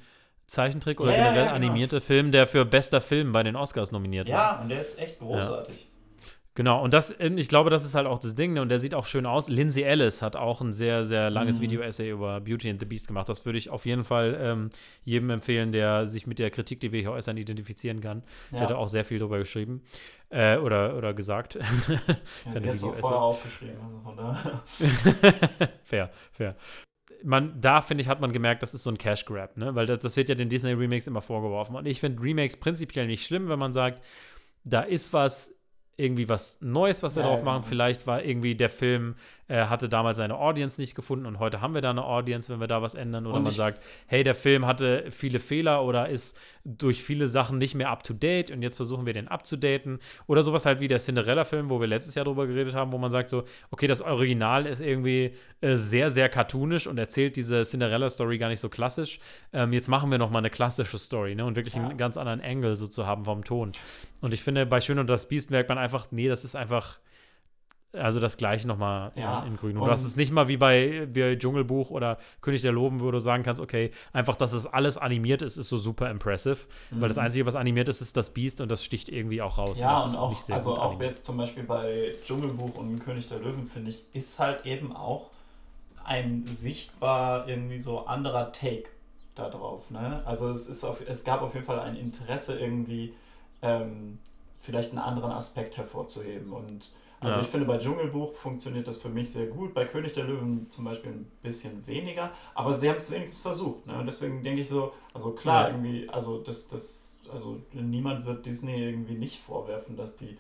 Zeichentrick 0.47 0.99
oder 0.99 1.11
Ja, 1.11 1.17
ja, 1.17 1.23
generell 1.23 1.45
ja, 1.45 1.53
genau. 1.53 1.67
animierte 1.67 2.01
Film, 2.01 2.31
der 2.31 2.47
für 2.47 2.65
bester 2.65 3.01
Film 3.01 3.31
bei 3.31 3.43
den 3.43 3.55
Oscars 3.55 3.91
nominiert 3.91 4.29
war. 4.29 4.33
Ja, 4.33 4.61
und 4.61 4.69
der 4.69 4.81
ist 4.81 4.99
echt 4.99 5.19
großartig. 5.19 5.90
Genau, 6.61 6.83
und 6.83 6.93
das, 6.93 7.09
ich 7.19 7.47
glaube, 7.47 7.71
das 7.71 7.83
ist 7.85 7.95
halt 7.95 8.05
auch 8.05 8.19
das 8.19 8.35
Ding, 8.35 8.53
ne? 8.53 8.61
und 8.61 8.69
der 8.69 8.77
sieht 8.77 8.93
auch 8.93 9.07
schön 9.07 9.25
aus. 9.25 9.49
Lindsay 9.49 9.81
Ellis 9.81 10.21
hat 10.21 10.35
auch 10.35 10.61
ein 10.61 10.71
sehr, 10.71 11.05
sehr 11.05 11.31
langes 11.31 11.57
Mhm. 11.57 11.61
Video-Essay 11.63 12.11
über 12.11 12.39
Beauty 12.39 12.69
and 12.69 12.79
the 12.79 12.85
Beast 12.85 13.07
gemacht. 13.07 13.27
Das 13.29 13.45
würde 13.47 13.57
ich 13.57 13.71
auf 13.71 13.87
jeden 13.87 14.03
Fall 14.03 14.37
ähm, 14.39 14.69
jedem 15.03 15.31
empfehlen, 15.31 15.71
der 15.71 16.05
sich 16.05 16.27
mit 16.27 16.37
der 16.37 16.51
Kritik, 16.51 16.79
die 16.79 16.91
wir 16.91 16.99
hier 16.99 17.13
äußern, 17.13 17.35
identifizieren 17.37 17.99
kann. 17.99 18.21
Der 18.51 18.59
Ja. 18.59 18.65
hat 18.65 18.73
auch 18.73 18.89
sehr 18.89 19.03
viel 19.05 19.17
drüber 19.17 19.39
geschrieben 19.39 19.81
äh, 20.29 20.57
oder, 20.57 20.95
oder 20.97 21.15
gesagt. 21.15 21.55
Ja, 21.55 21.61
Ist 22.53 22.63
ja 22.63 22.73
es 22.73 22.83
auch 22.83 22.95
vorher 22.95 23.19
aufgeschrieben, 23.21 23.77
also 23.83 23.99
von 24.01 24.17
daher. 24.17 24.61
fair, 25.83 26.11
fair. 26.31 26.55
Man, 27.23 27.59
da 27.59 27.81
finde 27.81 28.03
ich, 28.03 28.07
hat 28.07 28.21
man 28.21 28.33
gemerkt, 28.33 28.61
das 28.61 28.75
ist 28.75 28.83
so 28.83 28.91
ein 28.91 28.99
Cash 28.99 29.25
Grab, 29.25 29.57
ne? 29.57 29.73
Weil 29.73 29.87
das, 29.87 29.97
das 29.99 30.15
wird 30.15 30.29
ja 30.29 30.35
den 30.35 30.49
Disney 30.49 30.73
Remakes 30.73 31.07
immer 31.07 31.21
vorgeworfen. 31.23 31.75
Und 31.75 31.87
ich 31.87 31.99
finde 31.99 32.21
Remakes 32.21 32.57
prinzipiell 32.57 33.07
nicht 33.07 33.25
schlimm, 33.25 33.49
wenn 33.49 33.57
man 33.57 33.73
sagt, 33.73 34.03
da 34.63 34.81
ist 34.81 35.11
was, 35.11 35.59
irgendwie 36.01 36.27
was 36.27 36.59
Neues, 36.61 37.03
was 37.03 37.15
wir 37.15 37.23
Ja, 37.23 37.29
drauf 37.29 37.43
machen. 37.43 37.63
Vielleicht 37.63 38.07
war 38.07 38.23
irgendwie 38.23 38.55
der 38.55 38.69
Film, 38.69 39.15
äh, 39.51 39.65
hatte 39.65 39.89
damals 39.89 40.17
seine 40.17 40.37
Audience 40.37 40.79
nicht 40.79 40.95
gefunden 40.95 41.25
und 41.25 41.39
heute 41.39 41.59
haben 41.59 41.73
wir 41.73 41.81
da 41.81 41.89
eine 41.89 42.05
Audience, 42.05 42.47
wenn 42.51 42.61
wir 42.61 42.67
da 42.67 42.81
was 42.81 42.93
ändern. 42.93 43.25
Oder 43.25 43.35
Und 43.35 43.43
man 43.43 43.51
sagt, 43.51 43.81
hey, 44.07 44.23
der 44.23 44.33
Film 44.33 44.65
hatte 44.65 45.05
viele 45.11 45.39
Fehler 45.39 45.83
oder 45.83 46.07
ist 46.07 46.39
durch 46.63 47.03
viele 47.03 47.27
Sachen 47.27 47.57
nicht 47.57 47.75
mehr 47.75 47.89
up 47.89 48.03
to 48.03 48.13
date 48.13 48.49
und 48.51 48.61
jetzt 48.61 48.77
versuchen 48.77 49.05
wir 49.05 49.13
den 49.13 49.27
abzudaten. 49.27 49.99
Oder 50.27 50.43
sowas 50.43 50.65
halt 50.65 50.79
wie 50.79 50.87
der 50.87 50.99
Cinderella-Film, 50.99 51.69
wo 51.69 51.81
wir 51.81 51.87
letztes 51.87 52.15
Jahr 52.15 52.23
drüber 52.23 52.47
geredet 52.47 52.73
haben, 52.75 52.93
wo 52.93 52.97
man 52.97 53.11
sagt 53.11 53.29
so, 53.29 53.43
okay, 53.71 53.87
das 53.87 54.01
Original 54.01 54.65
ist 54.65 54.79
irgendwie 54.79 55.33
äh, 55.59 55.75
sehr, 55.75 56.09
sehr 56.09 56.29
cartoonisch 56.29 56.87
und 56.87 56.97
erzählt 56.97 57.35
diese 57.35 57.63
Cinderella-Story 57.63 58.37
gar 58.37 58.47
nicht 58.47 58.61
so 58.61 58.69
klassisch. 58.69 59.19
Ähm, 59.51 59.73
jetzt 59.73 59.89
machen 59.89 60.09
wir 60.11 60.17
noch 60.17 60.29
mal 60.29 60.39
eine 60.39 60.49
klassische 60.49 60.97
Story, 60.97 61.35
ne? 61.35 61.43
Und 61.45 61.55
wirklich 61.57 61.75
Ja. 61.75 61.87
einen 61.87 61.97
ganz 61.97 62.15
anderen 62.15 62.41
Angle 62.41 62.77
so 62.77 62.87
zu 62.87 63.05
haben 63.05 63.25
vom 63.25 63.43
Ton. 63.43 63.71
Und 64.21 64.33
ich 64.33 64.41
finde, 64.43 64.65
bei 64.65 64.79
Schön 64.79 64.99
und 64.99 65.07
das 65.09 65.27
Biest 65.27 65.51
merkt 65.51 65.67
man 65.67 65.77
einfach, 65.77 66.07
nee, 66.11 66.27
das 66.29 66.45
ist 66.45 66.55
einfach 66.55 66.99
also 67.93 68.19
das 68.19 68.37
gleiche 68.37 68.67
nochmal 68.67 69.11
Ja, 69.15 69.43
in, 69.43 69.57
grün. 69.57 69.75
Und, 69.75 69.83
und- 69.83 69.89
das 69.89 70.03
ist 70.03 70.15
nicht 70.17 70.31
mal 70.31 70.47
wie 70.47 70.57
bei, 70.57 71.07
wie 71.11 71.37
Dschungelbuch 71.37 71.89
oder 71.89 72.17
König 72.41 72.61
der 72.61 72.71
Loben, 72.71 73.01
wo 73.01 73.11
du 73.11 73.19
sagen 73.19 73.43
kannst, 73.43 73.59
okay, 73.59 73.91
einfach, 74.13 74.35
dass 74.35 74.53
es 74.53 74.65
alles 74.65 74.97
animiert 74.97 75.41
ist, 75.41 75.57
ist 75.57 75.69
so 75.69 75.77
super 75.77 76.09
impressive. 76.09 76.57
Weil 76.91 77.09
das 77.09 77.17
Einzige, 77.17 77.45
was 77.45 77.55
animiert 77.55 77.89
ist, 77.89 78.01
ist 78.01 78.15
das 78.15 78.29
Biest 78.29 78.61
und 78.61 78.69
das 78.71 78.83
sticht 78.83 79.09
irgendwie 79.09 79.41
auch 79.41 79.57
raus. 79.57 79.77
Mhm. 79.77 79.83
Ja, 79.83 79.93
das 79.95 80.03
und 80.03 80.09
ist 80.11 80.15
auch, 80.17 80.29
nicht 80.29 80.41
sehr 80.43 80.55
also 80.55 80.77
auch 80.77 80.91
animiert. 80.91 81.09
jetzt 81.09 81.25
zum 81.25 81.37
Beispiel 81.37 81.63
bei 81.63 82.15
Dschungelbuch 82.23 82.75
und 82.77 82.99
König 82.99 83.27
der 83.27 83.39
Löwen, 83.39 83.65
finde 83.67 83.89
ich, 83.89 84.05
ist 84.13 84.39
halt 84.39 84.65
eben 84.65 84.95
auch 84.95 85.29
ein 86.03 86.45
sichtbar 86.47 87.47
irgendwie 87.47 87.79
so 87.79 88.05
anderer 88.05 88.51
Take 88.51 88.85
da 89.35 89.49
drauf. 89.49 89.91
Ne? 89.91 90.23
Also 90.25 90.49
es, 90.49 90.67
ist 90.67 90.83
auf, 90.83 91.01
es 91.07 91.23
gab 91.23 91.41
auf 91.41 91.53
jeden 91.53 91.65
Fall 91.65 91.79
ein 91.79 91.95
Interesse 91.95 92.57
irgendwie 92.59 93.13
ähm, 93.61 94.17
vielleicht 94.57 94.89
einen 94.91 94.99
anderen 94.99 95.31
Aspekt 95.31 95.77
hervorzuheben. 95.77 96.51
Und 96.53 96.91
also 97.21 97.35
Ja. 97.37 97.41
ich 97.41 97.47
finde, 97.47 97.65
bei 97.67 97.77
Dschungelbuch 97.77 98.33
funktioniert 98.33 98.87
das 98.87 98.97
für 98.97 99.09
mich 99.09 99.31
sehr 99.31 99.45
gut. 99.47 99.73
Bei 99.73 99.85
König 99.85 100.11
der 100.13 100.25
Löwen 100.25 100.69
zum 100.69 100.83
Beispiel 100.85 101.11
ein 101.11 101.31
bisschen 101.41 101.85
weniger. 101.87 102.31
Aber 102.55 102.77
sie 102.77 102.89
haben 102.89 102.97
es 102.97 103.09
wenigstens 103.11 103.41
versucht. 103.41 103.85
Ne? 103.87 103.97
Und 103.97 104.05
deswegen 104.07 104.43
denke 104.43 104.61
ich 104.61 104.69
so, 104.69 104.91
also 105.13 105.31
klar, 105.31 105.69
Ja. 105.69 105.75
irgendwie, 105.75 106.09
also 106.09 106.39
das, 106.39 106.67
das, 106.67 107.19
also 107.31 107.61
niemand 107.73 108.25
wird 108.25 108.45
Disney 108.45 108.83
irgendwie 108.83 109.13
nicht 109.13 109.39
vorwerfen, 109.39 109.95
dass 109.95 110.17
die 110.17 110.37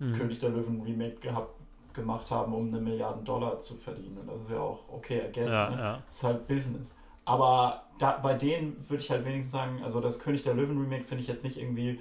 Mhm. 0.00 0.12
König 0.14 0.40
der 0.40 0.50
Löwen 0.50 0.82
Remake 0.82 1.20
gehabt, 1.20 1.54
gemacht 1.92 2.28
haben, 2.32 2.52
um 2.52 2.66
eine 2.66 2.80
Milliarde 2.80 3.22
Dollar 3.22 3.60
zu 3.60 3.76
verdienen. 3.76 4.18
Und 4.18 4.26
das 4.26 4.40
ist 4.40 4.50
ja 4.50 4.58
auch 4.58 4.80
okay, 4.88 5.22
I 5.28 5.32
guess. 5.32 5.52
Ja, 5.52 5.70
ne? 5.70 5.76
ja. 5.78 6.02
Das 6.04 6.16
ist 6.16 6.24
halt 6.24 6.48
Business. 6.48 6.92
Aber 7.24 7.84
da, 8.00 8.18
bei 8.18 8.34
denen 8.34 8.76
würde 8.90 9.00
ich 9.02 9.08
halt 9.10 9.24
wenigstens 9.24 9.52
sagen, 9.52 9.80
also 9.84 10.00
das 10.00 10.18
König 10.18 10.42
der 10.42 10.54
Löwen 10.54 10.78
Remake 10.80 11.04
finde 11.04 11.22
ich 11.22 11.28
jetzt 11.28 11.44
nicht 11.44 11.58
irgendwie, 11.58 12.00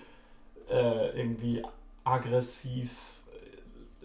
äh, 0.71 1.15
irgendwie 1.19 1.63
aggressiv 2.03 3.12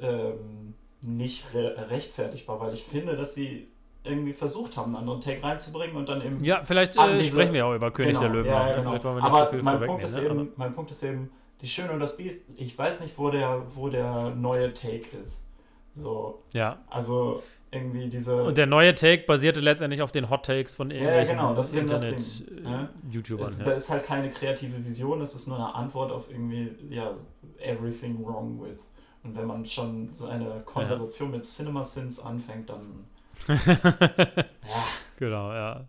ähm, 0.03 0.74
nicht 1.01 1.55
re 1.55 1.86
rechtfertigbar, 1.90 2.61
weil 2.61 2.74
ich 2.74 2.82
finde, 2.82 3.16
dass 3.16 3.34
sie 3.34 3.68
irgendwie 4.05 4.32
versucht 4.32 4.76
haben, 4.76 4.94
einen 4.94 5.03
anderen 5.03 5.20
Take 5.20 5.42
reinzubringen 5.42 5.96
und 5.96 6.09
dann 6.09 6.24
eben. 6.24 6.42
Ja, 6.42 6.64
vielleicht 6.64 6.99
An 6.99 7.11
äh, 7.11 7.18
diese- 7.18 7.30
sprechen 7.30 7.53
wir 7.53 7.66
auch 7.66 7.74
über 7.74 7.90
König 7.90 8.12
Genau, 8.18 8.20
der 8.20 8.30
Löwen. 8.30 8.46
ja, 8.51 8.70
ja, 8.70 8.76
genau. 8.76 9.20
Aber 9.20 9.49
viel 9.49 9.62
mein. 9.62 9.80
Punkt, 9.80 10.05
ist 10.05 10.16
ne? 10.16 10.24
eben, 10.24 10.53
mein 10.57 10.74
Punkt 10.74 10.90
ist 10.90 11.03
eben, 11.03 11.30
die 11.61 11.66
Schöne 11.66 11.92
und 11.92 12.01
das 12.01 12.16
Biest, 12.16 12.46
ich 12.57 12.76
weiß 12.78 13.01
nicht, 13.01 13.18
wo 13.18 13.30
der, 13.30 13.62
wo 13.74 13.88
der 13.88 14.30
neue 14.30 14.72
Take 14.74 15.16
ist. 15.22 15.44
So, 15.92 16.42
ja. 16.53 16.78
also 16.88 17.42
irgendwie 17.70 18.09
diese. 18.09 18.44
Und 18.44 18.57
der 18.57 18.66
neue 18.66 18.94
Take 18.94 19.24
basierte 19.26 19.61
letztendlich 19.61 20.01
auf 20.01 20.12
den 20.12 20.30
Hot 20.30 20.44
Takes 20.44 20.74
von 20.74 20.90
irgendwelchen 20.90 21.36
genau, 21.36 21.55
das 21.55 21.70
ist 21.70 21.76
eben 21.76 21.88
das 21.88 22.03
Ding, 22.03 22.62
ne? 22.62 22.88
Internet-YouTubern. 23.01 23.49
Es, 23.49 23.59
ja. 23.59 23.64
Da 23.64 23.72
ist 23.72 23.90
halt 23.90 24.05
keine 24.05 24.30
kreative 24.30 24.84
Vision, 24.84 25.20
das 25.20 25.34
ist 25.34 25.49
nur 25.49 25.57
eine 25.57 25.74
Antwort 25.74 26.12
auf 26.12 26.30
irgendwie, 26.30 26.70
ja, 26.90 27.12
everything 27.59 28.24
wrong 28.24 28.61
with. 28.62 28.80
Und 29.24 29.36
wenn 29.36 29.46
man 29.46 29.64
schon 29.64 30.12
so 30.12 30.26
eine 30.26 30.62
Konversation 30.64 31.30
mit 31.30 31.44
CinemaSins 31.44 32.20
anfängt, 32.20 32.70
dann. 32.70 33.04
Ja, 33.48 34.84
Genau, 35.16 35.52
ja. 35.52 35.88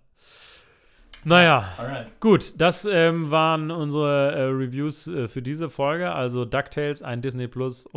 Naja, 1.25 1.67
alright. 1.77 2.19
gut, 2.21 2.53
das 2.57 2.85
ähm, 2.85 3.29
waren 3.29 3.71
unsere 3.71 4.31
äh, 4.31 4.43
Reviews 4.43 5.05
äh, 5.07 5.27
für 5.27 5.41
diese 5.41 5.69
Folge. 5.69 6.11
Also 6.13 6.45
DuckTales, 6.45 7.03
ein 7.03 7.21
Disney 7.21 7.47
Plus 7.49 7.89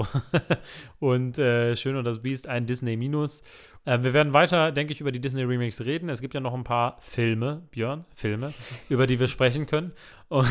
und 0.99 1.39
äh, 1.39 1.77
Schön 1.77 1.97
und 1.97 2.05
das 2.05 2.21
Biest, 2.21 2.49
ein 2.49 2.67
Disney 2.67 2.97
Minus. 2.97 3.43
Äh, 3.85 4.03
wir 4.03 4.13
werden 4.13 4.33
weiter, 4.33 4.73
denke 4.73 4.93
ich, 4.93 5.01
über 5.01 5.13
die 5.13 5.21
Disney 5.21 5.43
Remakes 5.43 5.85
reden. 5.85 6.09
Es 6.09 6.21
gibt 6.21 6.35
ja 6.35 6.41
noch 6.41 6.55
ein 6.55 6.65
paar 6.65 6.97
Filme, 7.01 7.63
Björn, 7.71 8.05
Filme, 8.15 8.53
über 8.89 9.07
die 9.07 9.19
wir 9.19 9.29
sprechen 9.29 9.67
können. 9.67 9.93
Und, 10.29 10.49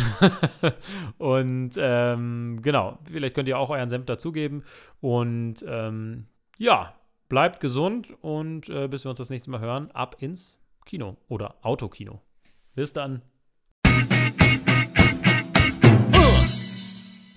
und 1.17 1.71
ähm, 1.77 2.59
genau, 2.61 2.99
vielleicht 3.05 3.35
könnt 3.35 3.47
ihr 3.47 3.57
auch 3.57 3.69
euren 3.69 3.89
Senf 3.89 4.05
dazugeben. 4.05 4.63
Und 4.99 5.65
ähm, 5.67 6.27
ja, 6.57 6.93
bleibt 7.29 7.59
gesund 7.59 8.15
und 8.21 8.69
äh, 8.69 8.87
bis 8.87 9.05
wir 9.05 9.09
uns 9.09 9.17
das 9.17 9.29
nächste 9.29 9.49
Mal 9.49 9.61
hören, 9.61 9.89
ab 9.91 10.17
ins 10.19 10.59
Kino 10.85 11.17
oder 11.29 11.55
Autokino. 11.61 12.21
Bis 12.75 12.93
dann. 12.93 13.21